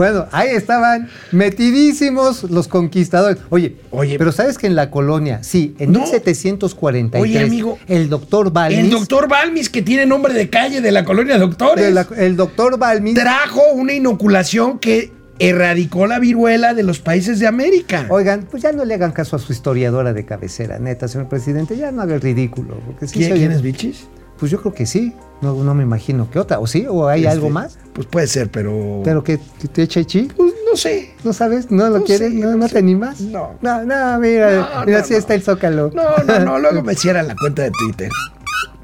Bueno, 0.00 0.26
ahí 0.32 0.48
estaban 0.52 1.10
metidísimos 1.30 2.44
los 2.44 2.68
conquistadores. 2.68 3.36
Oye, 3.50 3.76
Oye. 3.90 4.16
pero 4.16 4.32
¿sabes 4.32 4.56
que 4.56 4.66
en 4.66 4.74
la 4.74 4.90
colonia, 4.90 5.42
sí, 5.42 5.74
en 5.78 5.92
No. 5.92 5.98
1743, 6.00 7.22
Oye, 7.22 7.38
amigo. 7.44 7.78
el 7.86 8.08
doctor 8.08 8.50
Balmis, 8.50 8.78
El 8.78 8.88
doctor 8.88 9.28
Balmis, 9.28 9.68
que 9.68 9.82
tiene 9.82 10.06
nombre 10.06 10.32
de 10.32 10.48
calle 10.48 10.80
de 10.80 10.90
la 10.90 11.04
colonia 11.04 11.34
de 11.34 11.40
doctores, 11.40 11.84
de 11.84 11.90
la- 11.90 12.06
el 12.16 12.34
doctor 12.34 12.78
Balmis, 12.78 13.14
trajo 13.14 13.60
una 13.74 13.92
inoculación 13.92 14.78
que 14.78 15.12
erradicó 15.38 16.06
la 16.06 16.18
viruela 16.18 16.72
de 16.72 16.82
los 16.82 16.98
países 16.98 17.38
de 17.38 17.46
América. 17.46 18.06
oigan, 18.08 18.46
pues 18.50 18.62
ya 18.62 18.72
no 18.72 18.86
le 18.86 18.94
hagan 18.94 19.12
caso 19.12 19.36
a 19.36 19.38
su 19.38 19.52
historiadora 19.52 20.14
de 20.14 20.24
cabecera, 20.24 20.78
neta, 20.78 21.08
señor 21.08 21.28
presidente, 21.28 21.76
ya 21.76 21.92
no 21.92 22.00
haga 22.00 22.14
el 22.14 22.22
ridículo. 22.22 22.78
Porque 22.86 23.06
sí 23.06 23.14
¿Quién, 23.18 23.26
se 23.26 23.32
oye- 23.34 23.40
quién 23.42 23.52
es 23.52 23.60
Bichis? 23.60 24.06
Pues 24.38 24.50
yo 24.50 24.62
creo 24.62 24.72
que 24.72 24.86
sí, 24.86 25.12
no, 25.42 25.54
no 25.54 25.74
me 25.74 25.82
imagino 25.82 26.30
que 26.30 26.38
otra, 26.38 26.58
¿o 26.58 26.66
sí? 26.66 26.86
¿O 26.88 27.08
hay 27.08 27.20
Este, 27.22 27.32
algo 27.32 27.50
más? 27.50 27.78
Pues 27.92 28.06
puede 28.06 28.26
ser, 28.26 28.50
pero. 28.50 29.00
¿Pero 29.04 29.24
que 29.24 29.38
que 29.60 29.68
te 29.68 29.82
echa 29.82 30.04
chi? 30.04 30.28
Pues 30.36 30.52
no 30.70 30.76
sé. 30.76 31.14
¿No 31.24 31.32
sabes? 31.32 31.70
¿No 31.70 31.88
lo 31.88 31.98
No 32.00 32.04
quieres? 32.04 32.30
sé, 32.32 32.38
¿No, 32.38 32.50
no 32.52 32.56
no 32.58 32.66
sé. 32.68 32.74
te 32.74 32.78
animas? 32.78 33.20
No. 33.20 33.54
No, 33.60 33.84
no, 33.84 34.18
mira, 34.18 34.84
mira, 34.86 35.00
así 35.00 35.14
está 35.14 35.34
el 35.34 35.42
zócalo. 35.42 35.90
No, 35.94 36.02
no, 36.24 36.38
no. 36.44 36.58
Luego 36.60 36.82
me 36.82 36.94
cierran 36.94 37.26
la 37.28 37.34
cuenta 37.36 37.62
de 37.62 37.70
Twitter. 37.72 38.10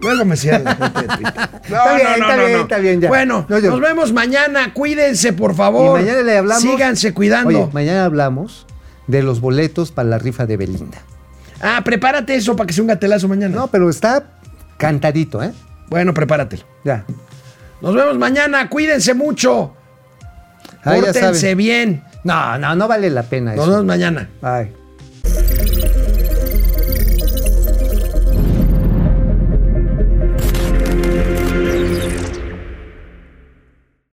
Luego 0.00 0.24
me 0.24 0.36
cierran 0.36 0.64
la 0.64 0.76
cuenta 0.76 1.02
de 1.02 1.08
Twitter. 1.08 1.32
No, 1.68 1.76
Está 1.78 1.94
bien, 1.96 2.08
está 2.20 2.36
bien, 2.36 2.60
está 2.60 2.78
bien, 2.78 3.00
ya. 3.00 3.08
Bueno, 3.08 3.44
yo- 3.48 3.60
nos 3.60 3.80
vemos 3.80 4.12
mañana. 4.12 4.72
Cuídense, 4.72 5.32
por 5.32 5.54
favor. 5.54 5.98
Y 6.00 6.04
mañana 6.04 6.22
le 6.22 6.38
hablamos. 6.38 6.62
Síganse 6.62 7.12
cuidando. 7.12 7.48
Oye, 7.48 7.68
mañana 7.72 8.04
hablamos 8.04 8.66
de 9.08 9.22
los 9.24 9.40
boletos 9.40 9.90
para 9.90 10.08
la 10.08 10.18
rifa 10.18 10.46
de 10.46 10.56
Belinda. 10.56 10.98
Ah, 11.60 11.82
prepárate 11.84 12.36
eso 12.36 12.54
para 12.54 12.66
que 12.68 12.72
sea 12.72 12.82
un 12.82 12.88
gatelazo 12.88 13.26
mañana. 13.28 13.54
No, 13.56 13.66
pero 13.66 13.90
está 13.90 14.24
cantadito, 14.76 15.42
¿eh? 15.42 15.52
Bueno, 15.88 16.12
prepáratelo. 16.14 16.62
Ya. 16.84 17.04
Nos 17.80 17.94
vemos 17.94 18.18
mañana. 18.18 18.68
Cuídense 18.68 19.14
mucho. 19.14 19.74
Ah, 20.84 20.94
ya 20.96 21.02
Pórtense 21.02 21.54
bien. 21.54 22.02
No, 22.24 22.58
no, 22.58 22.74
no 22.74 22.88
vale 22.88 23.10
la 23.10 23.22
pena 23.22 23.52
Nos 23.54 23.64
eso. 23.64 23.70
vemos 23.70 23.86
mañana. 23.86 24.28
Ay. 24.42 24.72